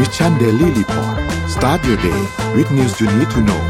[0.00, 1.16] Mission Daily Report
[1.54, 2.20] start your day
[2.54, 3.62] with news you need to know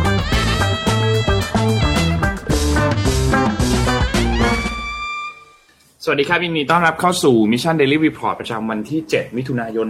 [6.04, 9.86] สวัสดีครับยินดีต้อนรับเข้าสู่ Mission Daily Report ประจำวันที่ 7 มิถุนายน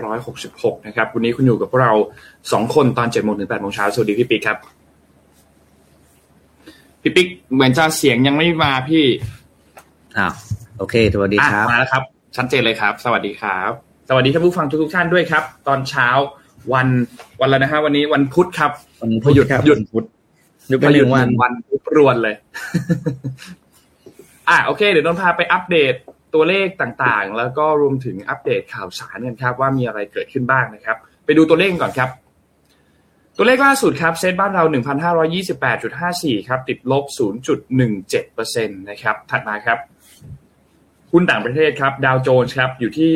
[0.00, 1.94] 2566 นะครับ วันนี้คุณอยู่กับพวกเรา
[2.32, 4.58] 2 คนตอน7โมงถึง8โมงเช้า สวัสดีพี่ปิ๊กครับ
[7.02, 9.04] พี่ปิ๊กเหมือนจะเสียงยังไม่มาพี่
[10.18, 10.32] อ้าว
[10.78, 12.02] โอเค สวัสดีครับ มาแล้วครับ
[12.36, 16.08] ชัดเจนเลยครับ สวัสดีครับ สวัสดีท่านผู้ฟังทุกๆท่านด้วยครับ ตอนเช้า
[16.72, 16.88] วัน
[17.40, 18.70] วันแล้วนะฮะวันนี้วันพุธครับ
[19.02, 20.04] วันพุธหยุดครับหยุดวันพุธ
[20.68, 22.34] หยุดไปหนึ่งวันวันพุธรวนเลย
[24.48, 25.94] อะโอเค เดี๋ยวนนท์พาไปอัปเดต
[26.34, 32.10] ตัวเลขต่างๆ แล้วก็รวมถึงอัปเดตข่าวสารกันครับ ว่ามีอะไรเกิดขึ้นบ้างนะครับ ไปดูตัวเลขก่อนครับ
[33.36, 34.64] ตัวเลขล่าสุดครับเซตบ้านเรา
[35.36, 37.04] 1,528.54 ครับ ติดลบ
[37.84, 39.78] 0.17%นะครับ ถัดมาครับ
[41.16, 43.14] หุ้นต่างประเทศครับดาวโจนส์ครับอยู่ที่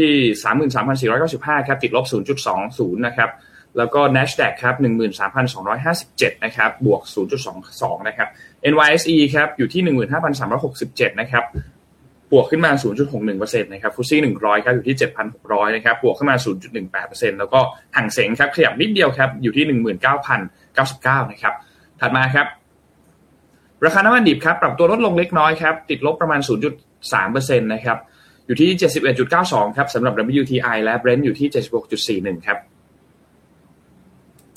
[1.00, 2.06] 33,495 ครับติดลบ
[2.50, 3.30] 0.20 นะครับ
[3.76, 4.74] แล้วก็ NASDAQ ครับ
[5.58, 7.02] 13,257 นะครับ บวก
[7.54, 8.28] 0.22 นะครับ
[8.72, 9.82] NYSE ครับ อยู่ที่
[10.50, 11.44] 15,367 นะครับ
[12.32, 12.70] บวกขึ้นมา
[13.22, 14.96] 0.61%นะครับฟุซี่100 ครับ อยู่ที่
[15.36, 16.36] 7,600 นะครับ บวกขึ้นมา
[16.88, 17.60] 0.18%แล้วก็
[17.96, 19.64] ห่างเสงครับ ขยับนิดเดียวครับ อยู่ที่
[20.48, 21.54] 19,099 นะครับ
[22.00, 22.46] ถัดมาครับ
[23.84, 26.40] ราคาน้ำมันดิบครับ ปรับตัวลดลงเล็กน้อยครับ ติดลบประมาณ
[27.12, 27.98] 3%นะครับ
[28.46, 28.70] อยู่ที่
[29.24, 31.48] 71.92 ครับสำหรับ WTI และ Brent อยู่ที่
[32.16, 32.58] 76.41 ครับ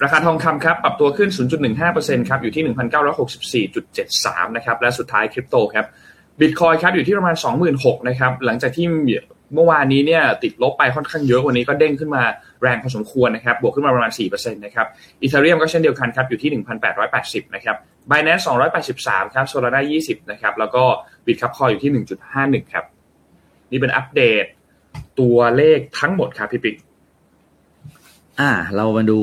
[0.03, 1.30] ราคาทองคำครับ ปรับตัวขึ้น
[1.80, 2.64] 0.15%ครับ อยู่ที่
[3.69, 5.86] 1,964.73 นะครับ และสุดท้ายคริปโตครับ
[6.39, 7.36] บิตคอยครับอยู่ที่ประมาณ
[7.72, 8.86] 26,000นะครับ หลังจากที่
[9.56, 12.23] เมื่อวานนี้เนี่ยติดลบไปค่อนข้างเยอะวันนี้ก็เด้งขึ้นมา
[12.62, 14.88] แรงพอสมควรนะครับ บวกขึ้นมาประมาณ4%นะครับ
[15.22, 16.50] อีเทเรียมก็เช่นเดียวกันครับ อยู่ที่
[17.03, 17.78] 1,880 นะครับ
[18.12, 18.44] Binance
[18.90, 20.84] 283 ครับ Solana 20 นะครับ แล้วก็
[21.26, 21.92] บิตคับคอยอยู่ที่
[22.31, 22.86] 1.51 ครับ
[23.72, 24.45] นี่เป็นอัปเดต
[25.20, 26.76] ตัวเลขทั้งหมดครับพี่ปิ๊ก
[28.40, 29.20] อ่า เรามาดู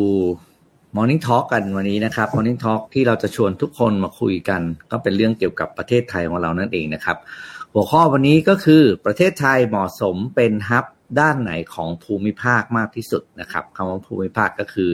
[0.96, 7.16] Morning Talk กันวันนี้นะครับ Morning Talk ที่เราจะชวนทุกคนมาคุยกัน ก็เป็นเรื่องเกี่ยวกับประเทศไทยของเรานั่นเองนะครับ
[7.72, 10.86] หัวข้อวันนี้ก็คือประเทศไทยเหมาะสมเป็นฮับ
[11.20, 14.90] ด้านไหนของภูมิภาคมากที่สุดนะครับคำว่าภูมิภาคก็คือ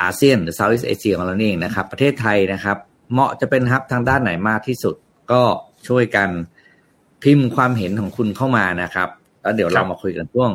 [0.00, 2.76] อ่าอาเซียนหรือ Southeast Asia ของเราเองนะครับ ประเทศไทยนะครับ
[3.12, 4.94] เหมาะจะเป็นฮับทางด้านไหนมากที่สุด
[5.32, 5.42] ก็
[5.88, 6.28] ช่วยกัน
[7.22, 9.08] พิมพ์ความเห็นของคุณเข้ามานะครับ
[9.42, 10.50] แล้วเดี๋ยวเรามาคุยกันช่วง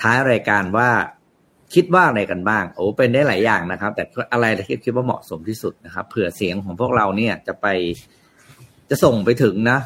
[0.00, 0.90] ท้ายรายการว่า
[1.74, 7.66] คิดว่าอะไรกันบ้าง โอ้เป็นได้หลายอย่างนะครับ แต่อะไรที่คิดว่าเหมาะสมที่สุดนะครับเผื่อเสียงของพวกเราเนี่ยจะไป
[8.90, 9.78] จะส่งไปถึงนะ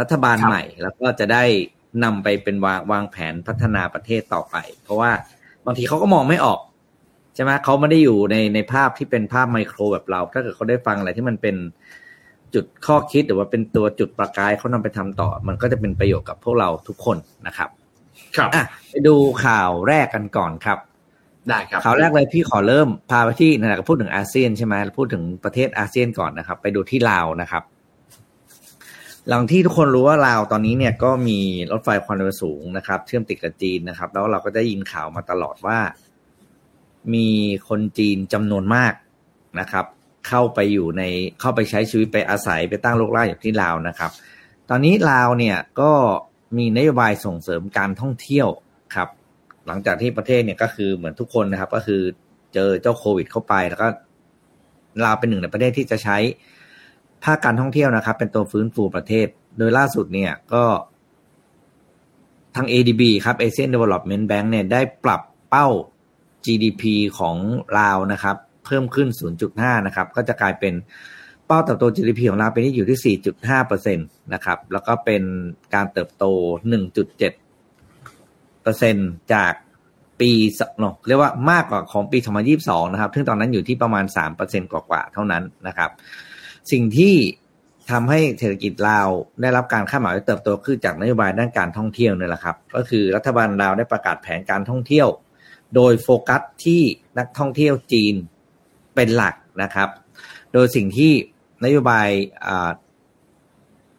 [0.00, 1.44] รัฐบาลครับใหม่ แล้วก็จะได้
[2.04, 5.10] นำไปเป็นวางวางแผนพัฒนาประเทศต่อไป เพราะว่า
[5.66, 6.58] บางทีเขาก็มองไม่ออก
[7.34, 11.56] ใช่ไหมเขาไม่ได้อยู่ในในภาพที่เป็นภาพไมโครแบบเรา ถ้าเกิดเขาได้ฟังอะไรที่มันเป็น
[12.54, 17.68] จุดข้อคิดหรือว่าเป็นตัวจุดประกายเขานำไปทำต่อ มันก็จะเป็นประโยชน์กับพวกเราทุกคนนะครับ
[18.36, 19.14] ครับอะไปดู
[19.44, 20.78] ข่าวแรกกันก่อนครับ
[21.48, 27.62] ได้ครับข่าวแรกเลยพี่ขอเริ่มพาไปที่นะพูดถึงอาเซียนใช่ไหมพูดถึงประเทศอาเซียนก่อนนะครับ ไปดูที่ลาวนะครับ
[29.28, 31.38] หลังที่ทุกคนรู้ว่าลาวตอนนี้เนี่ยก็มี
[31.72, 35.78] รถไฟความเร็วสูงนะครับ เชื่อมติดกับจีนนะครับ แล้วเราก็ได้ยินข่าวมาตลอดว่า
[37.14, 37.26] มี
[37.68, 38.94] คนจีนจำนวนมาก
[39.60, 39.86] นะครับ
[40.28, 41.02] เข้าไปอยู่ใน
[41.40, 44.10] เข้าไปใช้ชีวิตไปอาศัยไปตั้งโลกล่าอยู่ที่ลาวนะครับ
[44.70, 45.92] ตอนนี้ลาวเนี่ยก็
[46.56, 48.48] มีนโยบายส่งเสริมการท่องเที่ยว
[48.94, 49.08] ครับ
[49.66, 52.02] หลังจากที่ประเทศเนี่ยก็คือเหมือนทุกคนนะครับ ก็คือ
[52.54, 53.88] เจอเจ้าโควิดเข้าไปแล้วก็
[55.04, 56.16] ลาวเป็นหนึ่งในประเทศที่จะใช้
[57.24, 59.26] ภาคการท่องเที่ยวนะครับ เป็นตัวฟื้นฟูประเทศ
[59.58, 60.64] โดยล่าสุดเนี่ยก็
[62.54, 65.68] ทาง ADB ครับ Asian Development Bank เนี่ยได้ปรับเป้า
[66.46, 66.82] GDP
[67.18, 67.36] ของ
[67.78, 69.08] ลาวนะครับ เพิ่มขึ้น
[69.46, 70.74] 0.5 นะครับ ก็จะกลายเป็น
[71.46, 73.16] เป้าเติบโต GDP ของลาวปีนี้อยู่ที่
[73.56, 75.22] 4.5%นะครับ แล้วก็เป็น
[75.74, 76.24] การเติบโต
[76.88, 78.96] 1.7เปอร์เซ็น
[79.34, 79.52] จาก
[80.20, 82.18] ปีสเนอะเรียกว่ามากกว่าของปี
[82.56, 85.90] 2022 นะครับ ซึ่งตอนนั้นอยู่ที่ประมาณ3เปอร์เซ็นกว่าๆ เท่านั้นนะครับ
[86.72, 87.14] สิ่งที่
[87.90, 89.08] ทำให้เศรษฐกิจลาว
[89.40, 95.08] ได้รับการคาดหมายเติบโตขึ้นจากนโยบายด้านการท่องเที่ยวนี่แหละครับ ก็คือรัฐบาลลาวได้ประกาศแผนการท่องเที่ยว
[95.74, 96.82] โดยโฟกัสที่
[97.18, 98.14] นักท่องเที่ยวจีน
[98.94, 99.88] เป็นหลักนะครับ
[100.52, 101.12] โดยสิ่งที่
[101.64, 102.08] นโยบาย
[102.46, 102.70] อ่า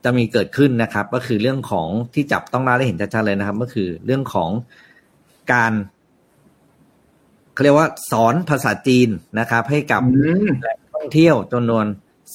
[0.03, 4.50] จะมีเกิดขึ้นนะครับ ก็คือเรื่องของที่จับต้องได้และเห็นชัดๆเลยนะครับ ก็คือเรื่องของ
[5.53, 5.73] การ
[7.53, 9.09] เขาเรียกว่าสอนภาษาจีน
[9.39, 11.85] นะครับ ให้กับอืมแหล่งท่องเที่ยวจำนวน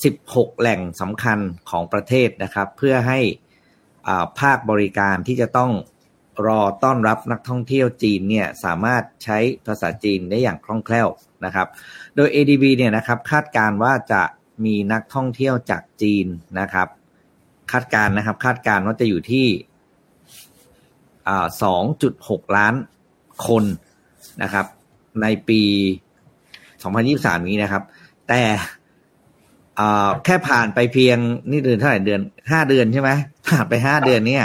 [0.04, 1.38] 16 แหล่งสำคัญ
[1.70, 3.18] ของประเทศนะครับ เพื่อให้
[4.08, 5.70] อ่าภาคบริการที่จะต้อง
[6.46, 11.08] รอต้อนรับนักท่องเที่ยวจีนเนี่ยสามารถใช้ภาษาจีนได้อย่างคล่องแคล่ว
[11.44, 11.66] นะครับ
[12.16, 14.22] โดย ADB เนี่ยนะครับคาดการณ์ว่าจะ
[14.64, 16.26] มีนักท่องเที่ยวจากจีน
[16.60, 16.88] นะครับ
[17.72, 19.46] คาดการณ์นะครับ คาดการณ์ว่าจะอยู่ที่
[21.28, 21.46] อ่า
[22.00, 22.74] 2.6ล้าน
[23.46, 23.64] คน
[24.42, 24.66] นะครับ
[25.22, 25.62] ในปี
[26.74, 27.82] 2023 นี้นะครับ
[28.28, 28.42] แต่
[30.24, 31.18] แค่ผ่านไปเพียง
[31.50, 32.20] นี่เดือนเท่าไหร่เดือน
[32.50, 33.10] ห้าเดือนใช่ไหม
[33.48, 34.44] ผ่านไปห้าเดือนเนี่ย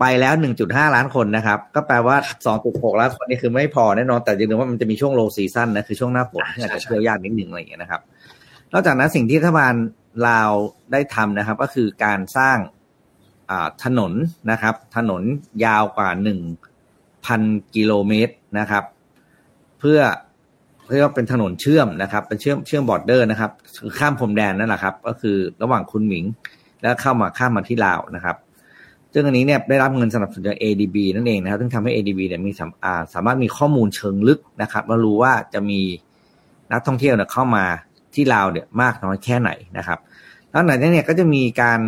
[0.00, 2.16] ไปแล้วหนึ่งจุดห้าล้านคนนะครับ ก็แปลว่า
[2.46, 8.00] สองจุดหกล้านคนนี่คือไม่พอแน่นอน แต่จริงๆว่ามันจะมีช่วงโลซีซั่นนะ คือช่วงหน้าฝนที่อาจจะเที่ยวยากนิดหนึ่งอะไรอย่างเงี้ยนะครับ
[8.72, 9.74] นอกจากนั้นสิ่งที่รัฐบาล
[10.28, 10.50] ลาว
[10.92, 12.58] ได้ทำนะครับ ก็คือการสร้าง
[13.84, 14.12] ถนน
[14.50, 15.22] นะครับ ถนน
[15.64, 16.40] ยาวกว่าหนึ่ง
[17.26, 17.42] พัน
[17.74, 18.84] กิโลเมตรนะครับ
[19.80, 20.00] เพื่อ
[20.90, 23.50] เรียกว่าเป็นถนนเชื่อมนะครับ เป็นเชื่อมเชื่อม border นะครับ
[23.82, 26.24] คือข้ามพรมแดนนั่นแหละครับ ก็คือระหว่างคุนหมิง
[26.82, 28.36] แล้วเข้ามาข้ามมาที่ลาวนะครับ
[29.18, 35.80] ซึ่งอันนี้เนี่ยได้รับเงินสนับสนุนจาก ADB นั่นเองนะครับ ซึ่งทำให้ ADB เนี่ยมีสามารถสามารถมีข้อมูลเชิงลึกนะครับว่ารู้ว่าจะมี
[36.72, 37.64] นักท่องเที่ยวเนี่ยเข้ามา
[38.14, 39.98] ที่ลาวเนี่ยมากน้อยแค่ไหนนะครับ
[40.50, 41.80] แล้วไหนเนี่ยก็จะมีการ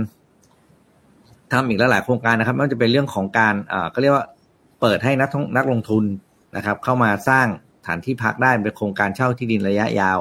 [1.52, 4.24] ทำอีกหลายโครงการนะครับไม่ว่าจะเป็นเรื่องของการเอ่อก็เรียกว่า
[4.80, 6.04] เปิดให้นักนักลงทุน
[6.56, 7.46] นะครับ เข้ามาสร้าง
[7.86, 10.18] ฐานที่พักได้เป็นโครงการเช่าที่ดินระยะยาว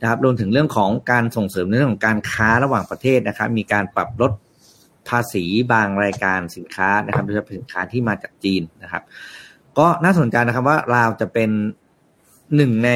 [0.00, 4.32] นะครับรวมถึงเรื่องของการส่งเสริมในเรื่องของการค้าระหว่างประเทศนะครับ มีการปรับลด
[5.08, 9.02] ภาษีบางรายการสินค้านะครับโดยเฉพาะสินค้าที่มาจากจีนนะครับ
[9.78, 11.50] ก็น่าสนใจนะครับว่าลาวจะเป็น
[12.56, 12.90] หนึ่งใน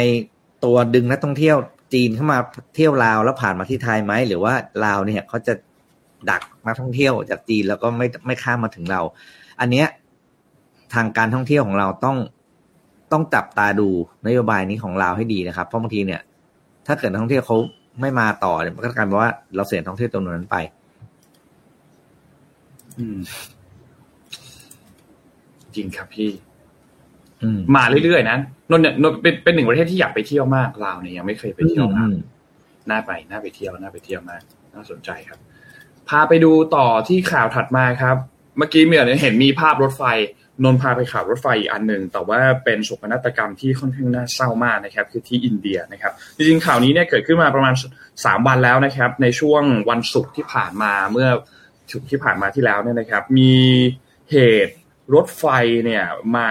[0.64, 1.56] ตัวดึงนักท่องเที่ยว
[1.94, 2.38] จีนเข้ามา
[2.74, 4.52] เที่ยวลาวแล้วผ่านมาที่ไทยไหมหรือว่า
[4.84, 5.54] ลาวเนี่ยเขาจะ
[6.30, 9.00] ดักนักท่องเที่ยวจากจีนแล้วก็ไม่ไม่ข้ามมาถึงเรา
[9.60, 9.86] อันเนี้ย
[10.94, 12.16] ทางการท่องเที่ยวของเราต้อง
[13.12, 13.88] ต้องจับตาดู
[14.26, 16.20] นโยบายนี้ของเราให้ดีนะครับ เพราะบางทีเนี่ย
[16.86, 17.56] ถ้าเกิดนักท่องเที่ยวเขา
[18.00, 20.56] ไม่มาต่อเนี่ยมันก็กลายเป็นว่าเราเสียท่องเที่ยวตรงนั้นไป
[22.98, 23.18] อืม
[25.74, 26.30] จริงครับพี่
[27.42, 28.38] อืมมาเรื่อยๆนะ
[28.70, 32.08] นนท์เนี่ยนนท์เป็นเป็นหนึ่งประเทศที่อยากไปเที่ยวมากลาวเนี่ยยังไม่เคยไปเที่ยวมาก
[32.90, 34.42] น่าไปน่าไปเที่ยวน่าไปเที่ยวมาก
[34.74, 35.38] น่าสนใจครับ
[36.08, 38.16] พาไปดูต่อที่ข่าวถัดมาครับ
[38.58, 40.02] เมื่อกี้เมียเห็นมีภาพรถไฟ
[40.64, 47.74] นนท์พาไปข่าวรถไฟอีกอันหนึ่งแต่ว่าเป็นโศกนาฏกรรมที่ค่อนข้างน่าเศร้ามากนะครับ คือที่อินเดียนะครับ จริงๆข่าวนี้เนี่ยเกิดขึ้นมาประมาณ
[48.24, 51.48] สามวันแล้วนะครับ ในช่วงวันศุกร์ที่ผ่านมาเมื่อศุกร์
[52.10, 53.54] ที่ผ่านมาที่แล้วเนี่ยนะครับ มี
[54.32, 54.36] เห
[54.66, 54.74] ตุ
[55.14, 55.44] รถไฟ
[55.84, 56.04] เนี่ย
[56.36, 56.48] มา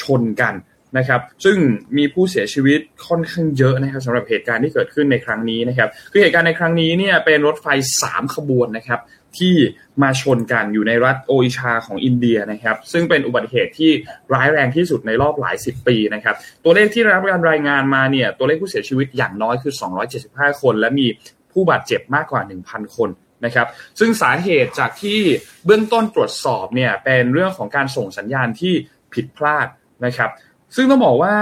[0.00, 0.54] ชนกัน
[0.98, 1.58] นะครับซึ่ง
[1.96, 7.66] มีผู้เสียชีวิตค่อนข้างเยอะนะครับสำหรับเหตุการณ์ที่เกิดขึ้นในครั้งนี้นะครับคือเหตุการณ์ในครั้งนี้เนี่ยเป็นรถไฟ
[8.02, 9.00] 3 ขบวนนะครับ
[9.38, 9.54] ที่
[10.02, 13.90] มาชนกันอยู่ในรัฐโออิชาของอินเดียนะครับซึ่งเป็นอุบัติเหตุที่
[14.34, 16.34] ร้ายแรงที่สุดในรอบหลายสิบปีนะครับ
[16.64, 19.74] ตัวเลขที่รับการรายงานมาเนี่ยตัวเลขผู้เสียชีวิตอย่างน้อยคือ
[20.16, 21.06] 275 คน และมี
[21.52, 23.08] ผู้บาดเจ็บมากกว่า 1,000 คน
[23.44, 23.66] นะครับ
[23.98, 25.20] ซึ่งสาเหตุจากที่
[25.64, 28.74] เบื้องต้นตรวจสอบเนี่ยเป็นเรื่องของการส่งสัญญาณที่
[29.14, 29.66] ผิดพลาด
[30.04, 30.30] นะครับ
[30.76, 31.34] ซึ่งต้องบอกว่า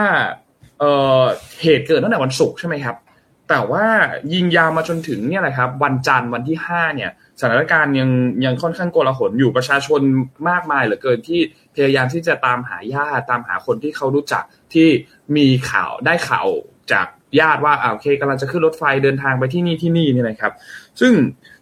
[0.81, 2.97] เเหตุเกิดตั้งแต่วันศุกร์ใช่ไหมครับ
[3.49, 3.87] แต่ว่า
[4.35, 7.11] ยิงยาวมาจนถึงเนี่ยแหละครับ วันจันทร์วันที่ห้าเนี่ย
[7.41, 8.11] สถานการณ์ยัง
[8.45, 10.01] ยังค่อนข้างโกลาหลอยู่ประชาชน
[10.49, 11.41] มากมายเหลือเกินที่
[11.75, 14.43] พยายามที่จะตามหาญาติตามหาคนที่เขารู้จัก
[14.75, 14.89] ที่
[15.37, 16.49] มีข่าวได้ข่าว
[16.93, 17.07] จาก
[17.41, 20.53] ญาติว่าอ่าโอเคกำลังจะขึ้นรถไฟเดินทางไปที่นี่ที่นี่นี่นะครับ
[21.01, 21.13] ซึ่ง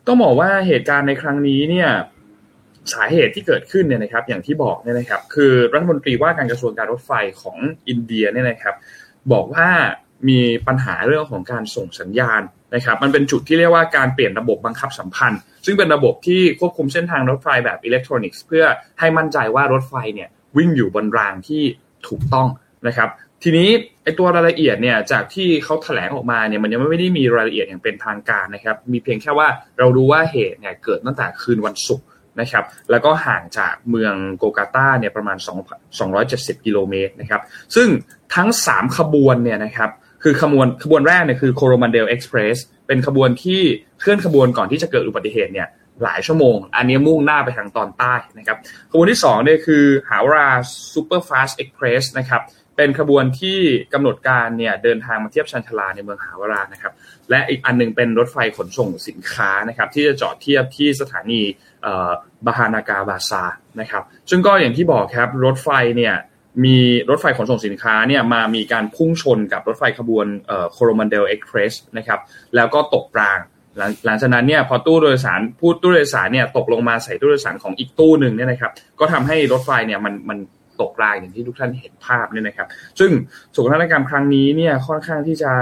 [0.06, 1.88] ต้องบอกว่าเหตุการณ์ในครั้งนี้เนี่ย
[2.92, 7.56] สาเหตุที่เกิดขึ้นเนี่ยนะครับ อย่างที่บอกเนี่ยนะครับ คือรัฐมนตรีว่าการกระทรวงการรถไฟของ
[7.88, 8.74] อินเดียเนี่ยนะครับ
[9.32, 9.68] บอกว่า
[10.28, 12.42] มีปัญหาเรื่องของการส่งสัญญาณ
[12.74, 18.64] นะครับ มันเป็นจุดที่เรียกว่าการเปลี่ยนระบบบังคับสัมพันธ์ ซึ่งเป็นระบบที่ควบคุมเส้นทางรถไฟแบบอิเล็กทรอนิกส์เพื่อ
[18.98, 21.62] ให้มั่นใจว่ารถไฟเนี่ยวิ่งอยู่บนรางที่
[22.08, 22.48] ถูกต้อง
[22.86, 23.08] นะครับ
[23.46, 23.68] ทีนี้
[24.04, 29.48] ไอตัวรายละเอียดเนี่ยจากที่เขาแถลงออกมาเนี่ยมันยังไม่ได้มีรายละเอียดอย่างเป็นทางการนะครับ มีเพียงแค่ว่า
[29.78, 32.06] เรารู้ว่าเหตุเนี่ยเกิดตั้งแต่คืนวันศุกร์
[32.40, 35.48] นะครับแล้วก็ห่างจากเมืองโกลกาตาเนี่ยประมาณ 2
[36.00, 37.40] 270 กิโลเมตรนะครับ
[37.74, 37.88] ซึ่ง
[38.34, 39.90] ทั้ง 3 ขบวนเนี่ยนะครับ
[40.22, 43.60] คือขบวนขบวนแรกเนี่ยคือ Coromandel Expressเป็นขบวนที่
[44.00, 45.68] เคลื่อนขบวนก่อนที่จะเกิดอุบัติเหตุเนี่ย
[46.02, 48.58] หลายชั่วโมง อันนี้มุ่งหน้าไปทางตอนใต้นะครับ
[48.90, 52.42] ขบวนที่2เนี่ยคือ Howrah Superfast Express นะครับ
[52.76, 53.58] เป็นขบวนที่
[53.92, 56.92] กำหนดการเนี่ยเดินทางมาเทียบชานชาลาในเมืองหาวรานะครับ
[57.30, 61.40] และอีกอันนึงเป็นรถไฟขนส่งสินค้านะครับ ที่จะจอดเทียบที่สถานี
[62.46, 63.44] บาฮานากาบาซาร์
[63.80, 66.14] นะครับ ซึ่งก็อย่างที่บอกครับรถไฟเนี่ย
[66.64, 66.78] มี
[67.10, 70.26] รถไฟขนส่งสินค้าเนี่ยมามีการพุ่งชนกับรถไฟขบวน
[70.72, 72.20] โคโรมันเดลเอ็กเพรสนะครับ
[72.54, 73.38] แล้วก็ตกราง
[73.78, 80.38] หลังหลังจากนั้นเนี่ยพอตู้โดยสารพูดตู้โดยสารเนี่ยตกลงมาใส่ตู้โดยสารของอีกตู้หนึ่งเนี่ยนะครับ ก็ทำให้รถไฟเนี่ยมันมัน
[80.80, 82.68] ตกรางอย่างที่ทุกท่านเห็นภาพเนี่ยนะครับ
[83.00, 83.10] ซึ่ง
[83.52, 85.52] โศกนาฏกรรมครั้งนี้เนี่ยค่อนข้างที่จะ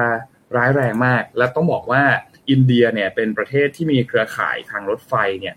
[0.56, 2.02] ร้ายแรงมาก และต้องบอกว่า
[2.50, 5.54] อินเดียเนี่ยเป็นประเทศที่มีเครือข่ายทางรถไฟเนี่ย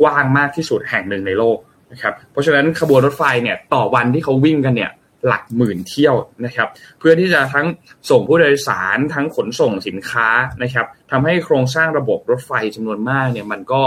[0.00, 1.58] กว้างมากที่สุดแห่งหนึ่งในโลก
[1.92, 4.92] นะครับ เพราะฉะนั้นขบวนรถไฟเนี่ยต่อวันที่เขาวิ่งกันเนี่ย
[5.26, 7.66] หลักหมื่นเที่ยวนะครับ เพื่อที่จะทั้ง
[8.10, 10.28] ส่งผู้โดยสารทั้งขนส่งสินค้า
[10.62, 13.82] นะครับทำให้โครงสร้างระบบรถไฟจำนวนมากเนี่ยมันก็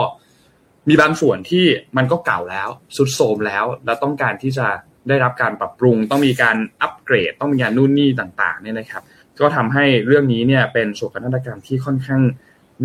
[0.87, 1.65] มีบางส่วนที่
[1.97, 4.67] มันก็เก่าแล้วสุดโทรมแล้ว แล้วต้องการที่จะ
[5.09, 9.03] ได้รับการปรับปรุง ต้องมีการอัปเกรด ต้องมีการนู่นนี่ต่างๆเนี่ยนะครับ
[9.39, 12.21] ก็ทำให้เรื่องนี้เนี่ยเป็นโศกนาฏกรรมที่ค่อนข้าง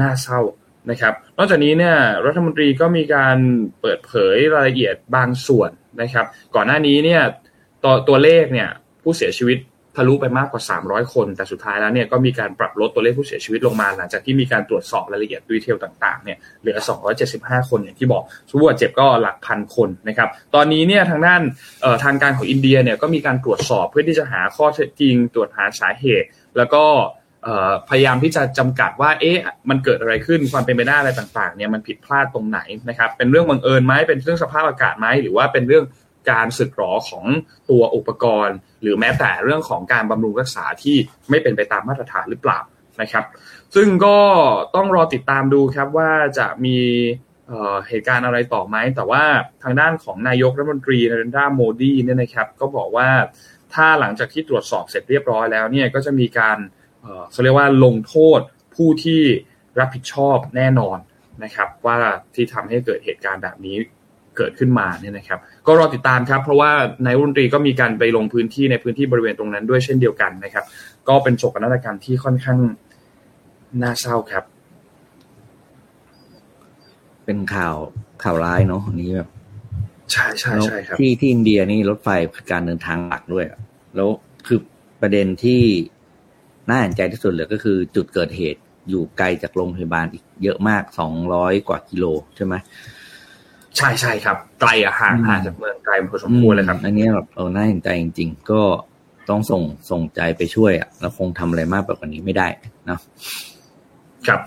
[0.01, 0.41] น่าเศร้า
[0.91, 3.37] นะครับ นอกจากนี้เนี่ยรัฐมนตรีก็มีการ
[3.81, 5.71] เปิดเผยรายละเอียดบางส่วน
[6.03, 7.23] นะครับ ก่อนหน้านี้เนี่ย
[7.83, 8.69] ตัวตัวเลขเนี่ย
[9.03, 9.59] ผู้เสียชีวิต
[9.97, 16.79] ทะลุไปมากกว่า 300 คน แต่สุดท้ายแล้วเนี่ยก็มีการปรับลดตัวเลขผู้เสียชีวิตลงมาหลังจากที่มีการตรวจสอบรายละเอียดดีเทลต่างๆเนี่ยเหลือ
[17.23, 21.43] 275 คนอย่างที่บอกผู้บาดเจ็บก็หลักพันคนนะครับตอนนี้เนี่ยทางด้าน
[22.05, 26.85] ทางการของอินเดียเนี่ยก็มีการตรวจสอบเพื่อที่จะหาข้อเท็จจริง ตรวจหาสาเหตุ แล้วก็
[27.89, 29.39] พยายามที่จะจำกัดว่าเอ๊ะ
[29.71, 35.85] มันเกิดอะไรขึ้นความเป็นไปได้อะไรต่างๆเนี่ยมันผิดพลาดตรงไหนนะครับเป็นเรื่องบังเอิญไหมเป็นเรื่องสภาพอากาศไหมหรือว่าเป็นเรื่อง
[36.31, 37.25] การสึกหรอของ
[37.71, 40.97] ตัวอุปกรณ์ หรือแม้แต่เรื่องของการบำรุงรักษาที่
[41.31, 42.61] ไม่เป็นไปตามมาตรฐานหรือเปล่า
[43.01, 43.25] นะครับ
[43.75, 44.19] ซึ่งก็
[44.75, 46.79] ต้องรอติดตามดูครับว่าจะมี
[47.89, 49.25] เหตุการณ์อะไรต่อไหม แต่ว่า
[49.63, 53.09] ทางด้านของนายกรัฐมนตรีนารนดาโมดีเนี่ยนะครับ ก็บอกว่า
[53.75, 56.59] ถ้าหลังจากที่ตรวจสอบเสร็จเรียบร้อยแล้วเนี่ยก็จะมีการ
[57.31, 58.41] เขาเรียกว่าลงโทษ
[58.75, 59.23] ผู้ที่
[59.79, 60.99] รับผิดชอบแน่นอน
[61.45, 61.99] นะครับ ว่า
[62.35, 63.77] ที่ทำให้เกิดเหตุการณ์แบบนี้
[64.37, 66.71] เกิดขึ้นมาเนี่ยนะครับ ก็รอติดตามครับ เพราะว่า
[67.05, 70.65] นายรัฐมนตรีก็มีการไปลงพื้นที่ในพื้นที่บริเวณตรงนั้นด้วยเช่นเดียวกันนะครับ
[71.09, 72.59] ก็เป็นโศกนาฏกรรมที่ค่อนข้าง
[73.83, 74.45] น่าเศร้าครับ
[77.25, 77.77] เป็นข่าว
[78.23, 79.29] ข่าวร้ายเนาะนี้แบบ
[80.13, 82.09] ใช่ใช่ใช่ครับที่ที่อินเดียนี่รถไฟ
[82.51, 83.45] การเดินทางหลักด้วย
[83.97, 84.09] แล้ว
[84.47, 84.59] คือ
[85.01, 85.63] ประเด็นที่
[86.69, 92.05] น่าเห็นใจที่สุดเลยก็คือจุดเกิดเหตุอยู่ไกลจากโรงพยาบาลอีกเยอะมากสองร้อยกว่ากิโล
[92.37, 92.55] ใช่ไหม
[93.77, 98.61] ใช่ใช่ครับไกลอะห่างห่างจากเมืองไกลพอสมควรเลยครับ อันนี้แบบเออน่าเห็นใจจริง ๆ ก็
[99.29, 102.49] ต้องส่งส่งใจไปช่วยอะเราคงทำอะไรมากแบบนี้ไม่ได้
[102.89, 102.99] นะ
[104.27, 104.41] ครับ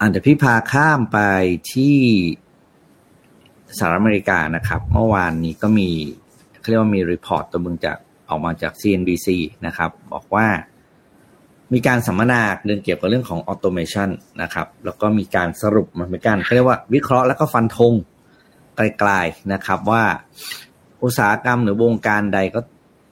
[0.00, 1.18] อันแต่พี่พาข้ามไป
[1.72, 1.96] ที่
[3.78, 5.90] สหรัฐอเมริกานะครับ เมื่อวานนี้ก็มี
[6.60, 7.96] เขาเรียกว่ามีรีพอร์ตตัวมึงจาก
[8.28, 9.28] ออกมาจาก CNBC
[9.66, 10.46] นะครับ บอกว่า
[11.74, 14.10] มีการสัมมนาเรื่องเกี่ยวกับเรื่องของ automation
[14.42, 17.94] นะครับ แล้วก็มีการสรุปมันเป็นการเขาเรียกว่าวิเคราะห์แล้วก็ฟันธง
[18.76, 20.04] ไกลๆนะครับว่า
[21.04, 22.60] อุตสาหกรรมหรือวงการใดก็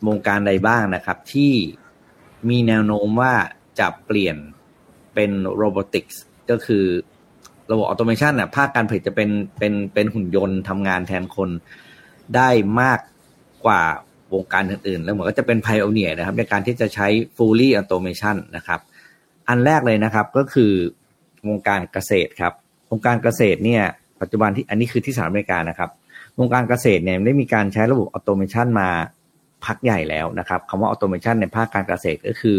[0.08, 1.52] วงการใดบ้างนะครับ ที่
[2.48, 3.34] มีแนวโน้มว่า
[3.78, 4.36] จะเปลี่ยน
[5.14, 6.84] เป็น robotics ก็คือ
[7.70, 11.50] ระบบ automation น่ะภาคการผลิตจะเป็นเป็นเป็นหุ่นยนต์ทำงานแทนคน
[12.36, 12.50] ได้
[12.80, 13.00] มาก
[13.64, 13.82] กว่า
[14.34, 18.80] วงการอื่นๆ แล้วเหมือนก็จะเป็น pioneer นะครับ ในการที่จะใช้ fully automation นะครับ
[19.48, 20.72] อันแรกเลยนะครับก็คือ
[21.48, 22.52] วงการเกษตรครับ
[22.90, 23.82] วงการเกษตรเนี่ย
[24.20, 25.90] ปัจจุบันที่อันนี้คือที่สหรัฐอเมริกานะครับ
[26.38, 28.88] วงการเกษตรเนี่ยได้มีการใช้ระบบ automation มา
[29.64, 32.56] พักใหญ่แล้วนะครับคำว่า automation ในภาคการเกษตรก็คือ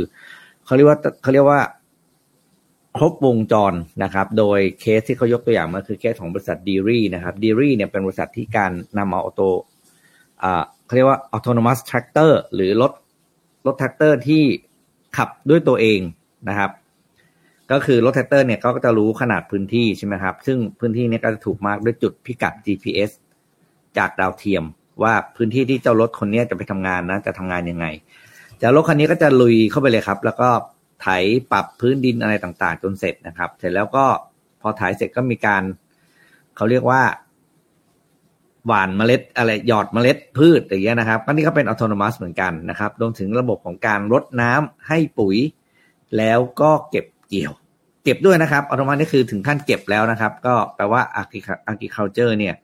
[0.65, 1.61] เขาเรียกว่าเขาเรียกว่า
[2.97, 9.41] ครบวงจรนะครับ โดยเคสที่เขายกตัวอย่างมาคือเคสของบริษัท Deere นะครับ Deere เนี่ยเป็นบริษัทที่การนำเอา auto
[10.85, 12.91] เขาเรียกว่า autonomous tractor หรือรถ
[13.65, 14.41] รถแทรกเตอร์ที่
[15.17, 15.99] ขับด้วยตัวเอง
[16.49, 16.71] นะครับ
[17.71, 23.11] ก็คือรถแทรกเตอร์เนี่ยก็จะรู้ขนาดพื้นที่ใช่ไหมครับ ซึ่งพื้นที่นี้ก็จะถูก mark ด้วยจุดพิกัด GPS
[23.97, 24.63] จากดาวเทียม
[25.03, 27.85] ว่าพื้นที่ที่เจ้ารถคนนี้จะไปทำงานนะจะทำงานยังไง
[28.61, 30.49] จากรถคันนี้ก็จะลุยเข้าไปเลยครับ แล้วก็
[31.01, 31.07] ไถ
[31.51, 34.05] ปรับพื้นดินอะไรต่างๆ จนเสร็จนะครับ เสร็จแล้วก็
[34.61, 35.63] พอถ่ายเสร็จก็มีการ
[36.55, 37.01] เขาเรียกว่า
[38.67, 45.37] หว่านเมล็ดอะไรหยอดเมล็ดพืชอย่างเงี้ยนะครับก็นี่ก็เป็นอัตโนมัติเหมือนกันนะครับรวมถึงระบบของการรดน้ำให้ปุ๋ย
[46.17, 47.53] แล้วก็เก็บเกี่ยว
[48.03, 51.29] เก็บด้วยนะครับอัตโนมัตินี่คือถึงขั้นเก็บแล้วนะครับ ก็แปลว่าอาร์
[51.81, 52.55] กิเคาเจอร์เนี่ย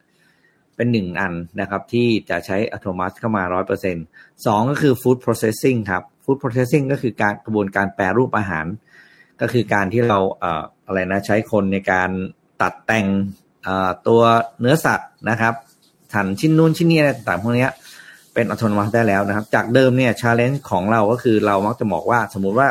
[0.75, 3.96] เป็นหนึ่งอันนะครับที่จะใช้อัตโนมัติเข้ามาร้อยเปอร์เซ็นต์
[4.46, 8.65] สองก็คือ food processing ครับ food processing ก็คือการกระบวนการแปรรูปอาหาร
[9.41, 12.10] ก็คือการที่เราเอ่ออะไรนะใช้คนในการ
[12.62, 13.08] ตัดแต่ง
[14.08, 14.22] ตัว
[14.60, 15.53] เนื้อสัตว์นะครับ
[16.13, 17.68] หั่นชิ้นนู้นชิ้นนี้อะไรต่างๆพวกนี้
[18.34, 22.68] เป็นอัตโนมัติได้แล้วนะครับ จากเดิมเนี่ย challenge ของเราก็คือเรามักจะบอกว่าสมมุติว่า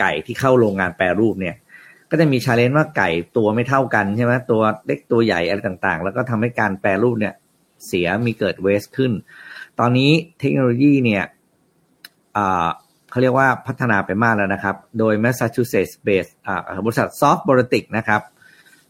[0.00, 1.56] ไก่ที่เข้าโรงงานแปรรูปเนี่ย
[2.10, 7.34] ก็จะมี challenge ว่าไก่ตัวไม่เท่ากันใช่ไหมตัวเล็กตัวใหญ่อะไรต่างๆ แล้วก็ทำให้การแปรรูปเนี่ย
[7.86, 9.12] เสียมีเกิด waste ขึ้น
[9.78, 10.10] ตอนนี้
[10.40, 11.24] เทคโนโลยีเนี่ย
[13.10, 16.32] เขาเรียกว่าพัฒนาไปมากแล้วนะครับ โดย Massachusetts based
[16.84, 18.20] บริษัท Soft b o r o t i c นะครับ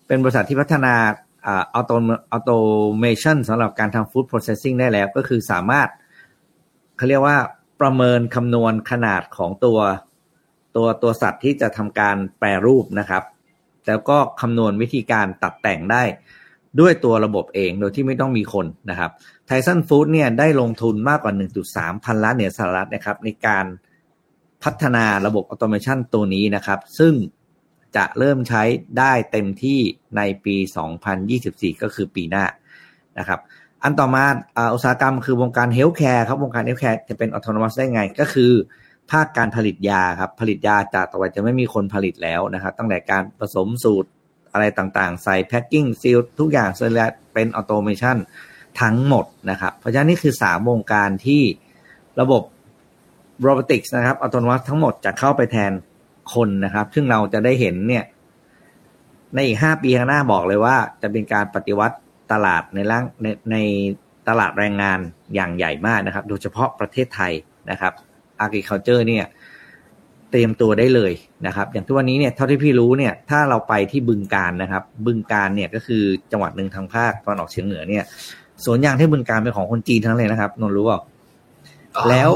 [0.07, 0.95] เป็นบริษัทที่พัฒนา
[1.47, 5.88] auto automation สำหรับการทำ food processing ได้แล้ว ก็คือสามารถ
[6.97, 7.38] เขาเรียกว่า
[7.80, 9.78] ประเมินคำนวณขนาดของตัว
[10.76, 13.25] ตัวตัวสัตว์ที่จะทำการแปรรูปนะครับ
[13.87, 16.02] แล้วก็คำนวณวิธีการตัดแต่งได้
[16.80, 19.11] ด้วยตัวระบบเองโดยที่ไม่ต้องมีคนนะครับ
[19.47, 21.32] Tyson Foods เนี่ยได้ลงทุนมากกว่า
[21.68, 23.66] 1.3 พันล้านเหรียญสหรัฐนะครับในการ
[24.62, 27.12] พัฒนาระบบ automation ตัวนี้นะครับ ซึ่ง
[27.97, 28.62] จะเริ่มใช้
[28.99, 29.80] ได้เต็มที่
[30.16, 30.56] ในปี
[31.18, 32.44] 2024 ก็คือปีหน้า
[33.18, 33.40] นะครับ
[33.82, 34.25] อันต่อมา
[34.75, 38.52] อุตสาหกรรมคือวงการ healthcare ครับวงการ healthcare จะเป็นอัตโนมัติได้ไง ก็คือ
[39.11, 44.09] ภาคการผลิตยาครับ ผลิตยาจากต่อไปจะไม่มีคนผลิตแล้วนะครับ ตั้งแต่การผสมสูตร
[44.52, 48.17] อะไรต่างๆ ใส่ packing seal ทุกอย่างเสร็จแล้วเป็น automation
[48.80, 51.42] ทั้งหมดนะครับ เพราะฉะนั้นนี่คือสามวงการที่
[52.20, 52.42] ระบบ
[53.43, 55.73] robotics นะครับอัตโนมัติทั้งหมดจะเข้าไปแทน
[56.35, 58.05] คนนะครับ ซึ่งเราจะได้เห็นเนี่ย
[59.35, 61.97] ในอีกห้าปีข้างหน้าบอกเลยว่า จะเป็นการปฏิวัติ
[62.33, 63.57] ตลาดในร่างในใน
[64.29, 64.99] ตลาดแรงงาน
[65.35, 67.33] อย่างใหญ่มากนะครับ โดยเฉพาะประเทศไทย
[67.71, 67.93] นะครับ
[68.45, 69.25] agriculture เนี่ย
[70.31, 71.13] เตรียมตัวได้เลย
[71.47, 78.05] นะครับ อย่างทุกวันนี้เนี่ยเท่าที่พี่รู้เนี่ย ถ้าเราไปที่บึงการนะครับ บึงการเนี่ยก็คือจังหวัดหนึ่งทางภาคตอนออกเฉียงเหนือเนี่ย
[78.65, 81.01] สวนยางที่บึงการเป็นของคนจีนทั้งเลยนะครับนนรู้เปล่า
[82.09, 82.31] แล้ว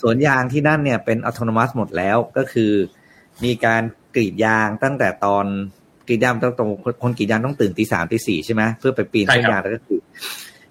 [0.00, 2.72] สวนยางที่นั่นเนี่ยเป็นอัตโนมัติหมดแล้วก็คือ
[3.44, 3.82] มีการ
[4.14, 5.46] กรีดยางตั้งแต่ตอน
[6.06, 6.70] กรีดยางต้องตรง
[7.02, 10.00] คนกรีดยางต้องตื่นตีสามตีสี่ใช่ไหมเพื่อไปปีนต้นยางแล้วก็คือ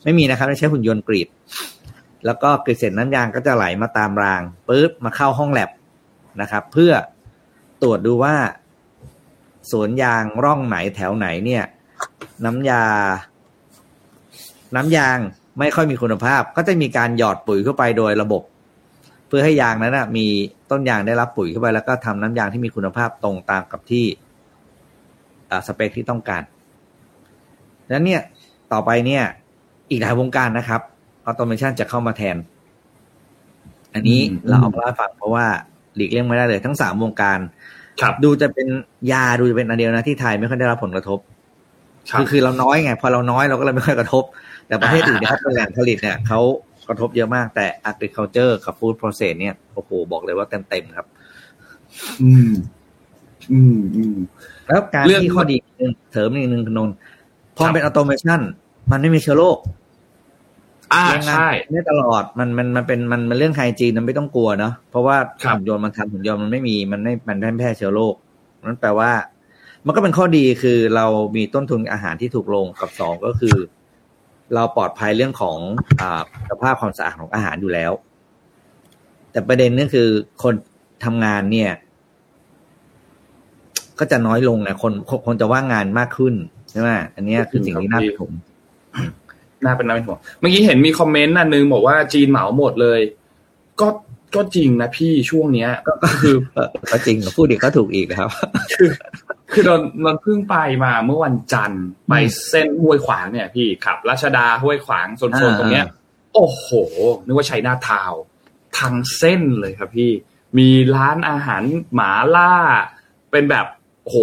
[0.03, 1.27] ไม่มีนะครับไม่ใช้หุ่นยนต์กรีด
[2.25, 5.69] แล้วก็กรีดเสร็จน้ำยางก็จะไหลมาตามรางปุ๊บมาเข้าห้องแลบ
[6.41, 6.91] นะครับ เพื่อ
[7.81, 8.35] ตรวจดูว่า
[9.71, 11.63] สวนยางร่องไหนแถวไหนเนี่ย
[12.45, 12.83] น้ำยา
[14.75, 15.17] น้ำยาง
[15.59, 20.25] ไม่ค่อยมีคุณภาพ ก็จะมีการหยอดปุ๋ยเข้าไปโดยระบบเพื่อให้ยางนั้นนะมี
[20.71, 24.05] ต้นยางได้รับปุ๋ยเข้าไป แล้วก็ทำน้ำยางที่มีคุณภาพตรงตามกับที่
[25.67, 26.43] สเปคที่ต้องการ
[27.85, 28.21] ดังนั้นเนี่ย
[28.73, 29.23] ต่อไปเนี่ย
[29.89, 30.81] อีกหลายวงการนะครับ
[31.25, 32.37] ออโตเมชันจะเข้ามาแทน
[33.93, 35.45] อันนี้เราเอามาฟังเพราะว่า
[35.95, 37.39] หลีกเลี่ยงไม่ได้เลย ทั้งสามวงการ
[38.01, 38.67] ครับดูจะเป็น
[39.11, 41.19] ยาดูจะเป็นอันเดียวนะที่ไทยไม่ค่อยได้รับผลกระทบ
[42.19, 44.23] คือคือเราน้อยไง พอเราน้อยเราก็เลยไม่ค่อยกระทบ
[44.67, 46.39] แต่ประเทศอื่นเนี่ยเป็นแหล่งผลิตเนี่ยเขา
[46.87, 51.07] กระทบเยอะมาก แต่ agriculture กับ food process เนี่ยโอ้โหบอกเลยว่าเต็มเต็มครับ
[52.21, 52.51] อืม
[53.51, 54.15] อืมอืม
[54.67, 56.89] แล้วการที่ข้อดีนึงเสริมอีกนึงคุณนน
[57.57, 58.39] พอเป็นออโตเมชัน
[58.91, 59.57] มันไม่มีเชื้อโรค
[60.93, 65.17] อ่าใช่ไม่ตลอดมันมันมันเป็นมันมันเรื่องไฮจีนมันไม่ต้องกลัวเนาะเพราะว่า
[65.53, 68.15] หุ่นยนต์มันทำหุ่นยนต์มันไม่มีมันไม่มันไม่แพร่เชื้อโรค
[68.65, 69.11] นั่นแปลว่า
[69.85, 73.55] มันก็เป็นข้อดีคือเรามีต้นทุนอาหารที่ถูกลงกับสองก็คือ
[74.53, 75.57] เราปลอดภัยเรื่องของ
[75.99, 77.91] อ่าสภาพความสะอาดของอาหารอยู่แล้ว
[79.31, 80.07] แต่ประเด็นนี่คือ
[80.43, 80.53] คน
[81.05, 81.71] ทำงานเนี่ย
[83.99, 84.93] ก็จะน้อยลงนะคน
[85.27, 86.33] คนจะว่างงานมากขึ้น
[86.69, 88.31] ใช่ไหมอันนี้คือสิ่งที่น่าเป็นห่วง
[89.65, 92.99] น่าเป็นน่าเป็นห่วงเมื่อกี้เห็นมีคอมเมนต์อันนึงบอกว่าจีนเหมาหมดเลย
[93.81, 93.87] ก็
[94.35, 95.69] ก็จริงนะพี่ช่วงเนี้ย
[96.03, 96.35] ก็คือ
[96.91, 98.31] ก็จริงพูดอีกก็ถูกอีกครับ
[98.77, 98.89] คือ
[99.53, 102.13] คือเราเราเพิ่งไปมาเมื่อวันจันทร์ไป
[102.49, 105.85] เส้นห้วยขวางเนี่ยพี่ขับรัชดาห้วยขวางโซนๆตรงเนี้ย
[106.33, 106.67] โอ้โห
[107.25, 108.13] นึกว่าชัยนาทาว
[108.77, 110.11] ทางเส้นเลยครับพี่
[110.57, 112.53] มีร้านอาหารหมาล่า
[113.31, 113.65] เป็นแบบ
[114.03, 114.15] โห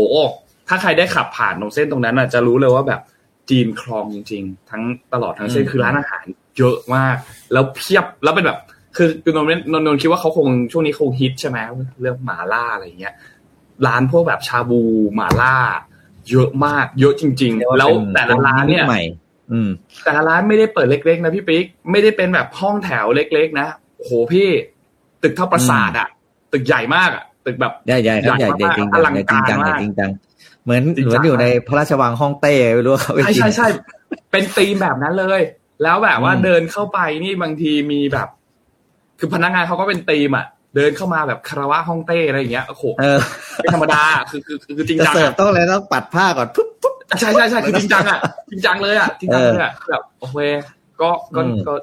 [0.68, 3.00] ถ้าใครได้ขับผ่านตรงเส้นตรงนั้นอะจะรู้เลยว่าแบบ
[3.50, 6.24] จีนคลองจริง ๆ ทั้งตลอดทั้งเส้นคือร้านอาหาร
[6.58, 7.16] เยอะมาก
[7.52, 8.58] แล้วเพียบแล้วเป็นแบบ
[8.96, 11.58] คือคือนนนนนคิดว่าเขาคงช่วงนี้คงฮิตใช่ไหม
[12.00, 13.14] เรื่องหมาล่าอะไรเงี้ย
[13.86, 14.82] ร้านพวกแบบชาบู
[15.14, 15.56] หมาล่า
[16.30, 19.02] เยอะมากเยอะจริง ๆ แล้วแต่ละร้านเนี่ยใหม่
[19.52, 19.70] อืม
[20.04, 24.48] แต่ละร้านไม่ได้เปิดเล็ก ๆ นะพี่ปิ๊กไม่ได้เป็นแบบห้องแถวเล็ก ๆ นะโหพี่
[25.22, 26.08] ตึกเท่าปราสาทอะ
[26.52, 30.10] ตึกใหญ่มากอะตึกแบบใหญ่ใหญ่ครับใหญ่จริงจริงอลังจริงการจังมากจริงจัง
[30.64, 33.68] เหมือนเหมือนอยู่ในพระราชวังฮ่องเต้ไม่รู้เขาใช่ใช่ใช่
[34.30, 35.40] เป็นธีมแบบนั้นเลย
[35.82, 38.28] แล้วแบบว่าเดินเข้าไปนี่บางทีมีแบบ
[39.20, 43.20] คือพนักงานเขาก็เป็นธีมอะ เดินเข้ามาแบบคารวะฮ่องเต้อะไรอย่างเงี้ยโอ้โหเออ
[43.56, 50.38] ไม่ธรรมดาคือคือคือจริงจะจังเสิร์ฟอะต้องอะไรต้องปัดผ้าก่อนปุ๊บปุ๊บใช่ใช่ใช่คือจริงจังอะจริงจังเลยอะจริงจังเลยอะแบบโอเค
[51.00, 51.74] ก็ก็อืมก็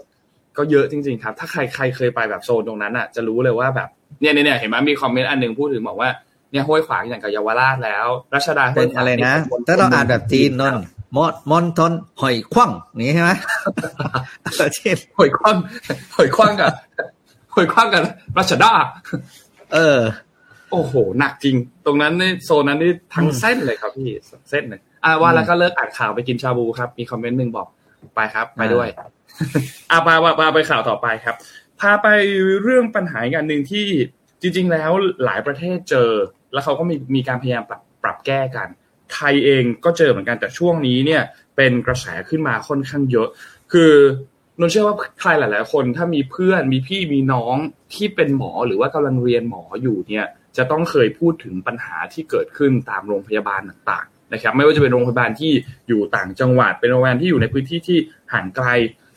[0.57, 3.89] ก็เยอะจริง ๆ ครับ ถ้าใครใครเคยไปแบบโซนตรงนั้นอะ จะรู้เลยว่าแบบ
[4.21, 6.09] เนี่ยเนี่ยเนี่ยเห็นไหมมีคอมเมนต์อันหนึ่งพูดถึงบอกว่า
[6.51, 10.75] เนี่ยห้วยขวางอย่างกับเยาวราชแล้ว รัชดาห้เป็วยนขวางอะไรนะเป็ถ้าเราอ่านแบบจีนนน
[11.15, 13.31] มดมอนทนหอยคว่ำอย่างนี้ใช่ไหม
[14.57, 15.55] เออจีนหอยคว้าง
[16.15, 16.71] หอยคว้างกับ
[17.57, 18.01] หอยคว้างกับ
[18.37, 18.71] รัชดา
[19.73, 19.99] เออ
[20.71, 24.09] โอ้โห หนักจริง ตรงนั้นนี่โซนนั้นนี่ทั้งเส้นเลยครับพี่
[24.49, 27.67] เส้นเลยอ่าว่าแล้วก็เลิกอ่านข่าวไปกินชาบูครับ มีคอมเมนต์หนึ่งบอก
[28.15, 28.87] ไปครับ ไปด้วย
[29.91, 31.35] อ่าพาพาพาไปข่าวต่อไปครับ
[31.79, 32.07] พาไป
[32.63, 33.85] เรื่องปัญหาอีกอันหนึ่งที่
[34.41, 34.91] จริง ๆ แล้ว
[35.25, 36.11] หลายประเทศเจอ
[36.53, 38.67] แล้วเขาก็มีมีการพยายามปรับปรับแก้กัน
[39.13, 41.21] ไทยเองก็เจอเหมือนกันแต่ช่วงนี้เนี่ย
[41.55, 43.27] เป็นกระแสขึ้นมาค่อนข้างเยอะ
[43.71, 43.91] คือ
[44.59, 47.55] นนเชื่อว่าใครหลาย ๆ คนถ้ามีเพื่อนมีพี่มีน้อง
[47.93, 50.25] ที่เป็นหมอหรือว่ากำลังเรียนหมออยู่เนี่ย
[50.57, 55.51] จะต้องเคยพูดถึงปัญหาที่เกิดขึ้นตามโรงพยาบาลต่าง ๆ นะครับ ไม่ว่าจะเป็นโรงพยาบาลที่
[55.87, 57.97] อยู่ต่างจังหวัด เป็นโรงพยาบาลที่อยู่ในพื้นที่ที่
[58.33, 58.67] ห่างไกล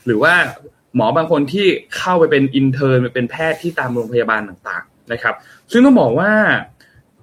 [0.05, 0.33] หรือว่า
[0.95, 5.35] หมอบางคนที่เข้าไปเป็น intern ไปเป็นแพทย์ที่ตามโรงพยาบาลต่างๆนะครับ
[5.71, 6.31] ซึ่งต้องบอกว่า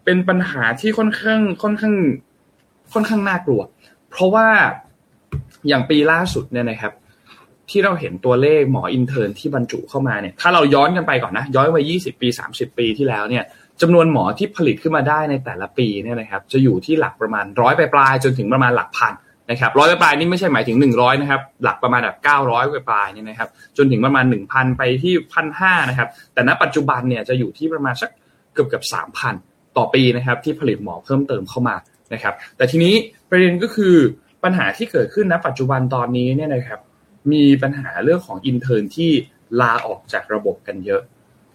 [0.04, 1.94] เป็นปัญหาที่ค่อนข้างค่อนข้าง
[2.92, 3.62] ค่อนข้างน่ากลัว
[4.10, 4.48] เพราะว่า
[5.68, 6.92] อย่างปีล่าสุดเนี่ยนะครับ
[7.70, 13.44] ที่เราเห็นตัวเลขหมอ intern ที่บรรจุเข้ามาเนี่ยถ้าเราย้อนกันไปก่อนนะ ย้อนไป 20 ปี 30 ปีที่แล้วเนี่ย
[13.82, 19.14] จำนวนหมอที่ผลิตขึ้นมาได้ในแต่ละปีเนี่ยนะครับจะอยู่ที่หลักประมาณร้อยปลายๆจนถึงประมาณหลักพัน
[19.50, 22.16] นะครับร้อยปลายนี่ไม่ใช่หมายถึง 100นะครับหลักประมาณแบบ
[22.48, 28.10] 900ปลายเนี่ยนะครับจนถึงประมาณ 1,000 ไปที่พันห้านะครับแต่ณปัจจุบันเนี่ยจะอยู่ที่ประมาณสัก
[28.54, 28.84] เกือบเกือบ
[29.30, 31.76] 3,000ต่อปีนะครับที่ผลิตหมอเพิ่มเติมเข้ามา
[32.14, 32.94] นะครับแต่ทีนี้
[33.30, 33.94] ประเด็นก็คือ
[34.44, 36.80] ปัญหาที่เกิดขึ้นณปัจจุบันตอนนี้เนี่ยนะครับ
[37.32, 39.10] มีปัญหาเรื่องของอินเทอร์นที่
[39.60, 41.02] ลาออกจากระบบกันเยอะ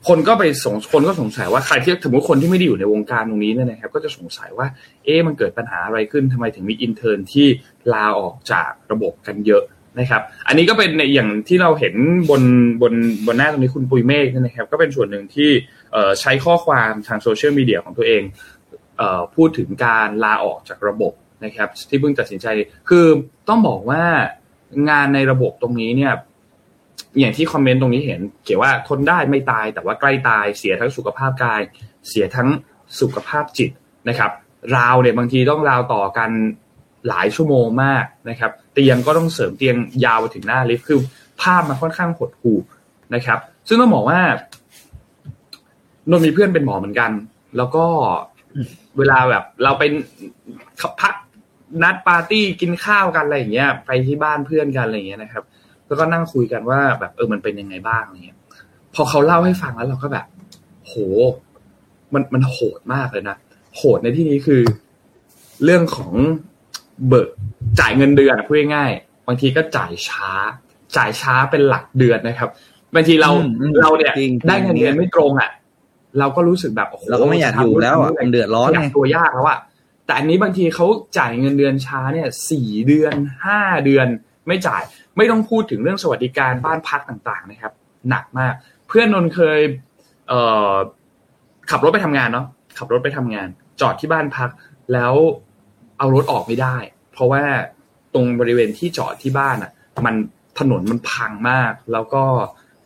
[0.08, 4.68] คนก็ไปสงคนก็สงสัยว่าใครที่สมมติคนที่ไม่ได้อยู่ในวงการตรงนี้เนี่ยนะครับ ก็จะสงสัยว่า
[5.06, 7.48] เอ๊ะมันเกิดปัญหาอะไรขึ้นทำไมถึงมี intern ที่
[7.94, 9.64] ลาออกจากระบบกันเยอะ
[10.00, 11.96] นะครับ อันนี้ก็เป็นในอย่างที่เราเห็น
[12.30, 12.44] บน
[12.82, 12.94] บน
[13.26, 15.50] บนหน้าตรงนี้คุณปุยเมฆนะครับ ก็เป็นส่วนหนึ่งที่
[16.22, 18.22] ใช้ข้อความทางโซเชียลมีเดียของตัวเอง
[19.36, 21.14] พูดถึงการลาออกจากระบบ
[21.46, 22.48] นะครับ ที่เพิ่งตัดสินใจ
[22.90, 23.06] คือ
[23.50, 24.04] ต้องบอกว่า
[24.90, 26.14] งานในระบบตรงนี้เนี่ย
[27.20, 31.62] อย่างที่คอมเมนต์ตรงนี้เห็น เขียนว่าทนได้ไม่ตาย แต่ว่าใกล้ตายเสียทั้งสุขภาพกาย
[32.08, 32.50] เสียทั้ง
[33.00, 33.72] สุขภาพจิต
[34.10, 34.32] นะครับ
[34.78, 36.30] ราวเนี่ยบางทีต้องราวต่อกัน
[37.08, 41.00] หลายชั่วโมงมากนะครับ เตียงก็ต้องเสริมเตียงยาวไปถึงหน้าลิฟต์คือ
[41.42, 42.60] ภาพมันค่อนข้างหดหู่
[43.16, 44.20] นะครับ ซึ่งต้องบอกว่า
[46.10, 47.12] นนมีเพื่อนเป็นหมอเหมือนกัน
[47.58, 47.86] แล้วก็
[48.98, 49.92] เวลาแบบ เราเป็น
[51.02, 51.14] พัก
[51.84, 55.44] นัดปาร์ตี้กินข้าวกันอะไรอย่างเงี้ย ไปที่บ้านเพื่อนกันอะไรอย่างเงี้ยนะครับ
[55.88, 58.38] แล้วก็นั่งคุยกันว่าแบบเออมันเป็นยังไงบ้างอะไรเงี้ย
[58.96, 60.26] พอเขาเล่าให้ฟังแล้วเราก็แบบ
[60.86, 60.94] โห
[62.14, 63.38] มันมันโหดมากเลยนะ
[63.78, 64.62] โหดในที่นี้คือ
[65.64, 66.12] เรื่องของ
[67.08, 67.30] เบิก
[67.80, 70.30] จ่ายเงินเดือนพูดง่ายๆบางทีก็จ่ายช้า
[70.98, 72.50] จ่ายช้าเป็นหลักเดือนนะครับ
[72.96, 73.30] บางทีเรา
[73.82, 74.14] เราเนี่ย
[74.48, 75.50] ได้เงินเดือนไม่ตรงอะ
[76.20, 79.60] เราก็รู้สึกแบบโอ้โหเราก็ไม่อยากอยู่แล้วอะมันเดือดร้อนไงตัวยากแล้วอะ
[80.06, 80.86] แต่อันนี้บางทีเขา
[81.18, 84.08] จ่ายเงินเดือนช้าเนี่ยสี่เดือนห้าเดือน
[84.48, 84.82] ไม่จ่าย
[85.18, 87.74] ไม่ต้องพูดถึงเรื่องสวัสดิการบ้านพักต่างๆนะครับ
[88.10, 88.54] หนักมาก
[88.88, 89.60] เพื่อนนนเคย
[90.28, 92.46] เขับรถไปทำงานเนาะ
[92.78, 93.48] ขับรถไปทำงาน
[93.82, 94.50] จอดที่บ้านพัก
[94.94, 95.13] แล้ว
[95.98, 96.76] เอารถออกไม่ได้
[97.13, 97.44] เพราะว่า
[98.13, 99.72] ตรงบริเวณที่จอดที่บ้านอะ
[100.06, 100.16] มัน
[100.60, 102.24] ถนนมันพังมาก แล้วก็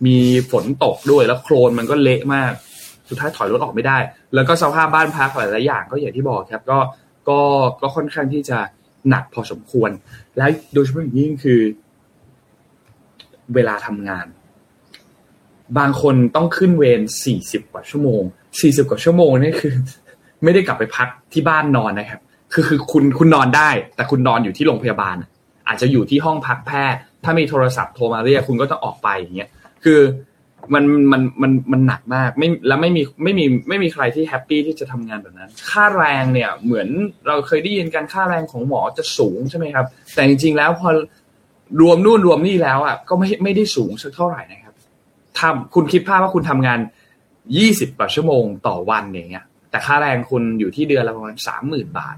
[0.06, 0.18] มี
[0.52, 2.52] ฝนตกด้วยแล้วโคลนมันก็เละมาก
[3.10, 3.98] สุดท้ายถอยรถออกไม่ได้
[4.34, 6.80] แล้วก็สภาพบ้านพักหลายๆอย่างก็อย่างที่บอกครับ ก็
[7.30, 7.40] ก็
[7.82, 8.60] ก็ค่อนข้างที่จะ
[9.10, 9.92] หนักพอสมควร
[10.38, 11.60] และโดยเฉพาะอย่างยิ่งคือ
[13.56, 14.26] เวลาทำงาน
[15.78, 18.24] บางคนต้องขึ้นเวรสี่สิบกว่าชั่วโมง
[18.62, 19.74] สี่สิบกว่าชั่วโมงนี่คือ
[20.44, 22.22] ไม่ได้กลับไปพักที่บ้านนอนนะครับ
[22.54, 25.18] คือคือคุณคุณนอนได้ แต่คุณนอนอยู่ที่โรงพยาบาล
[25.68, 29.50] อาจจะอยู่ที่ห้องพักแพทย์ ถ้ามีโทรศัพท์โทรมาเรียกคุณก็ต้องออกไปอย่างเงี้ย
[29.84, 30.00] คือ
[30.74, 36.88] มันมันมันมันหนักมากไม่แล้วไม่มีไม่มีไม่มีใครที่แฮปปี้ที่จะทำงานแบบนั้น ค่าแรงเนี่ยเหมือน
[37.28, 40.90] เราเคยได้ยินกันค่าแรงของหมอจะสูงใช่ไหมครับ แต่จริงๆแล้วพอ
[41.82, 44.76] รวมนู่นรวมนี่แล้วอะก็ไม่ไม่ได้สูงสักเท่าไหร่นะครับ
[45.40, 46.80] ทำคุณคิดภาพว่าคุณทำงาน
[47.58, 52.18] ยี่สิบกว่าชั่วโมงต่อวันอย่างเงี้ย แต่ค่าแรงคุณอยู่ที่เดือนละประมาณสามหมื่นบาท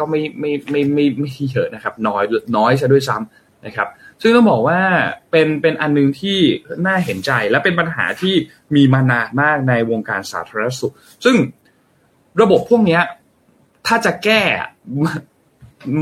[0.00, 2.22] ก็ไม่ไม่ไม่ไม่ไม่เยอะนะครับ น้อย
[2.56, 3.88] น้อยซะด้วยซ้ำนะครับ
[4.22, 4.80] ซึ่งต้องบอกว่า
[5.30, 6.38] เป็นเป็นอันนึงที่
[6.86, 8.34] น่าเห็นใจและเป็นปัญหาที่
[8.74, 11.36] มีมานานมากในวงการสาธารณสุข ซึ่ง
[12.40, 13.00] ระบบพวกนี้
[13.86, 14.42] ถ้าจะแก้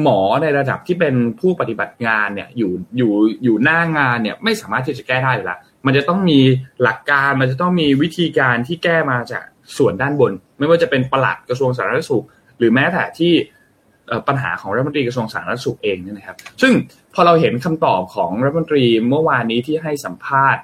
[0.00, 3.12] หมอในระดับที่เป็นผู้ปฏิบัติงานเนี่ยอยู่อยู่
[3.44, 6.40] อยู่หน้างานเนี่ยไม่สามารถที่จะแก้ได้เลยละมันจะต้องมี
[6.83, 9.44] หลักการมันจะต้องมีวิธีการที่แก้มาจาก
[9.78, 12.24] ส่วนด้านบน ไม่ว่าจะเป็นประหลัดกระทรวงสาธารณสุข
[12.59, 13.33] หรือแม้แต่ที่
[14.28, 16.72] ปัญหาของรัฐมนตรีกระทรวงสาธารณสุขเองเนี่ยนะครับ ซึ่ง
[17.14, 20.62] พอเราเห็นคำตอบของรัฐมนตรีเมื่อวานนี้ที่ให้สัมภาษณ์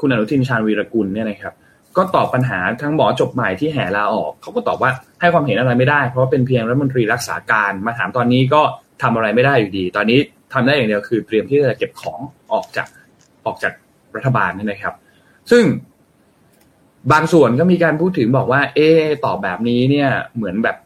[0.00, 1.54] คุณอนุทินชาญวีรกุลเนี่ยนะครับ
[1.96, 8.62] ก็ตอบปัญหาทั้งหมอจบใหม่ที่แห่ลาออกเขาก็ตอบว่าให้ความเห็นอะไรไม่ได้ เพราะว่าเป็นเพียงรัฐมนตรีรักษาการมาถามตอนนี้ก็
[9.02, 10.18] ทำอะไรไม่ได้อยู่ดี ตอนนี้
[10.52, 12.20] ทำได้อย่างเดียวคือ เตรียมที่จะเก็บของ
[12.52, 12.88] ออกจาก
[13.46, 13.72] ออกจาก
[14.16, 14.94] รัฐบาลนี่นะครับ
[15.50, 15.64] ซึ่ง
[17.12, 18.80] บางส่วนก็มีการพูดถึงบอกว่า เอ
[19.24, 20.76] ตอบแบบนี้เนี่ยเหมือนแบบ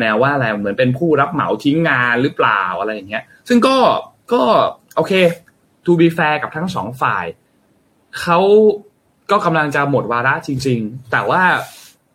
[0.00, 3.76] แนวว่าอะไรเหมือนเป็นผู้รับเหมาทิ้งงานหรือเปล่าอะไรอย่างเงี้ย ซึ่งก็
[4.32, 4.42] ก็
[4.96, 5.12] โอเค
[5.84, 7.24] to be fair กับทั้งสองฝ่าย
[8.20, 8.38] เขา
[9.30, 11.42] ก็กำลังจะหมดวาระจริง ๆ แต่ว่า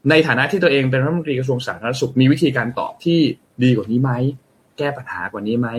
[0.09, 3.19] ในฐานะที่ตัวเองเป็นรัฐมนตรีกระทรวงสาธารณสุขมีวิธีการตอบที่
[3.63, 4.11] ดีกว่านี้ไหม
[4.77, 5.69] แก้ปัญหากว่านี้ไหม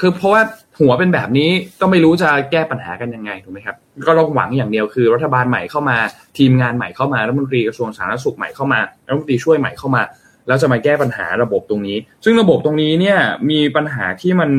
[0.00, 0.42] คือเพราะว่า
[0.78, 3.76] หัวเป็นแบบนี้ก็ไม่รู้จะแก้ปัญหากันยังไงถูกไหมครับ
[4.08, 5.96] ก็ต้องหวังอย่างเดียวคือ รัฐบาลใหม่เข้ามา
[6.38, 10.02] ทีมงานใหม่เข้ามารัฐมนตรีกระทรวงสาธารณสุขใหม่เข้ามารัฐมนตรีช่วยใหม่เข้ามา
[10.46, 13.18] แล้วจะมาแก้ปัญหาระบบตรงนี้ ซึ่งระบบตรงนี้เนี่ย
[13.50, 14.50] มีปัญหาที่มัน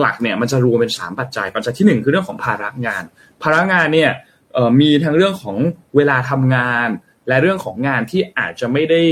[0.00, 3.04] หลักๆเนี่ยมันจะรวมเป็นสามปัจจัย ปัจจัยที่หนึ่งคือเรื่องของภาระงาน
[3.42, 4.10] ภาระงานเนี่ย
[4.80, 5.56] มีทั้งเรื่องของ
[5.96, 6.88] เวลาทำงาน
[7.28, 9.02] และเรื่องของงานที่อาจจะไม่ได้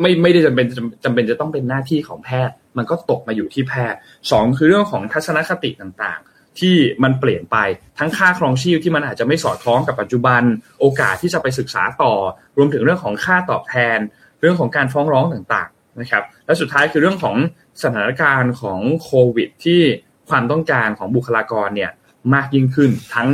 [0.00, 0.66] ไม่ไม่ได้จำเป็น
[1.04, 3.98] จำเป็นจะต้องเป็นหน้าที่ของแพทย์ มันก็ตกมาอยู่ที่แพทย์
[4.30, 6.20] สองคือเรื่องของทัศนคติต่าง
[6.60, 7.56] ที่มันเปลี่ยนไป
[7.98, 10.42] ทั้งค่าครองชีพที่มันอาจจะไม่สอดคล้องกับปัจจุบัน
[10.80, 12.12] โอกาสที่จะไปศึกษาต่อ
[12.56, 13.98] รวมถึงเรื่องของค่าตอบแทน
[14.40, 17.36] เรื่องของการฟ้องร้องต่างๆนะครับและสุดท้ายคือเรื่องของ
[17.82, 19.80] สถานการณ์ของโควิด ที่
[20.28, 21.90] ความต้องการของบุคลากรเนี่ย
[22.34, 23.28] มากยิ่งขึ้น ทั้ง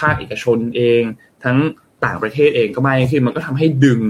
[0.00, 1.02] ภาคเอกชนเอง
[1.44, 1.58] ทั้ง
[2.04, 4.00] ต่างประเทศเองก็มากยิ่งขึ้นมันก็ทำให้ดึง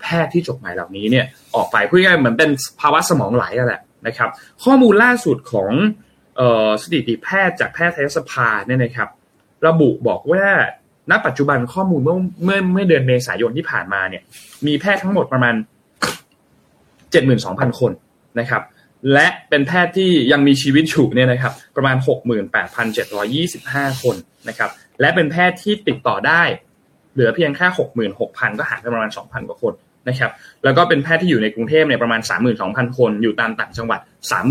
[0.00, 4.30] แพทย์ที่จบใหม่เหล่านี้เนี่ยออกไปพูดง่ายเหมือนเป็นภาวะสมองไหลนั่นแหละนะครับ
[4.64, 5.70] ข้อมูลล่าสุดของ
[6.82, 9.08] สถิติแพทย์จากแพทยสภาเนี่ยนะครับ
[9.66, 10.44] ระบุบอกว่า
[11.10, 14.22] ณปัจจุบันข้อมูลเมื่อเมื่อเมื่อเดือนเมษายนที่ผ่านมาเนี่ย
[14.66, 15.54] มีแพทย์ทั้งหมดประมาณ
[17.06, 17.92] 72,000คน
[18.40, 18.62] นะครับ
[19.12, 21.96] และเป็นแพทย์ที่ยังมีชีวิตอยู่เนี่ยนะครับ ประมาณ
[23.00, 24.16] 68,725คน
[24.48, 24.70] นะครับ
[25.00, 26.42] และเป็นแพทย์ที่ติดต่อได้
[27.12, 27.66] เหลือเพียงแค่
[28.12, 29.74] 66,000ก็หายไปประมาณ2,000กว่าคน
[30.08, 30.30] นะครับ
[30.64, 32.20] แล้วก็เป็นแพทย์ที่อยู่ในกรุงเทพเนี่ยประมาณ
[32.58, 34.00] 32,000คน อยู่ตามต่างจังหวัด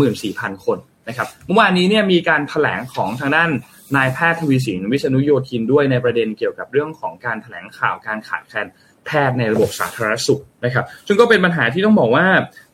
[0.06, 3.50] 34,000คน นะครับเมื่อวานนี้เนี่ยมีการถแถลงของทางด้าน
[3.96, 8.66] นายแพทย์ทวีสินวิษณุโยธินด้วยในประเด็นเกี่ยวกับเรื่องของการถแถลงข่าวการขาดแคลน
[9.06, 12.26] แพทย์ในระบบสาธารณสุขนะครับซึ่งก็เป็นปัญหาที่ต้องบอกว่า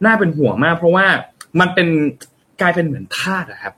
[0.04, 1.06] น่าเป็นห่วงมาก เพราะว่า
[1.60, 1.88] มันเป็น
[2.60, 3.74] กลายเป็นเหมือนทาสครับ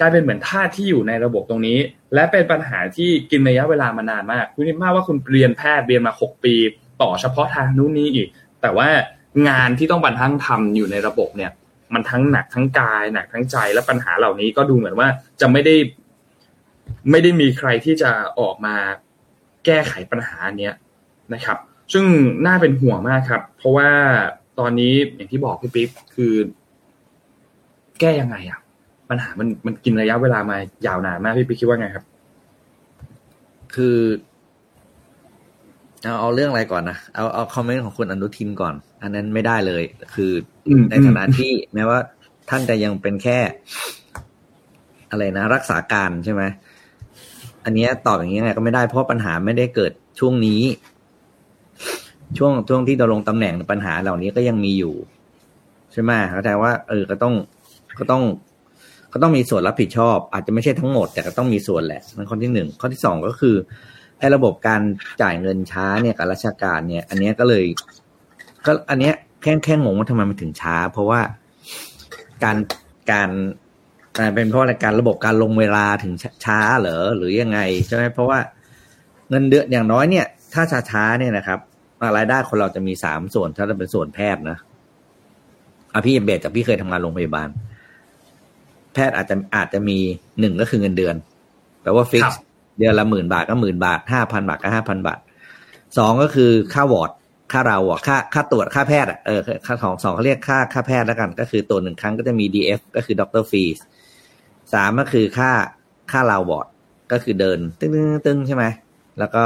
[0.00, 1.78] กลายเป็นเหมือนทาสที่อยู่ในระบบตรงนี้
[2.14, 6.54] และเป็นปัญหาที่กินระยะเวลามานานมากคุณนึกภาว่าคุณเรียนแพทย์เรียนมา 6 ปี
[7.02, 8.28] ต่อเฉพาะทางนู้นนี้อีก
[8.62, 8.88] แต่ว่า
[9.48, 11.50] งานที่ต้องบรรทั้งทำอยู่ในระบบเนี่ย
[11.94, 15.08] มันทั้งหนักทั้งกายหนักทั้งใจและปัญหาเหล่านี้ก็ดูเหมือนว่า
[15.40, 15.74] จะไม่ได้
[17.10, 18.74] ไม่ได้มีใครที่จะออกมา
[19.64, 20.74] แก้ไขปัญหาเนี้ย
[21.34, 21.58] นะครับ
[21.92, 22.04] ซึ่ง
[22.46, 23.90] น่าเป็นห่วงมากครับ เพราะว่า
[24.58, 26.32] ตอนนี้อย่างที่บอกพี่ปิ๊บคือ
[28.00, 28.60] แก้ยังไงอะ
[29.10, 32.04] ปัญหามันมันกินระยะเวลามายาวนานมากพี่ปิ๊กคิดว่าไงครับ
[33.74, 33.98] คือ
[36.02, 38.74] เอาเอาเรื่องอะไรก่อนนะเอาเอาคอมเมนต์ของคุณอนุทินก่อน
[39.06, 40.32] อันนั้นไม่ได้เลย คือ
[40.90, 41.98] ในฐานะที่แม้ว่า
[42.50, 43.38] ท่านจะยังเป็นแค่
[45.10, 46.42] อะไรนะ รักษาการใช่ไหม
[47.64, 50.62] อันนี้ตอบอย่างนี้ไงก็ไม่ได้เพราะปัญหาไม่ได้เกิดช่วงนี้
[52.38, 54.94] ช่วงช่วงที่ดำรงตำแหน่งปัญหาเหล่านี้ก็ยังมีอยู่
[55.92, 57.34] ใช่ไหมเข้าใจว่า เออก็ต้อง
[57.98, 58.22] ก็ต้อง
[59.12, 63.56] ก็ต้องมีส่วนรับผิดชอบ อาจจะไม่ใช่ทั้งหมด แต่ก็ต้องมีส่วนแหละนั่นข้อที่หนึ่งข้อที่สองก็คือ
[64.18, 64.82] ไอ้ระบบการ
[65.22, 67.64] จ่ายเงินช้าเนี่ยกับราชการเนี่ย อันนี้ก็เลย
[68.66, 71.20] ก็อันเนี้ยแค่แค่งงว่าทำไมมันถึงช้า เพราะว่า
[72.44, 72.56] การ
[73.12, 73.30] การ
[74.34, 78.38] เป็นเพราะอะไรการระบบการลงเวลาถึงช้าเหรอหรือยังไงใช่ไหมเพราะว่า
[79.30, 81.58] เงินเดือนอย่างน้อยเนี่ย ถ้าช้าช้าเนี่ยนะครับ
[82.16, 84.58] รายได้คนเราจะมีสามส่วนถ้าจะเป็นส่วนแพทย์นะ
[85.94, 87.48] อะพี่เบสจากพี่เคยทำงานโรงพยาบาล
[88.94, 89.98] แพทย์อาจจะอาจจะมี
[90.40, 91.14] หนึ่งก็คือเงินเดือน
[91.82, 92.24] แปลว่า fix
[92.78, 95.18] เดือนละหมื่นบาทก็หมื่นบาทห้าพันบาทก็ห้าพันบาท
[95.98, 97.10] สองก็คือค่าวอร์ด
[97.52, 103.78] ค่า round อะค่าค่าตรวจค่าแพทย์อะเออค่าของสองเขาเรียกค่าค่าแพทย์แล้วกัน ก็คือตัวหนึ่งครั้งก็จะมี DF ก็คือ doctor fees
[104.72, 105.50] สามก็คือค่า
[106.10, 106.66] ค่า round ward
[107.12, 108.64] ก็คือเดินตึ้งตึ้งตึ้งใช่ไหม
[109.18, 109.44] แล้วก็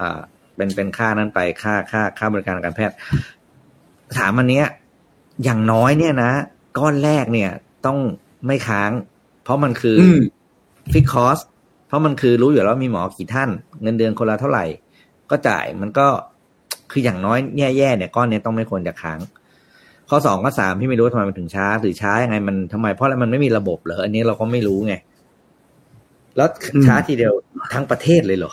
[0.00, 0.20] อ่า
[0.56, 2.94] เป็นเป็นค่านั้นไปค่าค่าค่าบริการการแพทย์
[4.18, 4.66] ถามอันเนี้ย
[5.44, 6.32] อย่างน้อยเนี่ยนะ
[6.78, 7.50] ก้อนแรกเนี่ย
[7.86, 7.98] ต้อง
[8.46, 8.90] ไม่ค้าง
[9.44, 9.96] เพราะมันคือ
[10.92, 11.38] ฟิกคอส
[11.86, 13.50] เพราะมันคือรู้อยู่แล้วมีหมอกี่ท่าน
[13.82, 14.64] เงินเดือนคนละเท่าไหร่
[15.30, 16.08] ก็จ่ายมันก็
[16.90, 19.18] คืออย่างน้อยแย่ๆเนี่ยก้อนนี้ต้องไม่ควรจะค้าง
[20.10, 24.94] ข้อสองข้อสามพี่ไม่รู้ทำไมมันถึงช้าหรือช้ายังไงมันทำไม เพราะอะไรมันไม่มีระบบเหรออันนี้เราก็ไม่รู้ไง
[26.36, 26.48] แล้ว
[26.86, 27.32] ช้าทีเดียว
[27.72, 28.52] ทั้งประเทศเลยเหรอ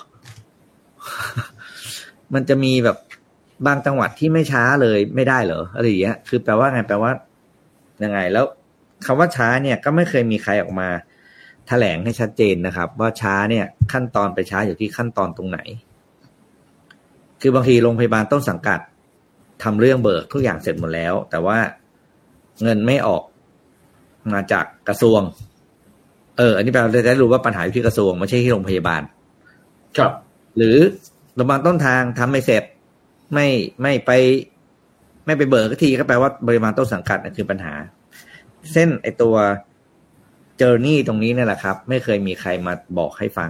[2.33, 2.97] มันจะมีแบบ
[3.67, 7.11] บางจังหวัดที่ไม่ช้าเลยไม่ได้เหรออะไรอย่างเงี้ย คือแปลว่าไงแปลว่า
[8.03, 8.45] ยังไง แล้ว
[9.05, 10.89] คำว่าช้าเนี่ยก็ไม่เคยมีใครออกมา
[11.67, 15.59] แถลงให้ชัดเจนนะครับ ว่าช้าเนี่ย ขั้นตอนไปช้าอยู่ที่ขั้นตอนตรงไหน
[17.41, 18.79] คือบางทีโรงพยาบาลต้นสังกัด
[19.63, 21.57] ทำเรื่องเบิกทุกอย่างเสร็จหมดแล้ว แต่ว่า
[22.63, 23.23] เงินไม่ออก
[24.33, 25.21] มาจากกระทรวง
[26.37, 29.01] เออ อันนี้แปลว่าจะได้รู้ว่าปัญหาอยู่ที่กระทรวงไม่ใช่ที่โรงพยาบาล
[29.97, 30.11] ครับ
[30.57, 30.77] หรือ
[31.35, 32.63] โรงพยาบาลต้นทางทำไม่เสร็จ
[33.33, 33.47] ไม่
[33.81, 34.11] ไม่ไป
[35.25, 37.73] ไม่ไปเบิกทีก็แปลว่าบริมาณต้นสังกัดนั่นคือปัญหา
[38.73, 39.35] เส้นไอตัว
[40.57, 43.49] เจอร์นี่ตรงนี้เนี่ยแหละครับ ไม่เคยมีใครมาบอกให้ฟัง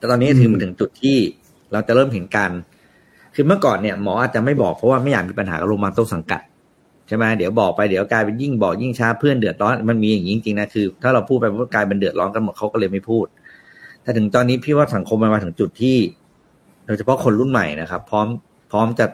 [0.00, 1.16] แต่ตอนนี้ถึงมาถึงจุดที่
[1.72, 2.50] เราจะเริ่มเห็นการ
[3.34, 6.40] คือเมื่อก่อนเนี่ยหมออาจจะไม่บอกเพราะว่าไม่อยากมีปัญหากับโรงพยาบาลต้นสังกัด
[7.06, 13.26] ใช่ไหมเดี๋ยวบอกไปเดี๋ยวกลายเป็นยิ่งบอกยิ่งช้าเพื่อนเดือดร้อนมันมีอย่างนี้จริงๆนะคือ ถ้าเราพูดไปว่ากลายเป็นเดือดร้อนกันหมดเขาก็เลยไม่พูด
[14.04, 15.96] ถ้าถึงตอนนี้พี่ว่าสังคมมันมาถึงจุดที่
[16.86, 18.28] โดยเฉพาะคนรุ่นใหม่นะครับ พร้อม
[18.70, 19.06] พร้อมจะ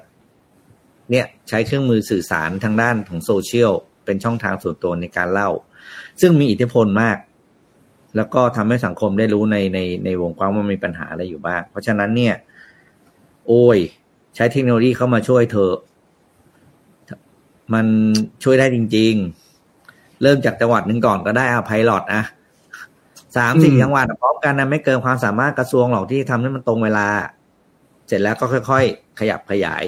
[1.10, 3.72] เนี่ยใช้เครื่องมือสื่อสารทางด้านของโซเชียล
[4.04, 5.50] เป็นช่องทางส่วนตัวในการเล่า
[6.20, 7.16] ซึ่งมีอิทธิพลมาก
[8.16, 12.34] แล้วก็ทำให้สังคมได้รู้ในในในวงกว้างว่ามีปัญหาอะไรอยู่บ้าง เพราะฉะนั้นเนี่ย
[13.46, 13.78] โอ้ย
[14.36, 15.72] ใช้เทคโนโลยีเข้ามาช่วยเธอ
[17.74, 17.86] มัน
[18.44, 19.14] ช่วยได้จริง
[19.64, 22.22] ๆ เริ่มจากจังหวัดหนึ่งก่อนก็ได้เอาไพลอตนะ
[23.36, 27.06] สามสี่จังหวัดพร้อมกันนะไม่เกินความสามารถกระทรวงหรอกที่ทำให้มันตรงเวลา
[28.06, 29.84] เสร็จแล้วก็ค่อย ๆ ขยับขยาย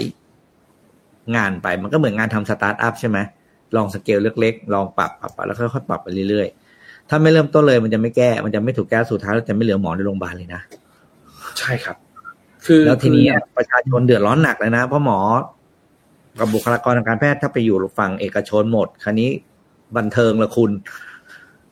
[1.37, 3.19] งานไปมันก็เหมือนงานทำสตาร์ทอัพใช่ไหม
[3.77, 6.68] ลองสเกลเล็กๆ ลองปรับปรับแล้วค่อยๆปรับไปเรื่อยๆ
[7.09, 10.63] ถ้าไม่เริ่มต้นเลยมันจะไม่แก้ มันจะไม่ถูกแก้สุดท้ายเราจะไม่เหลือหมอในโรงพยาบาลเลยนะ
[11.59, 11.97] ใช่ครับ
[12.67, 13.25] คือแล้วทีนี้
[13.57, 15.19] ประชาชนเดือดร้อนหนักเลยนะ เพราะหมอ
[16.39, 19.31] กับบุคลากรทางการแพทย์ถ้าไปอยู่ฝั่งเอกชนหมด คราวนี้
[19.97, 20.71] บันเทิงละคุณ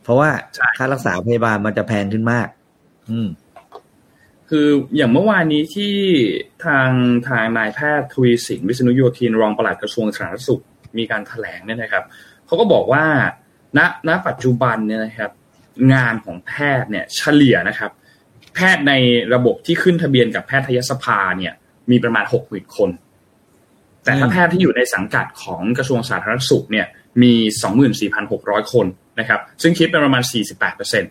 [0.02, 0.28] เพราะว่า
[0.76, 2.48] ค่ารักษาพยาบาลมันจะแพงขึ้นมาก
[3.10, 3.28] อืม
[4.50, 5.94] คืออย่างเมื่อวานนี้ที่
[6.64, 6.88] ทาง
[7.28, 10.62] ทางนายแพทย์ทวีสิงห์วิษณุโยธินรองปลัดกระทรวงสาธารณสุข
[10.98, 12.04] มีการแถลงเนี่ยนะครับ
[12.46, 13.04] เขาก็บอกว่า
[13.78, 15.30] ณณปัจจุบันเนี่ยนะครับ
[15.92, 17.90] งานของแพทย์เนี่ยเฉลี่ยนะครับ
[18.54, 18.92] แพทย์ใน
[19.34, 21.52] ระบบที่ขึ้นทะเบียนกับแพทยสภาเนี่ย
[21.90, 22.90] มีประมาณหกหมื่นคน
[24.04, 26.86] แต่ถ้าแพทย์ที่อยู่ในสังกัดของกระทรวงสาธารณสุขเนี่ย
[27.22, 28.86] มีสองหมื่นสี่พันหกร้อยคน
[29.20, 31.08] นะครับ ซึ่งคิดเป็นประมาณสี่สิบแปดเปอร์เซ็นต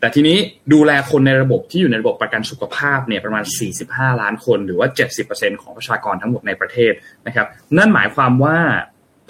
[0.00, 0.36] แต่ทีนี้
[0.72, 3.44] ดูแลคนในระบบที่อยู่ในระบบประกันสุขภาพเนี่ยประมาณ
[3.82, 4.88] 45 ล้านคน หรือว่า
[5.24, 6.92] 70%ของประชากรทั้งหมดในประเทศ
[7.26, 8.58] นะครับ นั่นหมายความว่า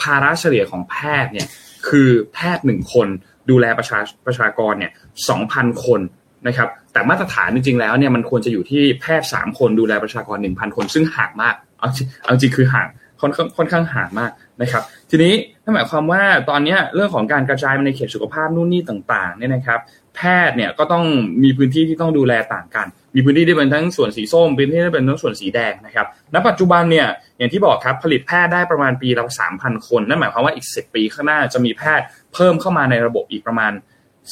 [0.03, 1.47] ภาระเฉลี่ยของแพทย์เนี่ย
[1.89, 3.09] คือแพทย์หนึ่งคน
[3.51, 4.93] ดูแลประชาประชากรเนี่ย
[5.29, 6.01] สองพันคน
[6.47, 12.89] นะครับแต่มาตรฐานจริงๆแล้วเนี่ยมันควรจะอยู่ที่แพทย์สามคนดูแลประชากรหนึ่งพันคน ซึ่งห่างมากเอาจริงเอาจริงคือห่าง
[13.21, 14.31] ค่อนข้างค่อนข้างห่างมาก
[14.63, 19.81] นะครับ ทีนี้นั่นหมายความว่าตอนนี้เรื่องของการกระจายในเขตสุขภาพนู่นนี่ต่างๆเนี่ยนะครับ
[20.17, 21.05] แพทย์เนี่ยก็ต้อง
[21.43, 27.07] มีพื้นที่ที่ต้องดูแลต่างกัน มีพื้นที่ที่เป็นทั้งส่วนสีส้มพื้นที่ที่เป็นทั้งส่วนสีแดงนะครับณปัจจุบันเนี่ย
[27.39, 29.25] อย่างที่บอกครับผลิตแพทย์ได้ประมาณปีละ
[29.57, 33.73] 3,000คนนั่นหมายความว่าอีก10ปีข้างหน้าจะมีแพทย์เพิ่มเข้ามาในระบบอีกประมาณ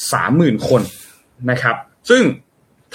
[0.05, 0.81] 30,000คน
[1.51, 1.75] นะครับ
[2.09, 2.23] ซึ่ง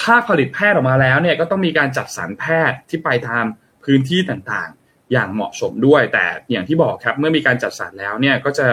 [0.01, 3.45] ถ้าผลิตแพทย์ออกมาแล้วเนี่ยก็ต้องมีการจัดสรรแพทย์ที่ไปตาม
[3.85, 8.67] พื้นที่ต่างๆ อย่างเหมาะสมด้วย แต่อย่างที่บอกครับเมื่อมีการจัดสรรแล้วเนี่ยก็จะ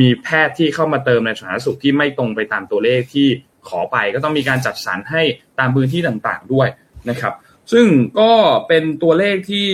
[0.00, 3.28] มีแพทย์ที่เข้ามาเติมในสาธารณสุขที่ไม่ตรงไปตามตัวเลขที่
[3.68, 5.22] ขอไปก็ต้องมีการจัดสรรให้
[5.58, 6.68] ตามพื้นที่ต่างๆด้วย
[7.10, 7.34] นะครับ
[7.72, 7.86] ซึ่ง
[8.20, 8.30] ก็
[8.68, 9.68] เป็นตัวเลขที่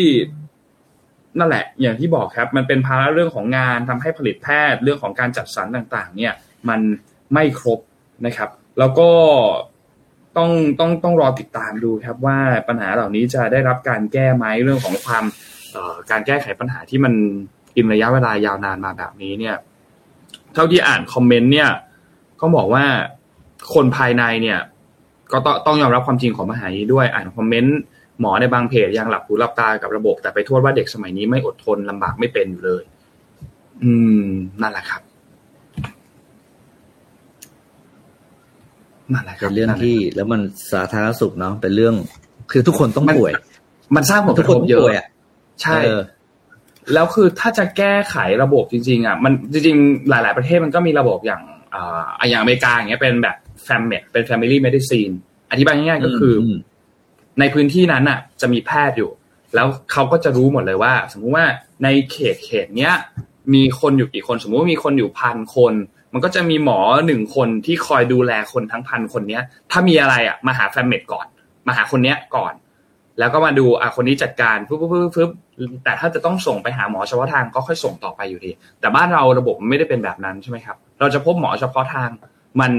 [1.39, 6.33] นั่นแหละ อย่างที่บอกครับ มันเป็นภาระเรื่องของงานทำให้ผลิตแพทย์เรื่องของการจัดสรรต่างๆ เนี่ย
[6.69, 6.81] มัน
[7.35, 7.79] ไม่ครบ
[8.27, 9.11] นะครับ แล้วก็
[10.37, 10.51] ต้อง
[10.81, 15.25] ต้องต้องรอติดตามดูครับว่าปัญหาเหล่านี้จะได้รับการแก้ไหมเรื่องของความ
[16.11, 17.15] การแก้ไขปัญหาที่มัน
[17.77, 19.57] กินระยะเวลายาวนานมาแบบนี้เนี่ย
[20.55, 21.71] เท่าที่อ่านคอมเมนต์เนี่ย
[22.41, 22.85] ก็บอกว่า
[23.75, 24.59] คนภายในเนี่ย
[25.33, 27.79] ก็ต้องต้องยอมรับความจริงของมหานี้ด้วย อ่านคอมเมนต์
[28.21, 32.83] หมอในบางเพจยังหลับหูหลับตากับระบบ แต่ไปโทษว่าเด็กสมัยนี้ไม่อดทนลำบากไม่เป็นอยู่เลย
[33.83, 34.25] อืม
[34.63, 35.03] นั่นแหละครับ
[39.13, 40.41] นั่นแหละครัเป็บนเรื่องที่แล้วมัน
[40.73, 41.95] สาธารณสุขเนาะเป็นเรื่อง
[42.51, 43.33] คือทุกคนต้องป่วย
[43.97, 45.07] มันสร้างผลกทุกระคทนบต้องเยป่วยอะอะ
[45.63, 46.01] ใช่เออ
[46.93, 51.43] แล้วคือถ้าจะแก้ไขระบบจริง ๆ อะ มันจริงๆ หลาย ๆ ประเทศมันก็มีระบบอย่าง
[51.75, 55.13] อ่าอย่างอเมริกาอย่างเงี้ยเป็นแบบ FAMED เป็น Family Medicine
[55.51, 56.59] อธิบายง่ายๆก็คืออม
[57.41, 59.11] ในพื้นที่นั้นอะ จะมีแพทย์อยู่
[59.55, 61.47] แล้วเขาก็จะรู้หมดเลยว่า สมมุติว่า
[61.85, 62.93] ในเขตเขตเนี้ย
[63.55, 65.75] มีคนอยู่กี่คน สมมุติว่ามีคนอยู่พันคน
[66.13, 71.27] มันก็จะมีหมอหนึ่งคนที่คอยดูแลคนทั้งพันคนเนี้ย ถ้ามีอะไรอะมาหาแฟมเมดก่อน
[71.67, 72.55] มาหาคนเนี้ยก่อน
[73.19, 75.31] แล้วก็มาดูอะคนนี้จัดการปึ๊บปึ๊บปึ๊บปึ๊บ
[75.85, 82.11] แต่ถ้าจะต้องส่งไปหาหมอเฉพาะทางก็ค่อยส่งต่อไปอยู่ดี แต่บ้านเราระบบมันไม่ได้เป็นแบบนั้นใช่ไหมครับ เราจะพบหมอเฉพาะทาง
[82.61, 82.71] มัน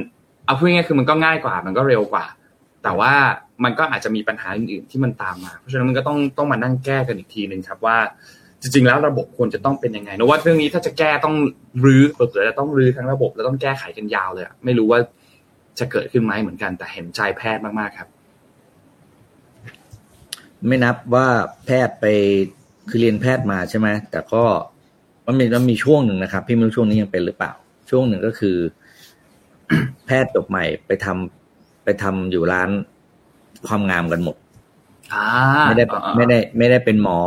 [0.46, 2.26] เอาพูดง่ายๆคือมันก็ง่ายกว่า มันก็เร็วกว่า
[2.84, 3.14] แต่ว่า
[3.64, 7.98] มันก็อาจจะมีปัญหาอื่นๆที่มันตามมา เพราะฉะนั้นมันก็ต้องต้องมานั่งแก้กันอีกทีหนึ่งครับว่า
[8.62, 11.36] จริง ๆ แล้วระบบควรจะต้องเป็นยังไงนะว่าเรื่องนี้ถ้าจะแก้ต้อง
[11.86, 15.00] รื้อเผื่อจะต้องรื้อทั้งระบบแล้วต้องแก้ไขกันยาวเลยไม่รู้ว่า
[15.80, 18.10] จะเกิดขึ้นไหมเหมือนกันแต่เห็นใจแพทย์มากๆครับ
[20.68, 21.28] ไม่นับว่า
[21.66, 22.06] แพทย์ไป
[22.90, 24.44] คือเรียนแพทย์มาใช่ไหมแต่ก็
[25.26, 27.52] มันมีมันมีช่วงหนึ่งนะครับ พี่ไม่รู้ช่วงนี้ยังเป็นหรือเปล่า
[27.90, 28.58] ช่วงหนึ่งก็คือ
[30.06, 32.70] แพทย์จบใหม่ไปทำไปทำอยู่ร้าน
[33.68, 34.36] ความงามกันหมด
[35.14, 35.26] อ่า
[35.68, 37.20] ไม่ได้อ่าไม่ได้ ไม่ได้เป็นหมอ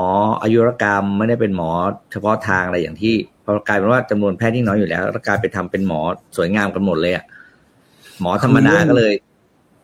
[0.43, 1.71] อายุรกรรม ไม่ได้เป็นหมอ
[2.13, 3.15] เฉพาะทางอะไรอย่างที่
[3.45, 6.01] พอกลายเป็นว่าจำนวนแพทย์ที่น้อยอยู่แล้วแล้วกลายไปทำเป็นหมอ
[6.37, 7.25] สวยงามกันหมดเลยอะ
[8.21, 9.15] หมอธรรมดาก็เลย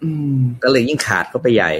[0.02, 1.70] อืมก็เลยยิ่งขาดก็ไปใหญ่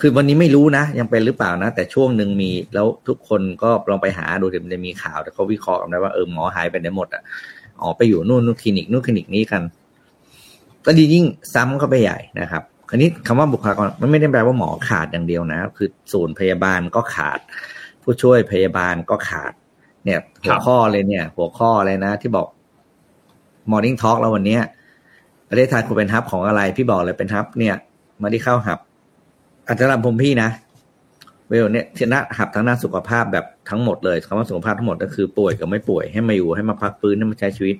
[0.00, 7.22] คือวันนี้ไม่รู้นะ ยังเป็นหรือเปล่านะ แต่ช่วงหนึ่งมีแล้วทุกคนก็ลองไปหาดูเดี๋ยวมันจะมีข่าวแต่เขาวิเคราะห์กันได้ว่าเออหมอหายไปไหนหมดอะ
[7.80, 9.62] อ๋อไปอยู่นู่นนู่นคลินิกนู่นคลินิกนี้กัน
[10.86, 11.24] ก็ดียิ่ง
[11.54, 17.38] ซ้ำเข้าไปใหญ่นะครับคราวนี้คำว่าบุคลากรมันไม่ได้แปลว่าหมอขาดอย่างเดียวนะ คือศูนย์พยาบาลก็ขาด
[18.02, 19.52] ผู้ช่วยพยาบาลก็ขาด
[20.04, 22.46] เนี่ย หัวข้อเลยเนี่ย หัวข้อเลยนะ ที่บอก
[23.70, 24.62] Morning Talk แล้ววันเนี้ย
[25.48, 27.74] ประเทศไทยคุณเป็นฮับของอะไร พี่บอกเลยเป็นฮับ เนี่ย
[28.22, 28.78] มาที่เข้าฮับ
[29.66, 30.50] อาจจะรำผมพี่นะ
[31.48, 37.76] เวลเนี่ยชนะหับทั้งด้านสุขภาพแบบทั้งหมดเลยคำว่าสุขภาพทั้งหมดก็คือป่วยกับไม่ป่วยให้มาอยู่ให้มาพักฟื้นให้มาใช้ชีวิต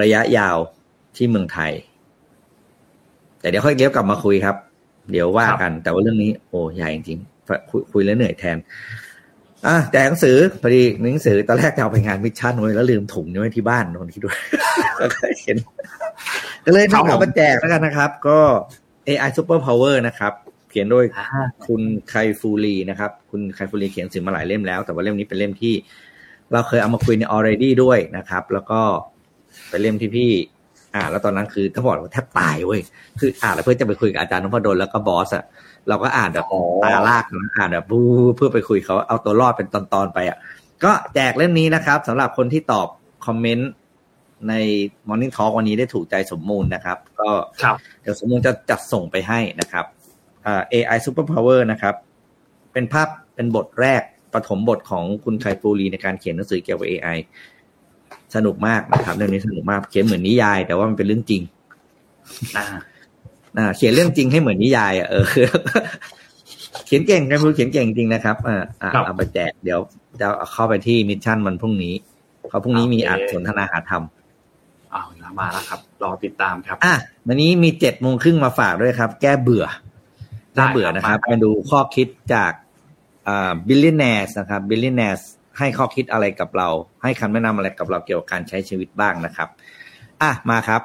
[0.00, 0.56] ระยะยาว
[1.16, 1.72] ที่เมืองไทย
[3.40, 4.56] แต่เดี๋ยวค่อยเดี๋ยวกลับมาคุยครับ
[5.12, 8.56] เดี๋ยวว่ากัน แต่ว่าเรื่องนี้ โอ้ใหญ่จริงๆคุยคุยแล้วเหนื่อยแทน
[9.66, 14.36] อะแจกหนังสือพอดีหนังสือตอนแรกจะเอาไปงานมิชชั่นไว้แล้วลืมถุงไว้ที่บ้านคนที่ด้วย
[14.98, 15.04] ก็
[15.42, 15.56] เห็น
[16.64, 18.38] ก็เลยทำเอามาแจกแล้วกันนะครับ ก็
[19.06, 20.32] AI Super Power นะครับ
[20.70, 21.04] เขียนโดย
[21.66, 25.74] คุณไคฟูรีนะครับ คุณไคฟูรีเขียนสื่อมาหลายเล่มแล้ว แต่ว่าเล่มนี้เป็นเล่มที่
[26.52, 28.80] เราเคยเอามาคุยใน already ด้วยนะครับ แล้วก็
[29.68, 30.30] เป็นเล่มที่พี่
[30.96, 32.80] อ่านแล้วตอนนั้นคือถ้าบอกว่าแทบตายเว้ย
[33.20, 35.44] คืออ่านแล้วเพื่อจะไปคุยกับอาจารย์นพดลแล้วก็บอสอะ
[35.88, 36.46] เราก็อ่านแบบ
[36.84, 38.00] ตาลากนะอ่านแบบบู
[38.36, 40.38] เพื่อไปคุยเขาเอาตัวรอดเป็นตอนๆไปอะ
[40.84, 42.88] ก็แจกเล่มนี้นะครับสำหรับคนที่ตอบ
[43.26, 43.70] คอมเมนต์
[44.48, 44.54] ใน
[45.08, 47.30] Morning Talk วันนี้ได้ถูกใจสมมูลนะครับ ก็
[48.02, 49.84] เดี๋ยวสมมูลจะจัดส่งไปให้นะครับ
[50.72, 51.94] AI Super Power นะครับ
[52.72, 54.02] เป็นภาพเป็นบทแรก
[54.34, 57.18] ปฐมบทของคุณไคฟูรีในการเขียนหนังสือเกี่ยวกับ AI
[58.36, 61.42] สนุกมากนะครับ เรื่องนี้สนุกมากเขียนเหมือนนิยาย แต่ว่ามันเป็นเรื่องจริง
[62.56, 65.24] อ่าเขียนเรื่องจริงให้เหมือนนิยายอะเออ
[66.86, 68.58] เขียนเก่งกันพูเขียนเก่งจริงนะครับอ่า
[69.04, 69.80] เอาไปแจกเดี๋ยว
[70.20, 71.94] จะเข้าไปที่มิชชั่นวันพรุ่งนี้
[72.48, 74.04] เขาพรุ่งนี้มีอัดสนทนาหาธรรม
[74.92, 75.06] อ้าว
[75.38, 76.94] มาแล้วครับ รอติดตามครับ อะ
[77.26, 79.64] วันนี้มีเจ็ดโมงครึ่งมาฝากด้วยครับ แก้เบื่อ
[80.54, 82.52] แก้เบื่อนะครับมาดูข้อคิดจาก
[83.28, 85.20] อ่า billionaires นะครับ billionaires
[85.58, 86.68] ให้ข้อคิดอะไรกับเรา
[87.02, 89.48] ให้คำแนะนำอะไรกับเราเกี่ยวกับการใช้ชีวิตบ้างนะครับ
[90.22, 90.82] อะมาครับ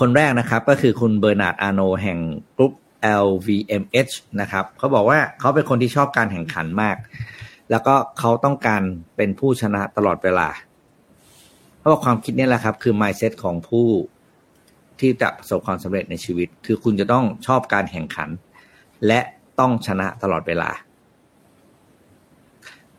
[0.00, 2.18] คนแรกนะครับ ก็คือคุณเบอร์นาร์ดอาร์โนลต์แห่ง
[2.56, 2.72] กรุ๊ป
[3.26, 6.96] LVMH นะครับเขาบอกว่าเขาเป็นคนที่ชอบการแข่งขันมาก
[7.70, 8.82] แล้วก็เขาต้องการ
[9.16, 10.48] เป็นผู้ชนะตลอดเวลา
[11.78, 13.86] เพราะว่าความคิดนี้แหละครับ คือ mindset ของผู้
[15.00, 18.28] ที่จะประสบความสำเร็จในชีวิต คือคุณจะต้องชอบการแข่งขัน
[19.06, 19.20] และ
[19.60, 20.70] ต้องชนะตลอดเวลา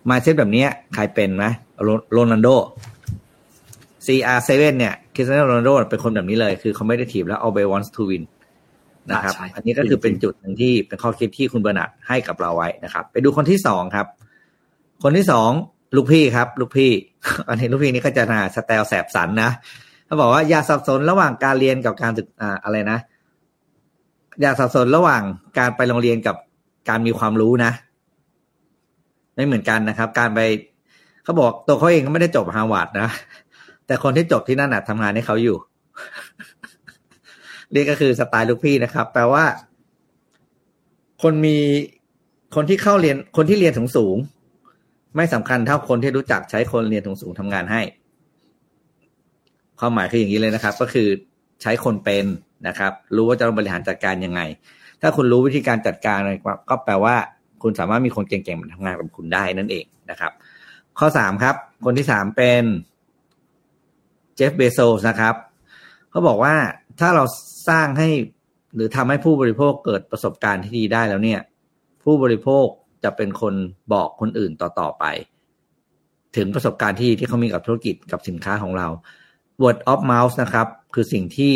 [0.10, 1.46] mindset แบบนี้ใครเป็นไหม
[2.14, 2.50] โรนัลโด
[4.06, 8.24] CR7 เนี่ยคริสเตียโนโรนัลโดเป็นคนแบบนี้เลย คือเขาไม่ได้ถีบแล้ว always wants to win
[9.10, 14.08] นะครับ อันนี้ก็คือเป็นจุดหนึ่งที่เป็นข้อคิดที่คุณเบอร์นัดให้กับเราไว้นะครับ ไปดูคนที่สองครับ
[15.04, 15.50] คนที่สอง
[15.96, 16.92] ลูกพี่ครับ ลูกพี่
[17.50, 19.52] อันนี้ลูกพี่นี่ก็จะนาสแตลแสบสันนะ
[20.06, 23.00] เขาบอกว่าอย่าสับสนระหว่างการเรียนกับการศึกอ่าอะไรนะ
[24.42, 25.22] อย่าสับสนระหว่าง
[25.58, 26.36] การไปโรงเรียนกับ
[26.90, 27.72] การมีความรู้นะ
[29.38, 30.40] ไม่เหมือนกันนะครับ การไป
[31.24, 33.10] เขาบอกตัวเขาเองก็ไม่ได้จบฮาวาดนะ
[33.88, 35.58] แต่คนที่จบที่นั่นน่ะทำงานให้เขาอยู่
[37.76, 39.46] นี่ก็คือสไตล์ลูกพี่นะครับ แปลว่า
[41.24, 41.58] คนมี
[42.56, 44.18] คนที่เข้าเรียนคนที่เรียนถึงสูง
[45.16, 47.82] ไม่สำคัญเท่าคนที่รู้จักใช้คนเรียนถึงสูงทำงานให้
[49.80, 51.08] ความหมายคืออย่างนี้เลยนะครับ ก็คือ
[51.62, 52.26] ใช้คนเป็น
[52.68, 54.42] นะครับ รู้ว่าจะบริหารจัดการยังไง
[55.02, 56.34] ถ้าคุณรู้วิธีการจัดการอะไร
[56.70, 57.16] ก็แปลว่า
[57.68, 60.32] คุณสามารถมีคนเก่งๆมาทำงานกับคุณได้นั่นเองนะครับ
[61.00, 61.56] ข้อสามครับ
[61.86, 62.64] คนที่สามเป็น
[64.36, 65.36] เจฟเบโซสนะครับ
[66.10, 66.56] เขาบอกว่า
[67.00, 67.24] ถ้าเรา
[67.70, 68.10] สร้างให้
[68.76, 71.40] หรือทำให้ผู้บริโภคเกิดประสบการณ์ที่ดีได้แล้วเนี่ย
[72.04, 72.66] ผู้บริโภค
[73.04, 73.54] จะเป็นคน
[73.94, 75.06] บอกคนอื่นต่อๆไป
[76.36, 78.88] ถึงประสบการณ์ที่ที่เขามีกับธุรกิจกับสินค้าของเรา
[79.62, 81.54] word of mouth นะครับ คือสิ่งที่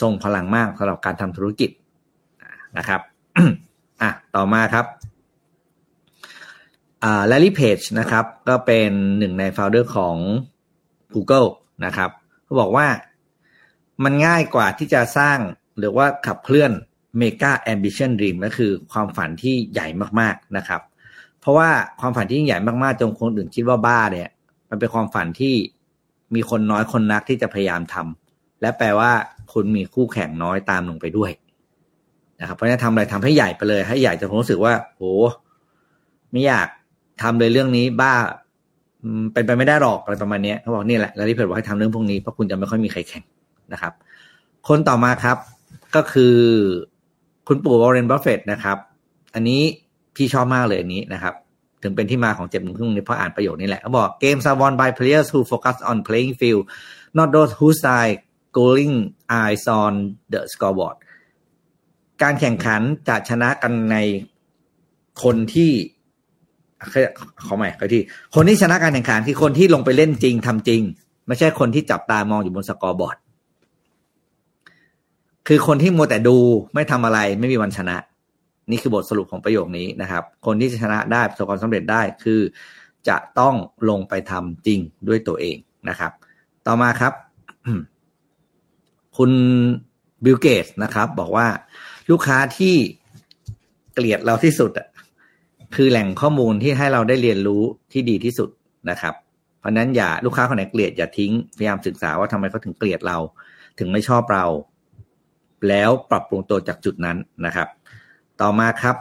[0.00, 1.70] ทรงพลังมากสำหรับการทำธุรกิจ
[2.78, 3.00] นะครับ
[4.02, 4.86] อะ ต่อมาครับ
[7.04, 10.16] อ่า Larry Page นะครับ ก็เป็นหนึ่งในโฟลเดอร์ของ
[11.14, 11.48] Google
[11.84, 12.10] นะครับ
[12.44, 12.86] เขาบอกว่า
[14.04, 15.38] มันง่ายกว่าที่จะสร้าง
[15.78, 16.70] หรือว่าขับเคลื่อน
[17.20, 19.86] Mega Ambition Dream ก็คือความฝันที่ใหญ่
[20.20, 20.80] มากๆนะครับ
[21.40, 21.68] เพราะว่า
[22.00, 24.30] ความฝันที่ใหญ่มากๆจนคนอื่นคิดว่าบ้าเนี่ย
[24.70, 25.54] มันเป็นความฝันที่
[26.34, 29.12] มีคนน้อยคนนักที่จะพยายามทำและแปลว่า
[29.52, 31.30] คุณมีคู่แข่งน้อยตามลงไปด้วย
[32.40, 35.02] นะครับเพราะฉะนั้นทำอะไรทำให้ใหญ่ไปเลย ให้ใหญ่จนผมรู้สึกว่าโห
[36.30, 36.68] ไม่อยาก
[37.22, 38.14] ทำเลยเรื่องนี้บ้า
[39.32, 43.24] เป็นไปไม่ได้หรอกอะไรประมาณนี้เขาบอกนี่แหละแล้วที่เพื่อนบอกให้ทำเรื่องพวกนี้เพราะคุณจะไม่ค่อยมีใครแข่ง
[43.72, 43.92] นะครับ
[44.68, 45.36] คนต่อมาครับ
[45.94, 46.36] ก็คือ
[47.48, 48.78] คุณปู่วอร์เรนบัฟเฟตนะครับ
[49.34, 49.62] อันนี้
[50.16, 51.34] พี่ชอบมากเลยอันนี้นะครับ
[51.82, 56.64] ถึงเป็นที่มาของเจ็บมึงครึ่งนี้เพราะอ่านประโยคนี้แหละเขาบอกเกม are won by players who focus on playing field
[57.18, 58.16] not those who still
[58.58, 58.94] gluing
[59.40, 59.92] eyes on
[60.32, 60.96] the scoreboard
[62.22, 63.96] การแข่งขันจะชนะกันใน
[65.22, 65.70] คนที่
[67.46, 68.02] ขาใหม่เขาที่
[68.34, 70.80] คนที่ชนะการแข่งขันคือคนที่ลงไปเล่นจริงทำจริง
[71.26, 73.16] ไม่ใช่คนที่จับตามองอยู่บนสกอร์บอร์ด
[75.48, 76.36] คือคนที่มัวแต่ดู
[76.74, 77.96] ไม่ทำอะไรไม่มีวันชนะ
[78.70, 82.40] นี่คือบทสรุปของประโยคนี้นะครับ คนที่จะชนะได้ประสบความสำเร็จได้คือ
[83.08, 83.54] จะต้อง
[83.90, 85.56] ลงไปทำจริงด้วยตัวเอง
[85.88, 86.12] นะครับ
[86.66, 87.12] ต่อมาครับ
[89.16, 89.30] คุณ
[90.24, 91.46] บิลเกตส์นะครับ บอกว่า
[92.10, 92.74] ลูกค้าที่
[93.94, 94.86] เกลียดเราที่สุดอะ
[95.76, 97.62] คือแหล่งข้อมูลที่ให้เราได้เรียนรู้
[97.92, 98.48] ที่ดีที่สุด
[98.90, 99.14] นะครับ
[99.58, 103.18] เพราะนั้นอย่าลูกค้าคนไหนเกลียดอย่าทิ้งพยายามศึกษาว่าทำไมเขาถึงเกลียดเรา
[103.78, 104.44] ถึงไม่ชอบเรา
[105.68, 107.16] แล้วปรับปรุงตัวจากจุดนั้น
[107.46, 107.68] นะครับ
[108.40, 108.96] ต่อมาครับ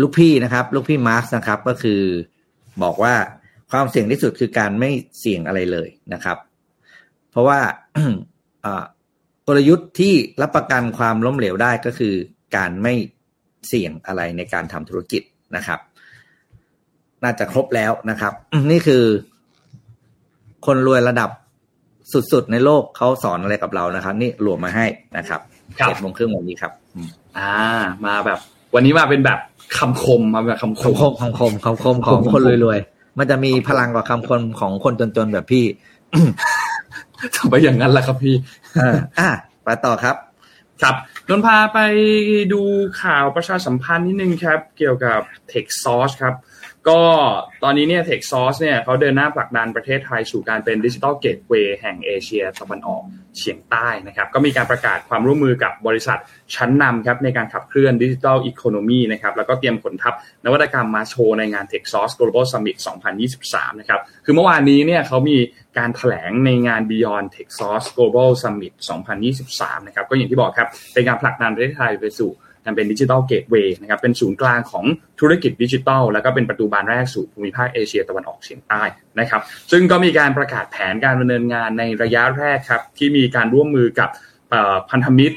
[0.00, 2.00] ลูกพี่นะครับ ลูกพี่มาร์คนะครับ ก็คือ
[2.82, 3.14] บอกว่า
[3.70, 6.38] ความเสี่ยงที่สุดคือการไม่เสี่ยงอะไรเลยนะครับ
[7.30, 7.58] เพราะว่า
[9.46, 12.14] กลยุทธ์ที่รับประกันความล้มเหลวได้ก็คือ
[12.56, 12.94] การไม่
[13.68, 15.22] เสี่ยงอะไรในการทำธุรกิจ
[15.56, 15.80] นะครับ
[17.24, 18.32] น่าจะครบแล้วนะครับ
[18.70, 19.04] นี่คือ
[20.66, 21.30] คนรวยระดับ
[22.32, 24.86] สุดๆในโลกเขาสอนอะไรกับเรานะครับ นี่รวมมาให้
[25.16, 25.40] นะครับ
[25.80, 26.72] ครับเจ็ดโมงครึ่งวันนี้ครับ
[27.38, 27.52] อ่า
[28.06, 28.38] มาแบบ
[28.74, 29.38] วันนี้มาเป็นแบบ
[29.78, 35.64] คำคมมาแบบคำคมคำคมคำคมคำคมของคนรวยๆมันจะมีพลังกว่าคำคมของคนจนๆแบบพี่
[37.36, 38.34] ทำไปอย่างนั้นแหละครับพี่
[38.80, 39.28] อ่าอะ
[39.64, 40.16] ไปต่อครับ
[40.82, 40.94] ครับ
[41.28, 41.78] นนพาไป
[42.52, 42.62] ดู
[43.02, 45.20] ข่าวประชาสัมพันธ์นิดนึงครับ เกี่ยวกับ
[45.50, 46.34] Tech Source ครับ
[46.88, 47.00] ก็
[47.64, 53.02] ตอนนี้เนี่ย Tech Source เนี่ยเขาเดินหน้าผลักดันประเทศไทยสู่การเป็นดิจิทัลเกตเวย์แห่งเอเชียตะวันออก
[53.38, 56.18] เฉียงใต้นะครับ ก็มีการประกาศความร่วมมือกับบริษัท
[56.54, 60.14] ชั้นนำครับในการขับเคลื่อนดิจิทัลอีโคโนมีนะครับแล้วก็เตรียมขนทัพ
[60.44, 62.76] นวัตกรรมมาโชว์ในงาน Tech Source Global Summit
[63.28, 65.36] 2023 นะครับ คือเมื่อวานนี้เนี่ยเขามี
[65.78, 68.72] การถแถลงในงาน Beyond Tech Source Global Summit
[69.30, 72.30] 2023 นะครับ ก็อย่างที่บอกครับ เป็นการผลักดันประเทศไทยไปสู่
[72.64, 74.84] การเป็นดิจิทัลเกตเวย์นะครับเป็นศูนย์กลางของ
[75.20, 78.82] ธุรกิจดิจิทัลแล้วก็เป็นประตูบานแรกสู่ภูมิภาคเอเชียตะวันออกเฉียงใต้
[79.20, 79.40] นะครับ
[79.72, 84.10] ซึ่งก็มีการประกาศแผนการดำเนินงานในระยะแรกครับที่มีการร่วมมือกับ
[84.90, 85.36] พันธมิตร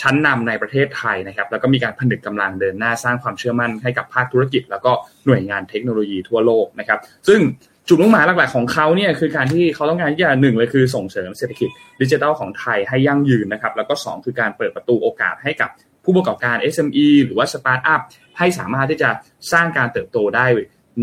[0.00, 4.92] ชั้นนำในประเทศไทยนะครับแล้วก็มีการผนึกกำลังเดินหน้าสร้างความเชื่อมั่นให้กับภาคธุรกิจ แล้วก็
[5.26, 6.98] หน่วยงานเทคโนโลยีทั่วโลกนะครับ
[7.28, 7.40] ซึ่ง
[7.88, 11.68] จุดมุ่งหมายหลัก ๆ ของเขาเนี่ยคือการที่เขาต้องการที่จะหนึ่งเลยคือส่งเสริมเศรษฐกิจ
[12.00, 15.70] ดิจิทัลของไทยให้ยั่งยืนนะครับแล้วก็สองคือการเปิดประตูโอกาสให้กับ
[16.06, 18.00] ผู้ประกอบการ SME หรือว่าสตาร์ทอัพ
[18.38, 19.10] ให้สามารถที่จะ
[19.52, 20.46] สร้างการเติบโตได้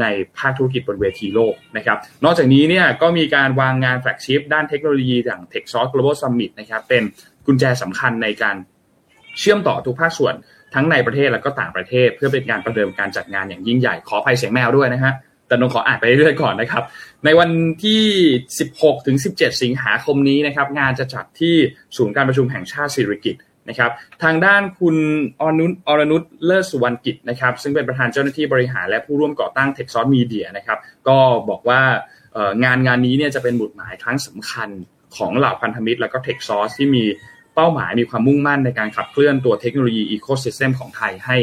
[0.02, 0.06] ใน
[0.38, 7.04] ภาคธุรกิจบนเวทีโลกนะครับ นอกจากนี้เนี่ยก็มีการวางงาน flagship ด้านเทคโนโลยีอย่าง Techsauce Global Summit นะครับเป็น
[7.46, 8.56] กุญแจสำคัญในการ
[9.40, 10.34] เชื่อมต่อทุกภาคส่วน
[10.74, 15.14] ทั้งในประเทศและก็ต่างประเทศ เพื่อเป็นการประเดิมการจัดงานอย่างยิ่งใหญ่ขออภัยเสียงแมวด้วยนะฮะ
[15.48, 16.84] แต่นงขออ่านไปเรื่อยๆก่อนนะครับ
[17.26, 17.50] ในวัน
[17.84, 18.04] ที่
[18.52, 21.56] 16 ถึง 17 สิงหาคมนี้นะครับงานจะจัดที่
[21.98, 23.92] ศูนย์การประชุมแห่งชาติสิริกิติ์ นะครับ
[24.24, 24.96] ทางด้านคุณ
[25.42, 31.18] อนุอรนุชเลิศสุวรรณกิจนะครับซึ่งเป็นประธานเจ้าหน้าที่บริหารและผู้ร่วมก่อตั้งเทคซอสมีเดียนะครับก็
[31.50, 31.82] บอกว่า
[32.64, 34.70] งานงานนี้เนี่ยจะเป็นหมุดหมายครั้งสำคัญ
[35.16, 37.04] ของเหล่าพันธมิตร แล้วก็ Techsauce ที่มี
[37.56, 41.38] เป้าหมายมีความมุ่งมั่นในการขับเคลื่อนตัวเทคโนโลยี ecosystem ของไทยให้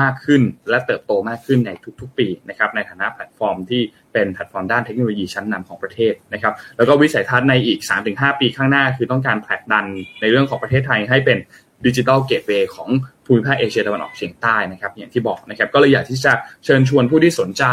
[0.00, 1.70] มากขึ้น และเติบโตมากขึ้นใน
[2.00, 9.84] ทุก ๆ ปีนะครับในฐานะแพลตฟอร์มที่เป็นแพลตฟอร์มด้านเทคโนโลยีชั้นนำของประเทศนะครับแล้วก็วิสัยทัศน์ในอีก 3-5 ปีข้างหน้า คือต้องการผลักดัน
[10.20, 11.38] ในเรื่องของประเทศไทยให้เป็น
[11.86, 12.88] digital gateway ของ
[13.26, 16.32] ภูมิภาคเอเชียตะวันออกเฉียงใต้นะครับอย่างที่บอกนะครับก็เลยอยากที่จะ
[16.64, 17.64] เชิญชวนผู้ที่สนใจ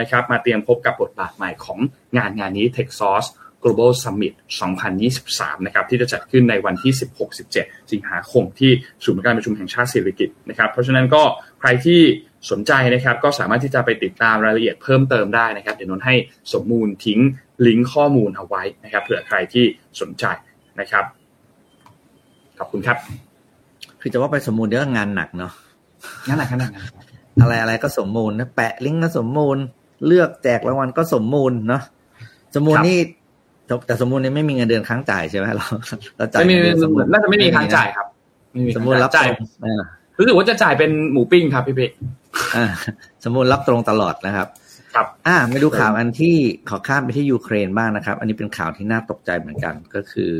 [0.00, 1.78] นะครับมาเตรียมพบกับบทบาทใหม่ของ
[2.16, 3.28] งานงานนี้ Tech Source
[3.62, 4.34] Global Summit
[5.00, 6.92] 2023 นะครับที่จะจัดขึ้นในวันที่
[7.42, 8.70] 16-17 สิงหาคมที่
[9.04, 11.22] ศูนย์การประชุมแห่งชาติสิริกิติ์นะครับเพราะฉะนั้นก็
[11.60, 12.00] ใครที่
[12.50, 16.14] สนใจนะครับก็สามารถที่จะไปติดตามรายละเอียดเพิ่มเติมได้นะครับ เดี๋ยวนนท์ให้
[16.52, 17.20] สมมูลทิ้ง
[17.66, 19.64] ลิงก์ข้อมูลเอาไว้นะครับเผื่อใครที่
[20.00, 20.24] สนใจ
[20.80, 21.04] นะครับ
[22.58, 22.98] ขอบคุณครับ
[24.00, 25.52] คือจะว่าไปสมมูลเดี๋ยวก็งานหนักเนาะ
[26.26, 26.86] งั้นแหละขนาดนั้น
[27.40, 29.56] อะไรอะไรก็สมมูลนะแปะลิงก์ก็สมมูล
[30.06, 31.82] เลือกแจกรางวัลก็สมมูลเนาะ
[32.54, 32.98] สมมูลนี่
[33.70, 35.66] แต่แต่สมมูลนี่ไม่มีเงินเดือนค้างจ่ายใช่ไหมเรา
[36.16, 38.06] เราจ่ายไม่มีเงินเดือนสมมูลน่าจะไม่มีค้างจ่ายครับ
[38.52, 39.82] ไม่มีสมมูลรับจ่ายตรงอ่า
[40.18, 41.90] รู้สึกว่าจะจ่ายเป็นหมูปิ้งครับพี่เป๊ก
[42.56, 42.66] อ่า
[43.24, 44.48] สมมูลรับตรงตลอดนะครับ
[44.94, 46.36] ครับ อ่ามาดูข่าวอันที่
[46.68, 50.32] ขอข้ามไปที่ยูเครนบ้างนะครับ อันนี้เป็นข่าวที่น่าตกใจเหมือนกันก็คือ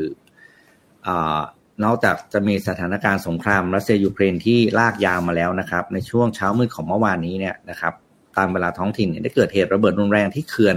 [1.07, 1.41] อ่า
[1.85, 7.95] นอกจากจะมีสถานการณ์สงครามรัสเซียยูเครนที่ลากยาวมาแล้วนะครับ ในช่วงเช้ามืดของเมื่อวานนี้เนี่ยนะครับ
[8.37, 10.77] ตามเวลาท้องถิ่นเนี่ยได้เกิดเหตุระเบิดรุนแรงที่เขื่อน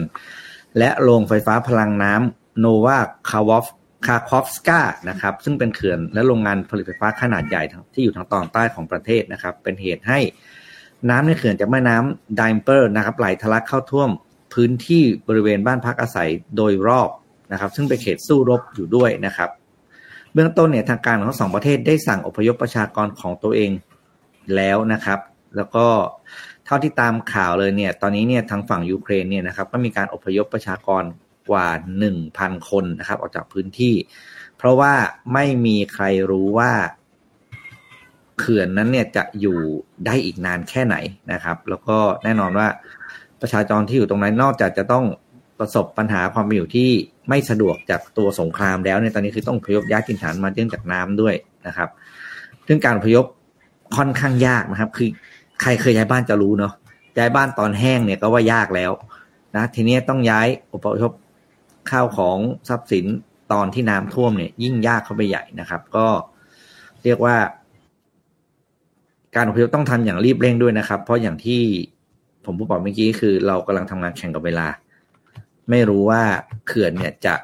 [0.78, 2.99] และโรงไฟฟ้าพลังน้ำ โนวา
[3.30, 3.65] คาคอฟคา
[4.06, 10.20] คาคอฟสกานะครับ ซึ่งเป็นเขื่อนและโรงงานผลิตไฟฟ้าขนาดใหญ่ที่อยู่ทางตอนใต้ของประเทศนะครับ เป็นเหตุให้
[11.10, 14.10] น้ำในเขื่อนจากแม่น้ำดนิเปอร์นะครับไหลทะลักเข้าท่วม
[14.54, 17.10] พื้นที่บริเวณบ้านพักอาศัยโดยรอบ
[17.51, 19.49] นะครับ ซึ่งเป็นเขตสู้รบอยู่ด้วยนะครับ
[20.34, 23.72] เบื้องต้นเนี่ยทางการของทั้งสองประเทศได้สั่งอพยพประชากรของตัวเอง
[24.56, 25.20] แล้วนะครับ
[25.56, 25.86] แล้วก็
[26.66, 31.04] เท่าที่ตามข่าวเลยเนี่ย ตอนนี้เนี่ยทางฝั่งยูเครนเนี่ยนะครับก็มีการอพยพประชากร
[31.49, 31.67] กว่า
[31.97, 33.95] หนึ่งพันคนนะครับ ออกจากพื้นที่
[34.57, 34.93] เพราะว่า
[35.33, 36.71] ไม่มีใครรู้ว่า
[38.39, 39.59] เขื่อนนั้นเนี่ยจะอยู่
[40.05, 40.95] ได้อีกนานแค่ไหน
[41.33, 42.67] นะครับ แล้วก็แน่นอนว่า
[43.41, 45.05] ประชาชนที่อยู่ตรงนั้นนอกจากจะต้อง
[45.59, 46.89] ประสบปัญหาความเป็นอยู่ที่
[47.29, 51.35] ไม่สะดวกจากตัวสงครามแล้วเนี่ยตอนนี้คือต้องพยพย้ายถิ่นฐานมาเนื่องจากน้ำด้วย
[51.67, 51.89] นะครับ
[52.67, 53.25] ซึ่งการพยพ
[53.97, 55.09] ค่อนข้างยากนะครับ คือ
[55.61, 56.73] ใครเคยย้ายบ้านจะรู้เนาะ
[57.17, 58.91] ย้ายบ้านตอนแห้งเนี่ยก็ว่ายากแล้ว
[59.55, 61.22] นะทีนี้ต้องย้ายอุปกรณ์
[61.91, 62.38] ข้าวของ
[62.69, 63.05] ทรัพย์สิน
[63.53, 66.07] ตอนที่น้ำท่วมเนี่ย ยิ่งยากเข้าไปใหญ่นะครับ ก็
[67.03, 67.36] เรียกว่า
[69.36, 71.61] การอพยพต้องทำอย่างรีบเร่งด้วยนะครับ เพราะอย่างที่
[72.45, 74.67] ผมพูดบอกเมื่อกี้คือเรากำลังทำงานแข่งกับเวลา
[75.69, 76.21] ไม่รู้ว่า
[76.67, 77.36] เขื่อนเนี่ยจะ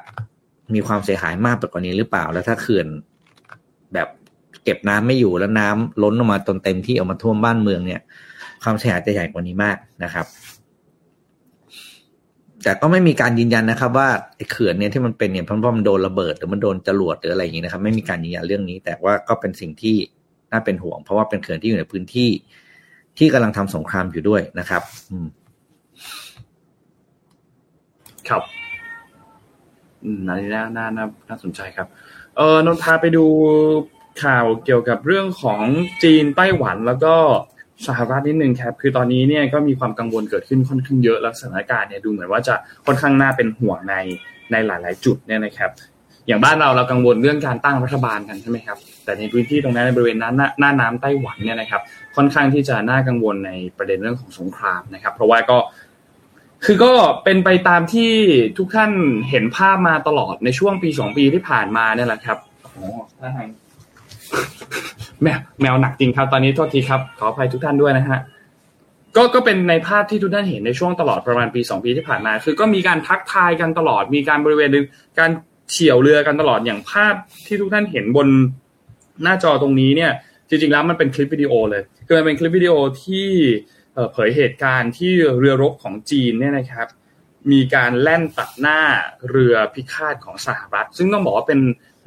[0.74, 2.86] มีความเสียหายมากไปกว่านี้หรือเปล่า แล้วถ้าเขื่อน
[3.94, 4.08] แบบ
[4.64, 8.00] เก็บน้ำไม่อยู่แล้วน้ำล้นออกมาจนเต็มที่ออกมาท่วมบ้านเมืองเนี่ย
[8.62, 10.26] ความเสียหายจะใหญ่กว่านี้มากนะครับ
[12.62, 19.96] แต่ก็ไม่มีการยืนยันนะครับ ว่าไอ้เขื่อนเนี่ยที่มันเป็นเนี่ยเพราะมันโดนระเบิดหรือมันโดนจรวดหรืออะไรอย่างนี้นะครับ ไม่มีการยืนยันเรื่องนี้ แต่ว่าก็เป็นสิ่งที่
[20.52, 22.30] น่าเป็นห่วง เพราะว่าเป็นเขื่อนที่อยู่ในพื้นที่
[23.18, 25.28] ที่กำลังทำสงครามอยู่ด้วยนะครับ อืม
[28.28, 28.42] ครับ
[30.04, 31.86] อืมอันนี้น่าน่าน่าน่าสนใจครับ
[32.36, 33.24] เออนนพาไปดู
[34.22, 35.60] ข่าวเกี่ยวกับเรื่องของ
[36.02, 37.14] จีนไต้หวันแล้วก็
[37.86, 42.54] สหรัฐนิดนึงครับ คือตอนนี้เนี่ยก็มีความกังวลเกิดขึ้นค่อนข้างเยอะแล้วสถานการณ์เนี่ยดูเหมือนว่าจะ
[42.86, 43.94] ค่อนข้างน่าเป็นห่วงใน
[44.52, 45.70] ในหลาย ๆ จุดเนี่ยนะครับ
[46.26, 51.82] อย่างบ้านเราเรากังวลเรื่องการตั้งรัฐบาลกันใช่ไหมครับ แต่ในพื้นที่ตรงนั้นในบริเวณนั้นหน้าน้าน้ำไต้หวันเนี่ยนะครับ
[52.16, 55.58] ค่อนข้างที่จะน่ากังวลในประเด็นเรื่องของสงครามนะครับ เพราะว่าก็
[56.64, 56.92] คือก็
[57.24, 58.12] เป็นไปตามที่
[58.58, 58.90] ทุกท่าน
[59.30, 62.84] เห็นภาพมาตลอดในช่วงปีสองปีที่ผ่านมาเนี่ยแหละครับโอ้
[63.36, 63.48] ทาง
[65.22, 68.20] แมวแมวหนักจริงครับ ตอนนี้โทษทีครับ ขออภัยทุกท่านด้วยนะฮะ
[69.16, 74.70] ก็ก็เป็นในภาพที่ทุกท่านเห็นในช่วงตลอดประมาณปีสองปีที่ผ่านมา คือก็มีการทักทายกันตลอดมีการบริเวณ
[75.18, 75.30] การ
[75.70, 77.14] เฉี่ยวเรือกันตลอดอย่างภาพ
[77.46, 78.28] ที่ทุกท่านเห็นบน
[79.22, 80.12] หน้าจอตรงนี้เนี่ย
[80.48, 83.28] จริงๆแล้วมันเป็นคลิปวิดีโอเลยคือมันเป็นคลิปวิดีโอที่
[84.12, 86.88] เผยเหตุการณ์ที่เรือรบของจีนเนี่ยนะครับ
[87.52, 88.80] มีการแล่นตัดหน้า
[89.30, 91.60] เรือพิฆาตของสหรัฐ ซึ่งต้องบอกว่าเป็น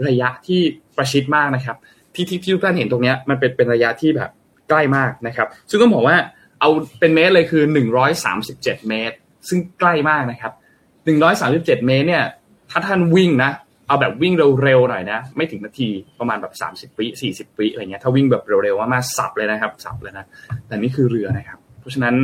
[0.07, 0.61] ระยะที่
[0.97, 1.77] ประชิดมากนะครับ
[2.15, 4.29] ที่ที่ทุกท่านเห็นตรงนี้มันเป็นเป็นระยะที่แบบ
[4.69, 6.17] ใกล้มากนะครับ ซึ่งต้องบอกว่า
[6.59, 7.63] เอาเป็นเมตรเลยคือ
[8.21, 9.15] 137 เมตร
[9.49, 10.53] ซึ่งใกล้มากนะครับ
[11.19, 12.23] 137 เมตรเนี่ย
[12.71, 13.51] ถ้าท่านวิ่งนะ
[13.87, 14.33] เอาแบบวิ่ง
[14.63, 15.89] เร็วๆหน่อยนะ ไม่ถึงนาที
[16.19, 16.53] ประมาณแบบ
[16.93, 20.25] 30 วิ40 วิอะไรเงี้ย ถ้าวิ่งแบบเร็วๆมากๆสับเลยนะครับ สับเลยนะ
[20.67, 22.15] แต่นี่คือเรือนะครับ เพราะฉะนั้น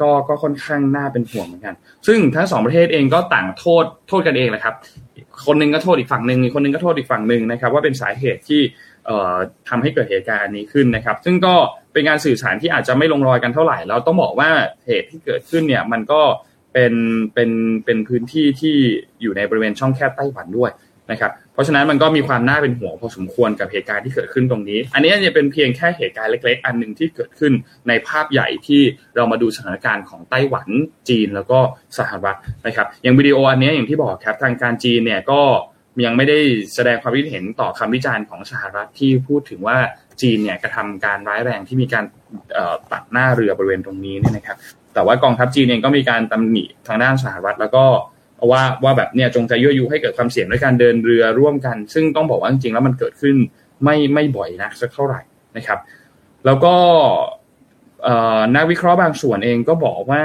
[0.00, 1.74] ก็ก็ค่อนข้างน่าเป็นห่วงเหมือนกัน
[2.06, 4.74] ซึ่งทั้งสองประเทศเองก็ต่างโทษโทษกันเองแหละครับ
[5.46, 8.60] คนนึงก็โทษอีกฝั่งหนึ่งคนนึงก็โทษอีกฝั่งหนึ่งนะครับ ว่าเป็นสาเหตุที่
[9.68, 11.54] ทำให้เกิดเหตุการณ์นี้ขึ้นนะครับ ซึ่งก็
[11.92, 14.50] เป็นการสื่อสารที่อาจจะไม่ลงรอยกันเท่าไหร่แล้วต้องบอกว่า
[14.86, 16.22] เหตุที่เกิดขึ้นเนี่ยมันก็
[16.72, 16.92] เป็น
[17.34, 17.50] เป็น
[17.84, 18.76] เป็นพื้นที่ที่
[19.22, 20.72] อยู่ในบริเวณช่องแคบไต้หวันด้วย
[21.10, 27.52] นะครับ เพราะฉะนั้นมันก็มีความน่าเป็นห่วงพอสมควรกับเหตุการณ์ที่เกิดขึ้นตรงนี้ อันนี้จะเป็นเพียงแค่เหตุการณ์เล็ก ๆ อันหนึ่งที่เกิดขึ้น
[27.88, 28.82] ในภาพใหญ่ที่
[29.16, 30.68] เรามาดูสถานการณ์ของไต้หวัน
[31.08, 31.58] จีนแล้วก็
[31.98, 35.40] สหรัฐนะครับ อย่างวิดีโออันนี้อย่างที่บอกครับทางการจีนเนี่ยก็
[36.04, 36.38] ยังไม่ได้
[36.74, 39.78] แสดงความคิดเห็นต่อคำวิจารณ์ของสหรัฐที่พูดถึงว่า
[40.20, 42.04] จีนเนี่ยกระทำการร้ายแรงที่มีการ
[42.92, 44.56] ตัดหน้าเรือบริเวณตรงนี้เนี่ยนะครับ
[44.94, 47.84] แต่ว่ากองทัพจีนเองก็มีการตำหนิทางด้านสหรัฐแล้วก็
[48.50, 53.36] ว่าว่าแบบเนี่ยจงใจยั่วยุให้เกิดความเสี่ยงด้วยการเดินเรือร่วมกัน ซึ่งต้องบอกว่าจริงๆแล้วมันเกิดขึ้น
[53.84, 55.20] ไม่ไม่บ่อยนะสักเท่าไหร่
[55.56, 55.78] นะครับ
[56.46, 56.74] แล้วก็
[58.56, 60.24] นักวิเคราะห์บางส่วนเองก็บอกว่า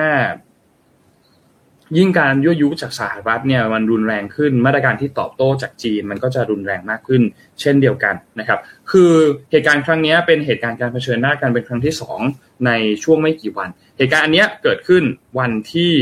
[1.98, 7.22] ยิ่งการยั่วยุจากสหรัฐเนี่ยมันรุนแรงขึ้นมาตรการที่ตอบโต้จากจีน มันก็จะรุนแรงมากขึ้น
[7.62, 8.60] เช่นเดียวกันนะครับ
[8.92, 9.12] คือ
[9.52, 12.20] เหตุการณ์ครั้งนี้เป็นเหตุการณ์การเผชิญหน้ากันเป็นครั้งที่สอง
[12.66, 12.72] ใน
[13.04, 15.04] ช่วงไม่กี่วัน เหตุการณ์อันนี้เกิดขึ้น
[15.40, 15.94] วันที่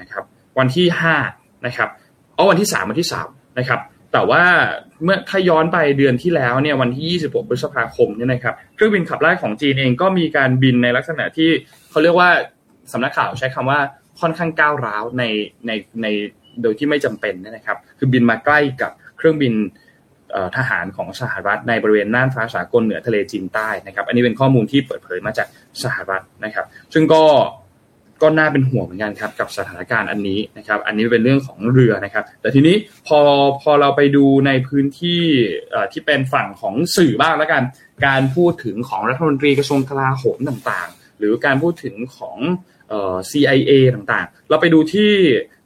[0.00, 0.24] นะครับ
[0.58, 1.16] วันที่ห้า
[1.66, 1.88] นะครับ
[2.34, 3.28] เอาวันที่สามวันที่สาม
[3.58, 3.80] นะครับ
[4.12, 4.44] แต่ว่า
[5.04, 11.50] เมื่อถ้าย้อนไปเดือนที่แล้วเนี่ยวันที่ 26 พฤษภาคมเนี่ยนะครับเครื่องบินขับไล่ของจีนเองก็มีการบินในลักษณะที่
[11.90, 12.30] เขาเรียกว่า
[12.92, 13.80] สำนักข่าวใช้คำว่า
[14.20, 15.22] ค่อนข้างก้าวร้าวใน
[15.66, 15.70] ใน
[16.02, 16.06] ใน
[16.62, 19.54] โดยที่ไม่จำเป็นนะครับ คือบินมาใกล้กับเครื่องบิน
[20.56, 25.48] ทหารของสหรัฐในบริเวณน่านฟ้าสากลเหนือทะเลจีนใต้นะครับ อันนี้เป็นข้อมูลที่เปิดเผยมาจาก
[25.82, 27.24] สหรัฐนะครับ ซึ่งก็
[28.22, 32.76] ก็น่าเป็นห่วงเหมือนกันครับกับสถานการณ์อันนี้นะครับ อันนี้เป็นเรื่องของเรือนะครับ แต่ทีนี้
[33.08, 33.20] พอ
[33.62, 35.22] พอเราไปดูในพื้นที่
[35.92, 37.62] ที่เป็นฝั่งของสื่อบ้างแล้วกัน
[38.06, 42.38] การพูดถึงของรัฐมนตรีกระทรวงกลาโหมต่างๆ หรือการพูดถึงของ
[43.30, 45.10] CIA ต่างๆ เราไปดูที่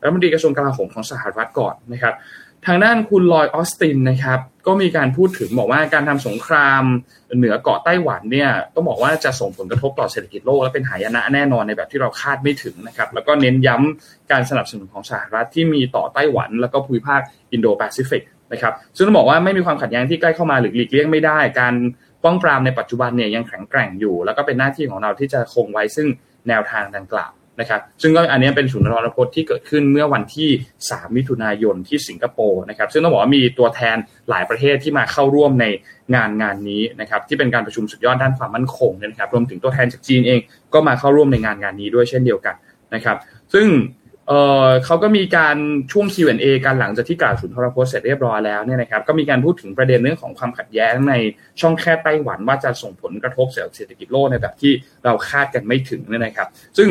[0.02, 2.14] รัฐมนตรีกระทรวงกลาโหมของสหรัฐก่อนนะครับ
[2.66, 6.82] ทางด้านคุณลอยด์ออสตินนะครับ ก็มีการพูดถึงบอกว่าการทำสงคราม
[7.36, 17.20] เหนือเกาะไต้หวันเนี่ยต้องบอกว่าจะส่งผลกระทบต่อเศรษฐกิจโลกและเป็นหายนะแน่นอนในแบบที่เราคาดไม่ถึงนะครับ แล้วก็เน้นย้ำการสนับสนุนของสหรัฐที่มีต่อไต้หวัน แล้วก็ภูมิภาค
[17.52, 21.74] อินโดแปซิฟิกนะครับซึ่งต้องบอกว่าไม่มีความขัดแย้งที่ใกล้เข้ามาหรือหลีกเลี่ยงไม่ได้ การ
[22.24, 26.06] ป้องปรามในปัจจุบันเนี่ยยังแข็งแกร่งอยู่ แล้วก็เป็นหน้าที่ของเราที่จะคงไว้ซึ่ง
[26.48, 30.48] แนวทางดังกล่าวนะครับซึ่งก็อันนี้เป็นศูนย์รพจน์ที่เกิดขึ้นเมื่อวันที่
[30.82, 33.96] 3 มิถุนายนที่สิงคโปร์นะครับซึ่งต้องบอกว่ามีตัวแทน
[34.30, 35.66] หลายประเทศที่มาเข้าร่วมใน
[36.14, 40.40] งานงานนี้นะครับที่เป็นการประชุมสุดยอดด้านความมั่นคงนะครับรวมถึงตัวแทนจากจีนเอง
[40.74, 42.54] ก็มาเข้าร่วมในงานงานนี้ด้วยเช่นเดียวกัน
[42.94, 43.16] นะครับ
[43.54, 43.66] ซึ่ง
[44.28, 45.56] เออเขาก็มีการ
[45.92, 51.14] ช่วง Q&A กันหลังจากที่กล่าวสุนทรพจน์เสร็จเรียบร้อยแล้วเนี่ยนะครับก็มีการพูดถึงประเด็นเรื่องของความขัดแย้งใน
[51.60, 54.72] ช่องแคบไต้หวันว่าจะส่งผลกระทบเศรษฐกิจโลกในแบบที่
[55.04, 56.48] เราคาดกันไม่ถึงเนี่ยนะครับ
[56.78, 56.88] ซึ่ง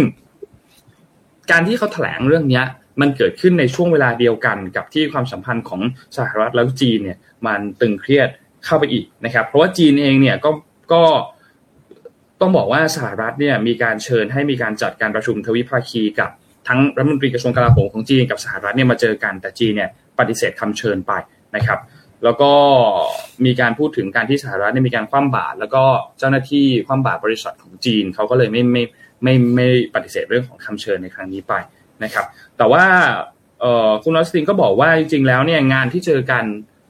[1.52, 2.62] การที่เขาแถลงเรื่องนี้
[3.02, 5.82] มันเกิดขึ้นในช่วงเวลาเดียวกันกับที่ความสัมพันธ์ของ
[6.18, 7.18] สหรัฐแล้วจีนเนี่ย
[7.48, 8.30] มันตึงเครียด
[8.66, 10.52] เข้าไปอีกนะครับ เพราะว่าจีนเองเนี่ยก็
[10.94, 11.04] ก็
[12.42, 16.32] ต้องบอกว่าสหรัฐเนี่ยมีการเชิญให้มีการจัดการประชุมทวิภาคีกับ
[16.68, 19.90] ทั้งรัฐมนตรีกระทรวงกลาโหมของจีนกับสหรัฐเนี่ยมาเจอกันแต่จีนเนี่ย
[20.20, 21.14] ปฏิเสธคำเชิญไป
[21.56, 21.80] นะครับ
[22.24, 22.52] แล้วก็
[23.46, 25.84] มีการพูดถึงการที่สหรัฐเนี่ยมีการคว่ำบาตรแล้วก็
[26.20, 28.84] เจ้าหน้าที่คว่ำบาตรบริษัทของจีนเขาก็เลยไม่ไม่
[29.24, 31.54] ไม่ไม่ปฏิเสธเรื่องของคำเชิญในครั้งนี้ไป
[32.04, 32.26] นะครับ
[32.58, 32.84] แต่ว่า
[34.04, 36.44] คุณลอสตินก็บอกว่าจริงๆแล้วเนี่ยงานที่เจอกัน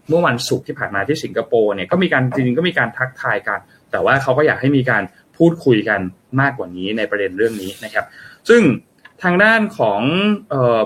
[0.09, 3.59] เมื่อวันศุกร์ที่ผ่านมาที่สิงคโปร์เนี่ยก็มีการจริงๆก็มีการทักทายกัน
[3.91, 5.03] แต่ว่าเขาก็อยากให้มีการ
[5.37, 5.99] พูดคุยกัน
[6.41, 8.05] มากกว่านี้ในประเด็นเรื่องนี้นะครับ
[8.49, 8.61] ซึ่ง
[9.23, 10.01] ทางด้านของ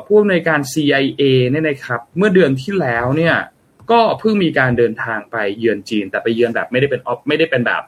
[0.06, 3.36] ผู้อำนวยการ CIA เนี่ยนะครับ เมื่อเดือนที่แล้วเนี่ย
[3.92, 7.84] ก็เพิ่งมีการเดินทางไปเยือนจีน แต่ไปเยือนแบบไม่ได้เป็นไม่ได้เป็นแบบ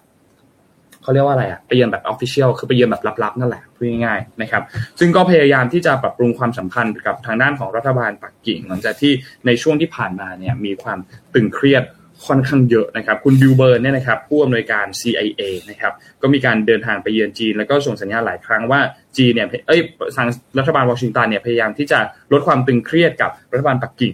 [1.02, 4.64] เขาเรียกว่าอะไรอะไปเยือนแบบ official คือไปเยือนแบบลับๆนั่นแหละพูดง่ายๆนะครับ
[5.00, 9.12] ซึ่งก็พยายามที่จะปรับปรุงความสัมพันธ์กับทางด้านของรัฐบาลปักกิ่ง หลังจากที่
[9.46, 11.00] ในช่วงที่ผ่านมาเนี่ยมีความ
[11.34, 11.84] ตึงเครียด
[12.28, 18.80] ค่อนข้างเยอะนะครับ คุณบิลเบิร์นส์เนี่ยนะครับผู้อำนวยการ CIA นะครับก็มีการเดินทางไปเยือนจีน แล้วก็ส่งสัญญาณหลายครั้งว่า
[19.18, 19.82] จีนเนี่ยเอ้ย
[20.16, 20.28] ทาง
[20.60, 22.00] รัฐบาลวอชิงตันเนี่ยพยายามที่จะ
[22.32, 24.14] ลดความตึงเครียดกับรัฐบาลปักกิ่ง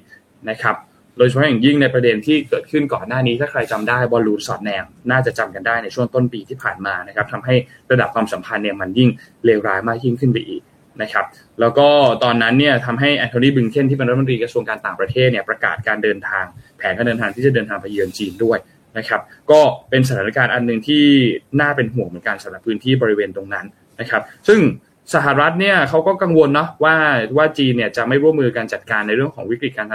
[0.49, 0.75] นะครับ
[1.17, 7.55] โดยเฉพาะอย่างยิ่งในประเด็นที่เกิดขึ้นก่อนหน้านี้ถ้าใครจำได้บอลลูนสอดแนมน่าจะจำกันได้ในช่วงต้นปีที่ผ่านมานะครับทำให้
[7.91, 9.09] ระดับความสัมพันธ์เนี่ยมันยิ่ง
[9.45, 10.61] เลวร้ายมากยิ่งขึ้นไปอีก
[11.01, 11.25] นะครับ
[11.59, 11.87] แล้วก็
[12.23, 16.45] ตอนนั้นเนี่ยทำให้แอนโทนีบิงเคนที่เป็นรัฐมนตรีกระทรวงการต่างประเทศเนี่ยประกาศการเดินทาง
[16.77, 18.57] แผนการเดินทางที่จะเดินทางไปเยือนจีนด้วย
[18.97, 19.21] นะครับ
[19.51, 21.05] ก็เป็นสถานการณ์อันหนึ่งที่
[21.59, 23.65] น่าเป็นห่วงเหมือนกันสำหรับพื้นที่บริเวณตรงนั้น
[23.99, 24.61] นะครับซึ่ง
[25.15, 26.95] สหรัฐเนี่ยเขาก็กังวลเนาะว่า
[27.37, 29.87] ว่าจีนเนี่ยจะไม่ร่วมมือการจัดการในเรื่องของวิกฤตการ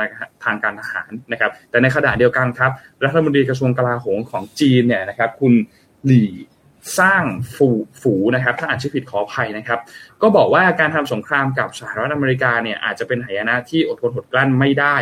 [0.44, 2.70] ทางการทหารนะครับแต่ในขณะเดียวกันครับ
[3.05, 5.52] รัฐมนตรีกระทรวงกลาโหมของจีนเนี่ยนะครับคุณ
[6.07, 6.30] หลี่
[6.99, 7.22] สร้าง
[7.55, 7.68] ฝู
[8.01, 9.78] ฝูนะครับถ้าอ่านชื่อผิดขออภัยนะครับ
[10.22, 14.97] ก็บอกว่าการทำสงครามกับสหรัฐอเมริกาเนี่ยอาจจะเป็นหายนะที่อดทนอดกลั้นไม่ได้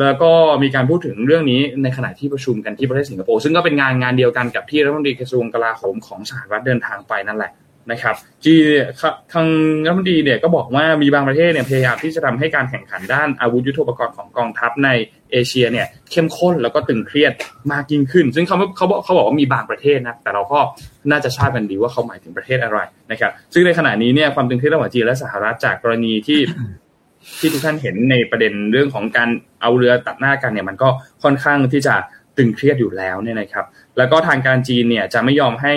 [0.00, 0.32] แล้วก็
[0.62, 7.52] มีการพูดถึงเรื่องนี้ในขณะที่ประชุมกันที่ประเทศสิงคโปร์ซึ่งก็เป็นงานงานเดียวกันกับที่รัฐมนตรีกระทรวงกลาโหมของสหรัฐเดินทางไปนั่นแหละ
[7.90, 8.14] นะครับ
[8.44, 8.54] จี
[9.32, 9.46] ทาง
[9.86, 14.88] รัฐมนตรีเนี่ยก็บอกว่ามีบางประเทศเนี่ยพยายามที่จะทำให้การแข่งขันด้านอาวุธยุทโธปกรณ์ของกองทัพใน
[15.32, 17.32] เอเชียเนี่ยเข้มข้นแล้วก็ตึงเครียด
[17.72, 20.58] มากยิ่งขึ้น ซึ่งเขาเขาบอกเขาบอกว่ามีบางประเทศนะแต่เราก็
[21.10, 22.78] น่าจะทราบกันดีว่าเขาหมายถึงประเทศอะไร
[23.10, 26.40] นะครับซึ่งในขณะนี้เนี่ยความตึงเครียดระหว่างจีนและสหรัฐจากกรณีที่
[27.38, 29.28] ที่ทุกท่านเห็นในประเด็นเรื่องของการ
[29.62, 30.88] เอาเรือตัดหน้ากันเนี่ยมันก็
[31.22, 31.94] ค่อนข้างที่จะ
[32.38, 33.64] ตึงเครียดอยู่แล้วเนี่ยนะครับ
[33.98, 35.74] แล้วก็ทางการจีนเนี่ยจะไม่ยอมให้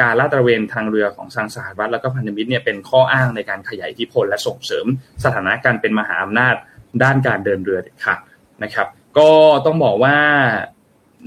[0.00, 4.86] การลาดตระเวนทางเรือของทางสหรัฐแล้วก็พันธมิตรเนี่ยเป็นข้ออ้างในการขยายอิทธิพลและส่งเสริม
[5.24, 6.54] สถานะการเป็นมหาอำนาจ
[7.02, 8.20] ด้านการเดินเรือเด็ดขาด
[8.62, 8.88] นะครับ
[9.18, 9.30] ก็
[9.66, 10.16] ต้องบอกว่า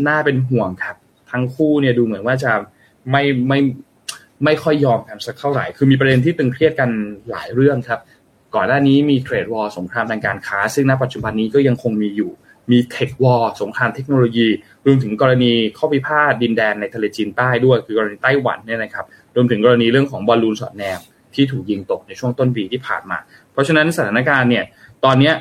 [0.07, 0.95] น่าเป็นห่วงครับ
[1.31, 2.51] ทั้งคู่เนี่ยดูเหมือนว่าจะ
[3.11, 3.59] ไม่ไม่
[4.45, 6.89] ไม่ค่อยยอมกันสักเท่าไหร่ คือมีประเด็นที่ตึงเครียดกัน
[7.31, 7.99] หลายเรื่องครับ
[8.55, 12.31] ก่อนหน้านี้มีเทรดวอร์สงครามทางการค้า ซึ่งณปัจจุบันนี้ก็ยังคงมีอยู่
[12.71, 14.47] มีเทควอร์สงครามเทคโนโลยี
[14.85, 19.05] รวมถึงกรณีข้อพิพาทดินแดนในทะเลจีนใต้ด้วย คือกรณีไต้หวันเนี่ยนะครับ
[19.35, 20.99] รวมถึงกรณีเรื่องของบอลลูนสอดแนม
[21.35, 23.17] ที่ถูกยิงตกในช่วงต้นปีที่ผ่านมา
[23.51, 24.65] เพราะฉะนั้นสถานการณ์เนี่ย
[25.05, 25.31] ตอนนี้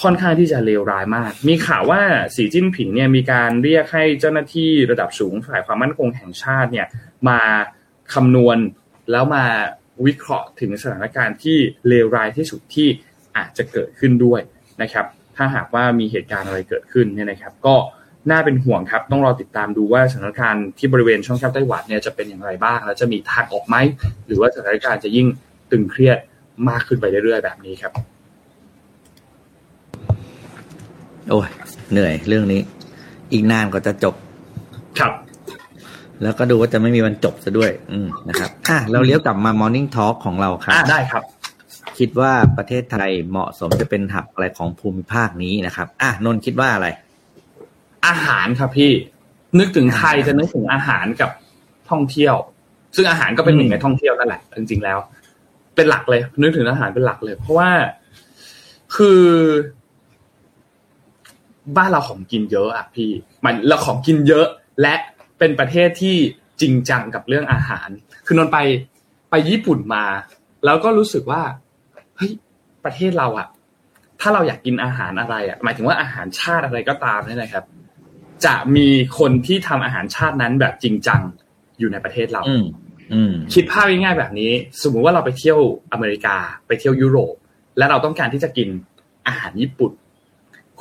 [0.00, 2.02] ค่อนข้างที่จะเลวร้ายมาก มีข่าวว่า
[2.36, 6.86] สีจิ้นผิงเนี่ยมีการเรียกให้เจ้าหน้าที่ระดับสูงฝ่ายความมั่นคงแห่งชาติเนี่ย
[7.28, 7.40] มา
[8.14, 8.58] คำนวณ
[9.10, 9.44] แล้วมา
[10.06, 11.58] วิเคราะห์ถึงสถานการณ์ที่
[11.88, 12.88] เลวร้ายที่สุดที่
[13.36, 14.40] อาจจะเกิดขึ้นด้วย
[14.82, 15.06] นะครับ
[15.42, 17.74] ถ้าหากว่ามีเหตุการณ์อะไรเกิดขึ้นเนี่ยนะครับ ก็
[18.30, 23.76] น่าเป็นห่วงครับต้องรอติดตามดูว่าสถานการณ์ที่บริเวณช่องแคบไต้หวันเนี่ยจะเป็นอย่างไรบ้าง แล้วจะมีทางออกไหม
[24.26, 25.26] หรือว่าสถานการณ์จะยิ่ง
[25.70, 26.18] ตึงเครียด
[26.68, 27.92] มากขึ้นไปเรื่อยๆแบบนี้ครับ
[31.30, 31.48] โอ้ย
[31.92, 32.60] เหนื่อยเรื่องนี้
[33.32, 34.14] อีกนานก็จะจบ
[34.98, 35.12] ครับ
[36.22, 41.22] แล้วก็ดูว่าจะไม่มีวันจบซะด้วย อืมนะครับ อะ เราเลี้ยวกลับมา Morning Talk ของเราครับ อ่าได้ครับ
[42.00, 46.88] คิดว่าประเทศไทยเหมาะสมจะเป็นหับอะไรของภูมิภาคนี้นะครับ อะนนคิดว่าอะไร
[48.06, 48.92] อาหารครับพี่
[49.58, 51.30] นึกถึงไทยจะนึกถึงอาหารกับ
[51.90, 52.34] ท่องเที่ยว
[52.96, 54.98] ซึ่งอาหารก็เป็นหนึ่งในท่องเที่ยวนั่นแหละจริงๆแล้ว
[55.76, 57.70] เป็นหลักเลย นึกถึงอาหารเป็นหลักเลย เพราะว่า
[58.96, 59.22] คือ
[61.76, 63.10] บ้านเราของกินเยอะอะพี่
[63.44, 64.46] มันเราของกินเยอะ
[64.80, 64.94] และ
[65.38, 66.16] เป็นประเทศที่
[66.60, 67.88] จริงจังกับเรื่องอาหาร
[68.26, 68.58] คือนนไป
[69.30, 70.04] ไปญี่ปุ่นมา
[70.64, 71.42] แล้วก็รู้สึกว่า
[72.20, 72.34] เฮ้ย
[72.84, 73.48] ประเทศเราอะ
[74.20, 77.64] ถ้าเราอยากกินอาหารอะไรอะหมายถึงว่าอาหารชาติอะไรก็ตามเนี่ยนะครับ
[78.44, 81.20] จะมีคนที่ทำอาหารชาตินั้นแบบจริงจัง
[81.78, 82.64] อยู่ในประเทศเราอืม
[83.12, 84.52] อืมคิดภาพง่ายๆแบบนี้
[84.82, 85.58] สมมุติว่าเราไปเที่ยว
[85.92, 87.34] อเมริกา ไปเที่ยวยุโรป
[87.78, 88.68] และเราต้องการที่จะกิน
[89.26, 89.92] อาหารญี่ปุ่น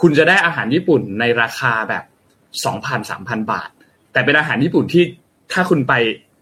[0.02, 2.04] คุณจะได้อาหารญี่ปุ่นในราคาแบบ
[2.66, 3.70] สองพันสามพันบาท
[4.14, 5.04] แต่เป็นอาหารญี่ปุ่นที่
[5.52, 5.94] ถ้าคุณไป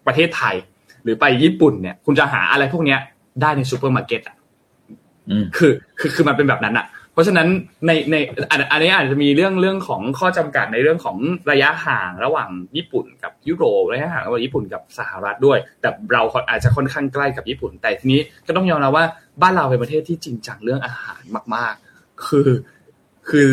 [0.08, 0.56] ประเทศไทย
[1.04, 3.00] หรือไปญี่ปุ่นเนี่ย คุณจะหาอะไรพวกเนี้ย
[3.42, 4.37] ได้ในซูเปอร์มาร์เก็ตอะอืม
[5.58, 7.48] คือคือคือมันเป็นแบบนั้นอะ เพราะฉะนั้น
[7.88, 8.16] ในใน
[8.72, 11.18] อันนี้อาจจะมีเรื่องเรื่องของข้อจำกัดในเรื่องของ
[11.52, 19.06] ระยะห่างระหว่างญี่ปุ่นกับยุโรประยะห่างระหว่างญี่ปุ่นกับสหรัฐด้วย แต่เราอาจจะค่อนข้างใกล้กับญี่ปุ่น แต่ทีนี้ก็ต้องยอมรับว่า
[19.42, 21.22] บ้านเราเป็นประเทศที่จริงจังเรื่องอาหาร
[21.56, 22.50] มาก ๆ คือ
[23.30, 23.52] คือ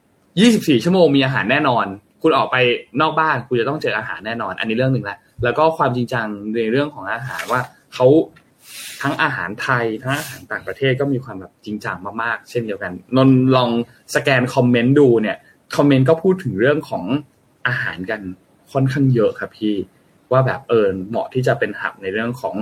[0.00, 1.86] 24 ชั่วโมงมีอาหารแน่นอน
[2.22, 2.56] คุณออกไป
[3.00, 7.60] นอกบ้านคุณจะต้องเจออาหารแน่นอน อันนี้เรื่องหนึ่งแหละแล้วก็ความจริงจังในเรื่องของอาหารว่า
[7.94, 8.06] เขา
[9.00, 13.70] ทั้งอาหารไทยทั้งอาหารต่างประเทศก็มีความแบบจริงจังมากๆ เช่นเดียวกันนนลอง
[14.14, 15.36] สแกนคอมเมนต์ดูเนี่ย
[15.76, 17.04] คอมเมนต์ก็พูดถึงเรื่องของ
[17.68, 18.20] อาหารกัน
[18.72, 19.74] ค่อนข้างเยอะครับพี่
[20.32, 22.54] ว่าแบบเออเหมาะที่จะเป็นหับในเรื่องของ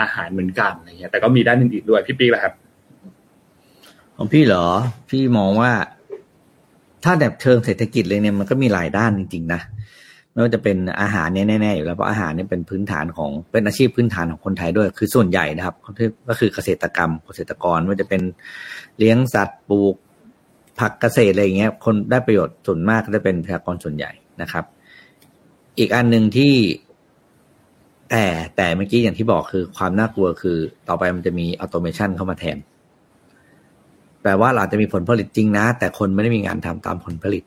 [0.00, 2.54] อาหารเหมือนกันอะไรเงี้ยแต่ก็มีด้านอื่นๆด้วยพี่ปี๊กแหละครับ
[4.16, 4.66] ของพี่เหรอ
[5.10, 5.72] พี่มองว่า
[7.04, 9.60] ถ้าแบบเชิงเศรษฐกิจเลยเนี่ยมันก็มีหลายด้านจริงๆนะ
[10.34, 15.74] ไม่ว่าจะเป็นอาหารเนี่ยแน่ๆอยู่แล้วเพราะอาหารเนี่ยเป็นพื้นฐานของเป็นอาชีพพื้นฐานของคนไทยด้วย คือส่วนใหญ่นะครับ
[16.28, 18.22] ก็คือเกษตรกรรมเกษตรกรไม่ว่าจะเป็น
[18.98, 19.94] เลี้ยงสัตว์ปลูก
[20.80, 24.10] ผักเกษตรอะไรอย่างเงี้ย คนได้ประโยชน์ส่วนมากก็จะเป็นประชากรส่วนใหญ่
[24.42, 24.64] นะครับ
[25.78, 26.54] อีกอันหนึ่งที่
[28.10, 28.24] แต่
[28.56, 30.56] แต่เมื่อกี้อย่างที่บอกคือความน่ากลัวคือ
[30.88, 32.58] ต่อไปมันจะมีออโตเมชันเข้ามาแทน
[34.22, 37.42] แปลว่าเราจะมีผลผลิตจริงนะ แต่คนไม่ได้มีงานทำตามผลผลิต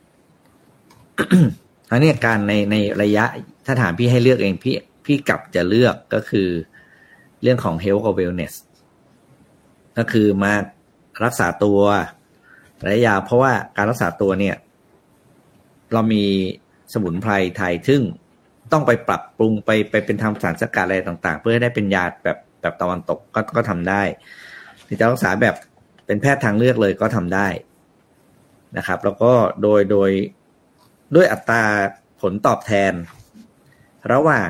[1.91, 3.25] อันนี้การในในระยะ
[3.65, 4.75] ถ้าถามพี่ให้เลือกเองพี่
[5.05, 6.47] พี่กลับจะเลือกก็คือ
[7.41, 8.53] เรื่องของ health กับ wellness
[9.97, 10.53] ก็คือมา
[11.23, 11.79] รักษาตัว
[12.85, 14.55] ระยะยาวเพราะว่าการรักษาตัวเนี่ย
[15.93, 16.23] เรามี
[16.93, 18.01] สมุนไพรไทยซึ่ง
[18.71, 24.01] ต้องไปปรับปรุงไปไปเป็นทำสารสกัดอะไรต่าง ๆ เพื่อให้ได้เป็นยาแบบแบบตะวันตกก็ก็ทำได้
[24.83, 25.55] หรือจะรักษาแบบ
[26.05, 27.47] เป็นแพทย์ทางเลือกเลยก็ทำได้
[28.77, 29.31] นะครับ แล้วก็
[29.61, 30.11] โดยโดย
[31.15, 31.63] ด้วยอัตรา
[32.21, 32.93] ผลตอบแทน
[34.13, 34.49] ระหว่าง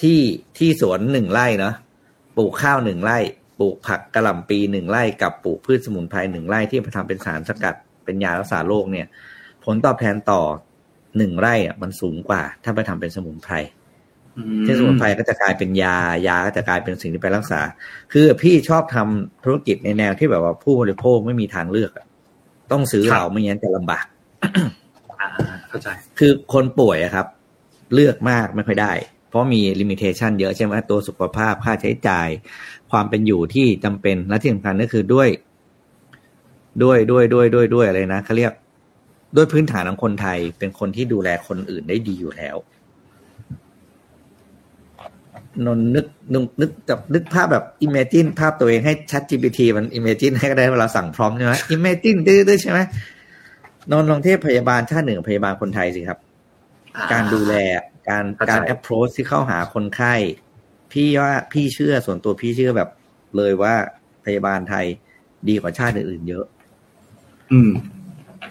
[0.00, 0.20] ที่
[0.58, 1.74] ที่สวนหนึ่งไร่เนาะ
[2.36, 3.18] ปลูกข้าวหนึ่งไร่
[3.58, 7.74] ปลูกผักกระหล่ำปีหนึ่งไร่กับปลูกพืชสมุนไพรหนึ่งไร่ที่ไปทำเป็นสารสกัด
[8.04, 9.06] เป็นยารักษาโรคเนี่ย
[9.64, 10.42] ผลตอบแทนต่อ
[11.18, 13.54] หนึ่งไร่อะมันสูงกว่า ถ้าไปทำเป็นสมุนไพร
[14.64, 17.60] ที่สมุนไพรก็จะกลายเป็นยายาก็จะกลายเป็นสิ่งที่ไปรักษา
[18.12, 21.92] คือพี่ชอบทำธุรกิจในแนวที่แบบว่าผู้บริโภคไม่มีทางเลือก
[22.72, 24.06] ต้องซื้อเราไม่งั้นจะลำบาก
[25.68, 27.26] เข้าใจ คือคนป่วยอะครับ
[27.94, 28.92] เลือกมากไม่ค่อยได้
[29.28, 32.28] เพราะมีลิมิเ t ชันเยอะใช่ไหมตัวสุขภาพค่าใช้จ่าย
[32.90, 35.28] ความเป็นอยู่ที่จำเป็นและที่สำคัญก็คือด้วย
[36.82, 38.52] ด้วยด้วยด้วยด้วยด้วยอะไรนะเขาเรียก
[39.36, 42.56] ด้วยพื้นฐานของคนไทยเป็นคนที่ดูแลคนอื่นได้ดีอยู่แล้ว
[45.66, 52.80] นนนึกนึกนึกจับนึกภาพแบบ imagine ภาพตัวเองให้ชัด GPT มัน imagine ให้ก็ได้เวลาสั่งพร้อมใช่ไหม imagine ดื้อใช่ไหม
[53.90, 56.18] นนลองเทพพยาบาลชาติหนึ่งพยาบาลคนไทยสิครับ
[56.96, 57.54] อ่การดูแล
[58.10, 60.14] การเข้าใจการ approach ที่เข้าหาคนไข้
[60.92, 62.88] พี่ว่าพี่เชื่อส่วนตัวพี่เชื่อแบบ
[63.36, 63.74] เลยว่า
[64.24, 64.86] พยาบาลไทย
[65.48, 66.44] ดีกว่าชาติอื่นๆเยอะ
[67.52, 67.70] อืม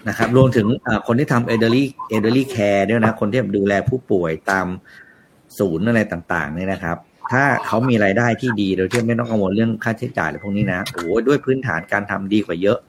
[0.07, 1.83] นะครับ รวมถึงอ่าคนที่ทำ elderly
[2.13, 4.67] elderly care ด้วยนะ คนที่ดูแลผู้ป่วยตาม
[5.59, 6.97] ศูนย์อะไรต่างๆเนี่ยนะครับ
[7.31, 12.79] ถ้าเขามีรายได้ที่ดีโดยที่ไม่ต้องกังวลเรื่องค่าใช้จ่ายอะไรพวกนี้นะโอ้โหด้วยพื้นฐานการทำดีกว่าเยอะ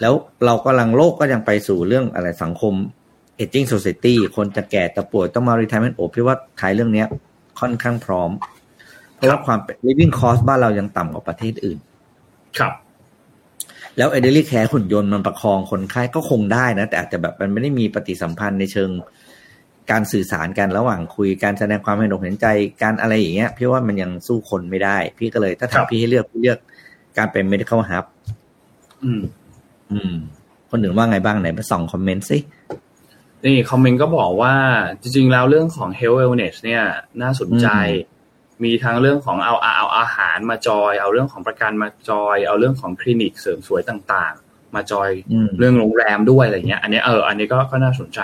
[0.00, 2.74] แล้วเรากำลังโลกก็ยังไปสู่เรื่องอะไรสังคม
[3.38, 7.06] aging society คนจะแก่จะป่วยต้องมา retirement โอ้พี่ว่าไทยเรื่องเนี้ย
[7.60, 8.30] ค่อนข้างพร้อม
[9.14, 11.78] เพราะว่าความ living cost บ้านเรายังต่ำกว่าประเทศอื่น
[12.58, 12.72] ครับ
[13.96, 18.90] แล้ว elderly care หุ่นยนต์มันประคองคนไข้ก็คงได้นะ แต่อาจจะแบบมันไม่ได้มีปฏิสัมพันธ์ในเชิง
[19.90, 22.46] การสื่อสารกันระหว่างคุยการแสดงความเห็นอกเห็นใจ
[22.82, 26.58] การอะไรอย่างเงี้ยพี่ว่ามันยังสู้คนไม่ได้ พี่ก็เลยถ้าครับทำพี่ให้เลือกพี่เลือก
[27.18, 28.04] การเป็น medical hub
[29.04, 29.22] อืมอืม
[30.70, 32.38] คนอื่นว่าไงบ้างไหนมาส่องคอมเมนต์สิ
[33.44, 34.54] นี่คอมเมนต์ก็บอกว่า
[35.00, 36.82] จริง ๆ แล้วเรื่องของ health wellness เนี่ย
[37.22, 37.68] น่าสนใจ
[38.64, 48.20] มีทั้งเรื่องของเอาเอาเอาอาหารมาจอย เอาเรื่องของประกันมาจอย เอาเรื่องของคลินิกเสริมสวยต่างๆ มาจอยอืมเรื่องโรงแรมด้วยอะไรเงี้ย อันนี้เออ อันนี้ก็ก็น่าสนใจ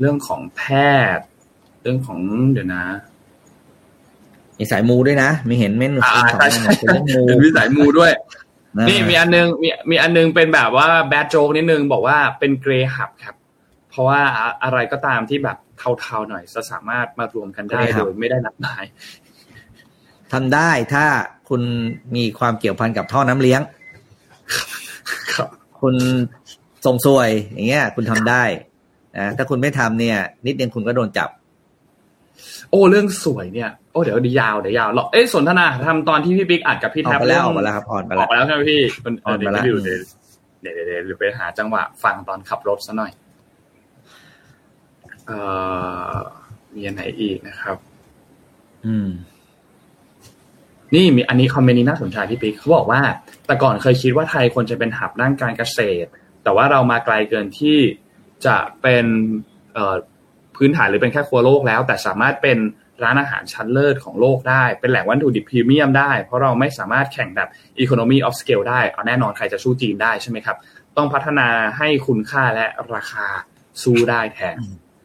[0.00, 0.62] เรื่องของแพ
[1.16, 1.26] ทย์
[1.82, 2.18] เรื่องของ
[2.52, 2.84] เดี๋ยวนะ
[4.58, 8.45] มีสายมูด้วยนะ มีเห็นเม่นอ่าสองใช่เม่นใช่เป็นเรื่องมูเป็นวิสัยมูด้วยะ
[8.88, 13.36] นี่มีอันนึงมีมีอันนึงเป็นแบบว่าแบดโจกนิดนึงบอกว่าเป็นเกรย์หับครับ
[13.90, 15.56] เพราะว่าอะอะไรก็ตามที่แบบ
[16.00, 18.84] เทาๆหน่อยจะสามารถมารวมกันได้โดยไม่ได้นัดหมาย
[20.32, 21.04] ทำได้ถ้า
[21.48, 21.62] คุณ
[22.16, 23.60] มีความเกี่ยวพันกับท่อน้ำเลี้ยง
[25.34, 25.48] ครับ
[25.80, 25.94] คุณ
[26.86, 28.42] ส่งสวย อย่างเงี้ย คุณทำได้
[29.18, 31.28] นะถ้าคุณไม่ทำเนี่ย นิดนึงคุณก็โดนจับ
[32.70, 43.12] โอ้เรื่องสวยเนี่ย โอ้เดี๋ยวดียาวเดี๋ยวยาวหรอกเอ้ยสนทนาทำตอนที่พี่ปิ๊กอัดกับพี่ออแท็กบไปแล้วเรื่ออกมาแล้วครับออนไปอแล้อกวไปแล้วใช่ไหมพี่มันออนไปเดี๋ยวแล้วเดี๋ยวเดี๋ยวเดี๋ยวเดี๋ยวเดี๋ยวไปหาจังหวะฟังตอนขับรถซะหน่อย
[45.26, 45.38] เอ่
[46.10, 46.14] อ
[46.74, 47.76] มีอันไหนอีกนะครับ
[48.86, 49.08] อืม
[50.94, 53.00] นี่มีอันนี้คอมเมนต์นี้น่าสนใจพี่ปิ๊กเขาบอกว่า
[53.46, 56.08] แต่ก่อนเคยคิดว่าไทยควรจะเป็นหับด้านการเกษตร
[56.42, 57.78] แต่ว่าเรามาไกลเกินที่
[58.46, 59.06] จะเป็น
[59.74, 59.96] เอ่อ
[60.56, 62.58] พื้นฐานหรือเป็นแค่ครัวโลกแล้ว แต่สามารถเป็น
[63.04, 67.48] ร้านอาหารชั้นเลิศของโลกได้ เป็นแหล่งวัตถุดิบพรีเมียมได้ เพราะเราไม่สามารถแข่งแบบ
[67.82, 70.56] economy of scale ได้ เอาแน่นอนใครจะสู้จีนได้ใช่ไหมครับ
[70.96, 73.26] ต้องพัฒนาให้คุณค่าและราคา
[73.82, 74.56] สู้ได้แทน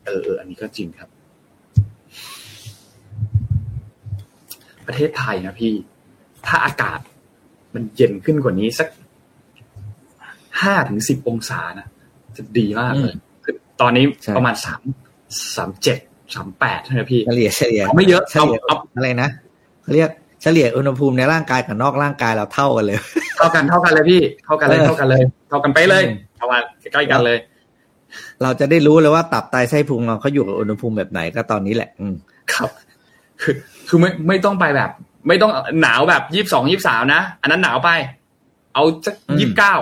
[0.05, 1.09] เออเอออันนี้ก็จริงครับ
[4.87, 5.73] ประเทศไทยนะพี่
[6.47, 6.99] ถ้าอากาศ
[7.73, 8.87] มันเย็นขึ้นกว่านี้สัก
[10.61, 11.87] ห้าถึงสิบองศานะ
[12.37, 14.81] จะดีมากเลยคือตอนนี้ใช่ประมาณสาม
[15.55, 15.99] สามเจ็ด
[16.35, 19.29] สามแปดใช่ไหมพี่เฉลี่ยเฉลี่ยเอาไม่เยอะเฉลี่ยเอาเอาอะไรนะ
[19.81, 20.09] เขาเรียก
[20.41, 22.97] เฉลี่ยอุณหภูมิในร่างกายกับนอกร่างกายเราเท่ากันเลย
[23.37, 27.37] เท่ากันเท่ากันเลยพี่เท่ากันเลยเออเท่ากันเลย เท่ากันไปเลยอืมประมาณใกล้ๆกันเลย
[28.43, 32.13] เราจะได้รู้เลยว่าตับไตไส้พุงเราเขาอยู่กับอุณหภูมิแบบไหนก็ตอนนี้แหละ อืม
[32.53, 32.69] ครับ
[33.41, 33.55] คือ
[33.87, 34.91] คือไม่ไม่ต้องไปแบบ
[35.27, 35.51] ไม่ต้อง
[35.81, 37.89] หนาวแบบยี่สิบสองยี่สามนะ อันนั้นหนาวไป
[38.73, 39.75] เอาสักอืมยี่สิบเก้า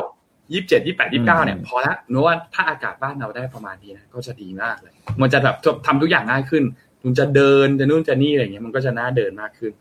[0.53, 6.63] ยี่สิบเจ็ดยี่แปดยี่เก้าเนี่ยอืมพอละนึกว่าถ้าอากาศบ้านเราได้ประมาณนี้นะก็จะดีมากเลย มันจะแบบทำทุกอย่างง่ายขึ้น
[7.01, 9.73] คุณจะเดินจะนู่นจะนี่อะไรเงี้ยมันก็จะน่าเดินมากขึ้น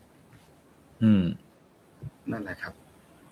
[1.03, 1.23] อืม
[2.31, 2.73] นั่นแหละครับ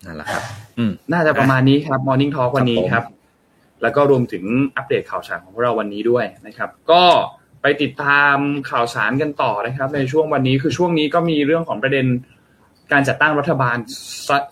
[0.04, 0.42] นั่นแหละครับ
[0.78, 3.04] อืม น่าจะประมาณนี้ครับ Morning Talk วันนี้ผมครับ
[3.82, 4.44] แล้วก็รวมถึง
[4.76, 7.04] อัปเดตข่าวสารของพวกเราวันนี้ด้วยนะครับ ก็
[7.62, 8.36] ไปติดตาม
[8.70, 12.06] ข่าวสารกันต่อนะครับ ในช่วงวันนี้คือช่วงนี้ก็มีเรื่องของประเด็น
[12.92, 13.76] การจัดตั้งรัฐบาล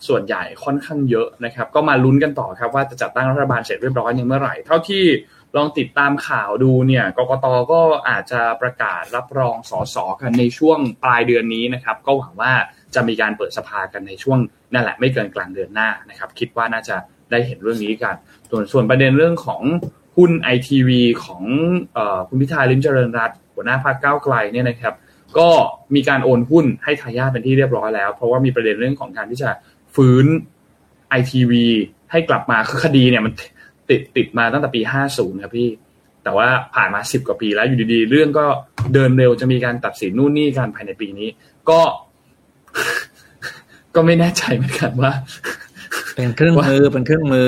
[0.07, 5.03] ส่วนใหญ่ค่อนข้างเยอะนะครับ ก็มาลุ้นกันต่อครับว่าจะจัดตั้งรัฐบาลเสร็จเรียบร้อยในเมื่อไหร่ เท่าที่
[5.55, 12.53] ลองติดตามข่าวดูเนี่ยกกตก็อาจจะประกาศรับรองสสกันในช่วงปลายเดือนนี้นะครับ ก็หวังว่า
[12.95, 14.39] จะมีการเปิดสภากันในช่วง
[14.73, 16.95] นั่นแหละไม่เกินกลางเดือนหน้านะครับ คิดว่าน่าจะ
[17.31, 18.15] ได้เห็นเรื่องนี้กัน
[18.49, 19.61] ส่วนส่วนประเด็นเรื่องของ
[20.17, 21.43] หุ้นไอทีวีของ
[21.97, 24.93] ออคุณพิธาลิมเจริญรัตน์หัวหน้าพรรคก้าวไกลเนี่ยนะครับ
[25.37, 25.49] ก็
[25.95, 29.49] มีการโอนหุ้นให้ทายาทเป็นที่เรียบร้อยแล้ว เพราะว่ามีประเด็นเรื่องของการที่จะ
[29.95, 30.25] ฟื้น
[31.09, 31.65] ไอทีวี
[32.11, 33.33] ให้กลับมาคือคดีเนี่ยมัน
[33.89, 35.69] ติดติดมาตั้งแต่ปี 50 ครับพี่
[36.23, 38.45] แต่ว่าผ่านมา 10 กว่าปีแล้วอยู่ดีๆ เรื่องก็
[38.93, 41.29] เดินเร็วจะมีการตัดสินนู่นนี่กันภายในปีนี้
[41.69, 41.81] ก็
[43.95, 45.11] ก็ไม่แน่ใจเหมือนกันว่า
[46.15, 47.47] เป็นเครื่องมือเป็นเครื่องมือ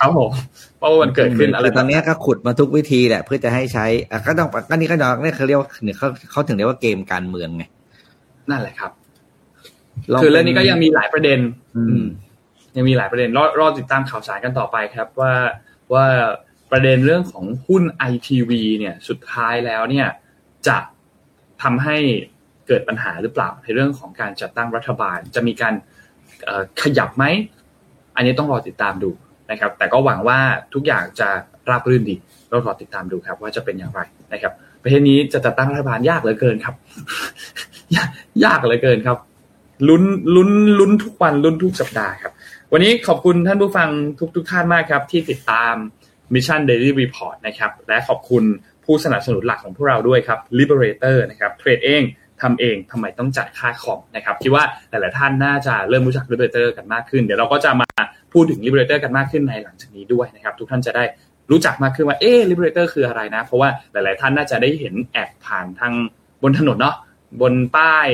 [0.00, 0.30] ครับผม
[0.78, 7.64] เพราะว่ามันเกิดขึ้นอะไรคืตอนเนี้ยก็ขุดมาทุกวิธีแหละเพื่อจะให้ใช้อะก็ต้องก็นี่ก็ดอกเนี่ยเขาเรียกว่าเนี่ยเขาเขาถึงเรียกว่าเกมการเมืองไง
[8.50, 8.92] นั่นแหละครับ
[10.12, 11.38] ลคือเรื่องนี้ก็ยังมีหลายประเด็น
[11.76, 12.06] อืม
[12.76, 15.32] ยังมีหลายประเด็นรอรอติดตามข่าวสารกันต่อไปครับ ว่า
[15.92, 16.04] ว่า
[16.70, 20.06] ประเด็นเรื่องของหุ้นไอทีวีเนี่ย สุดท้ายแล้วเนี่ย
[20.68, 20.78] จะ
[21.62, 21.96] ทำให้
[22.66, 25.74] เกิดปัญหาหรือเปล่าในเรื่องของการจัดตั้งรัฐบาล จะมีการ
[26.44, 27.24] เอ่อขยับไหม
[28.16, 29.10] อันนี้ต้องรอติดตามดู
[29.50, 30.38] นะครับ แต่ก็หวังว่า
[30.74, 31.28] ทุกอย่างจะ
[31.68, 32.16] ราบรื่นดี
[32.48, 34.00] เรารอติดตามดูครับ ว่าจะเป็นอย่างไร
[34.32, 36.74] นะครับ ประเทศนี้จะจัดตั้งรัฐบาลยากเหลือเกินครับ
[37.96, 38.08] ยาก
[38.44, 39.18] ยากเหลือเกินครับ
[39.88, 40.02] ลุ้น
[40.34, 42.32] ลุ้นลุ้นทุกวันลุ้นทุกสัปดาห์ครับ
[42.72, 43.88] วันนี้ขอบคุณท่านผู้ฟัง
[44.18, 45.74] ทุกทุกท่านมากครับ ที่ติดตาม
[46.34, 48.44] Mission Daily Report นะครับ และขอบคุณ
[48.84, 52.02] ผู้สนับสนุนหลักของพวกเราด้วยครับ Liberator นะครับเทรดเอง
[52.42, 57.88] ทำเองทำไมต้องจ่ายค่าคอมนะครับ คิดว่าหลาย ๆ ท่านน่าจะเริ่มรู้จัก Liberator กันมากขึ้น เดี๋ยวเราก็จะมา
[58.32, 61.04] พูดถึง Liberator กันมากขึ้นในหลังจากนี้ด้วยนะครับ ทุกท่านจะได้
[61.50, 65.92] รู้จักมากขึ้นว่าเอ๊ะ Liberator คืออะไรนะ เพราะว่าหลาย ๆ ท่านน่าจะได้เห็นแอดผ่านทาง
[66.42, 66.96] บนถนนเนาะ
[67.40, 68.08] บนป้าย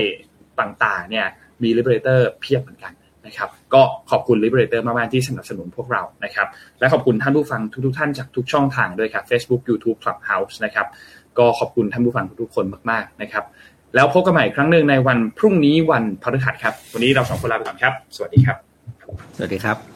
[0.60, 1.26] ต่าง ๆ เนี่ย
[1.62, 2.92] มี Liberator เพียบเหมือนกัน
[3.26, 6.46] นะครับก็ขอบคุณ Liberator มากๆที่สนับสนุนพวกเรานะครับ
[6.78, 10.86] และขอบคุณท่านผู้ฟังทุกๆท่านจากทุกช่องทางด้วยครับ Facebook YouTube Clubhouse นะครับ
[11.38, 13.44] ก็ขอบคุณท่านผู้ฟังทุกๆคนมากๆนะครับ
[13.94, 18.56] แล้วพบกันใหม่ครั้งหนึ่งในวันพรุ่งนี้วันพฤหัสครับ วันนี้เราสองคนลาไปก่อนครับ สวัสดีครับ
[19.36, 19.95] สวัสดีครับ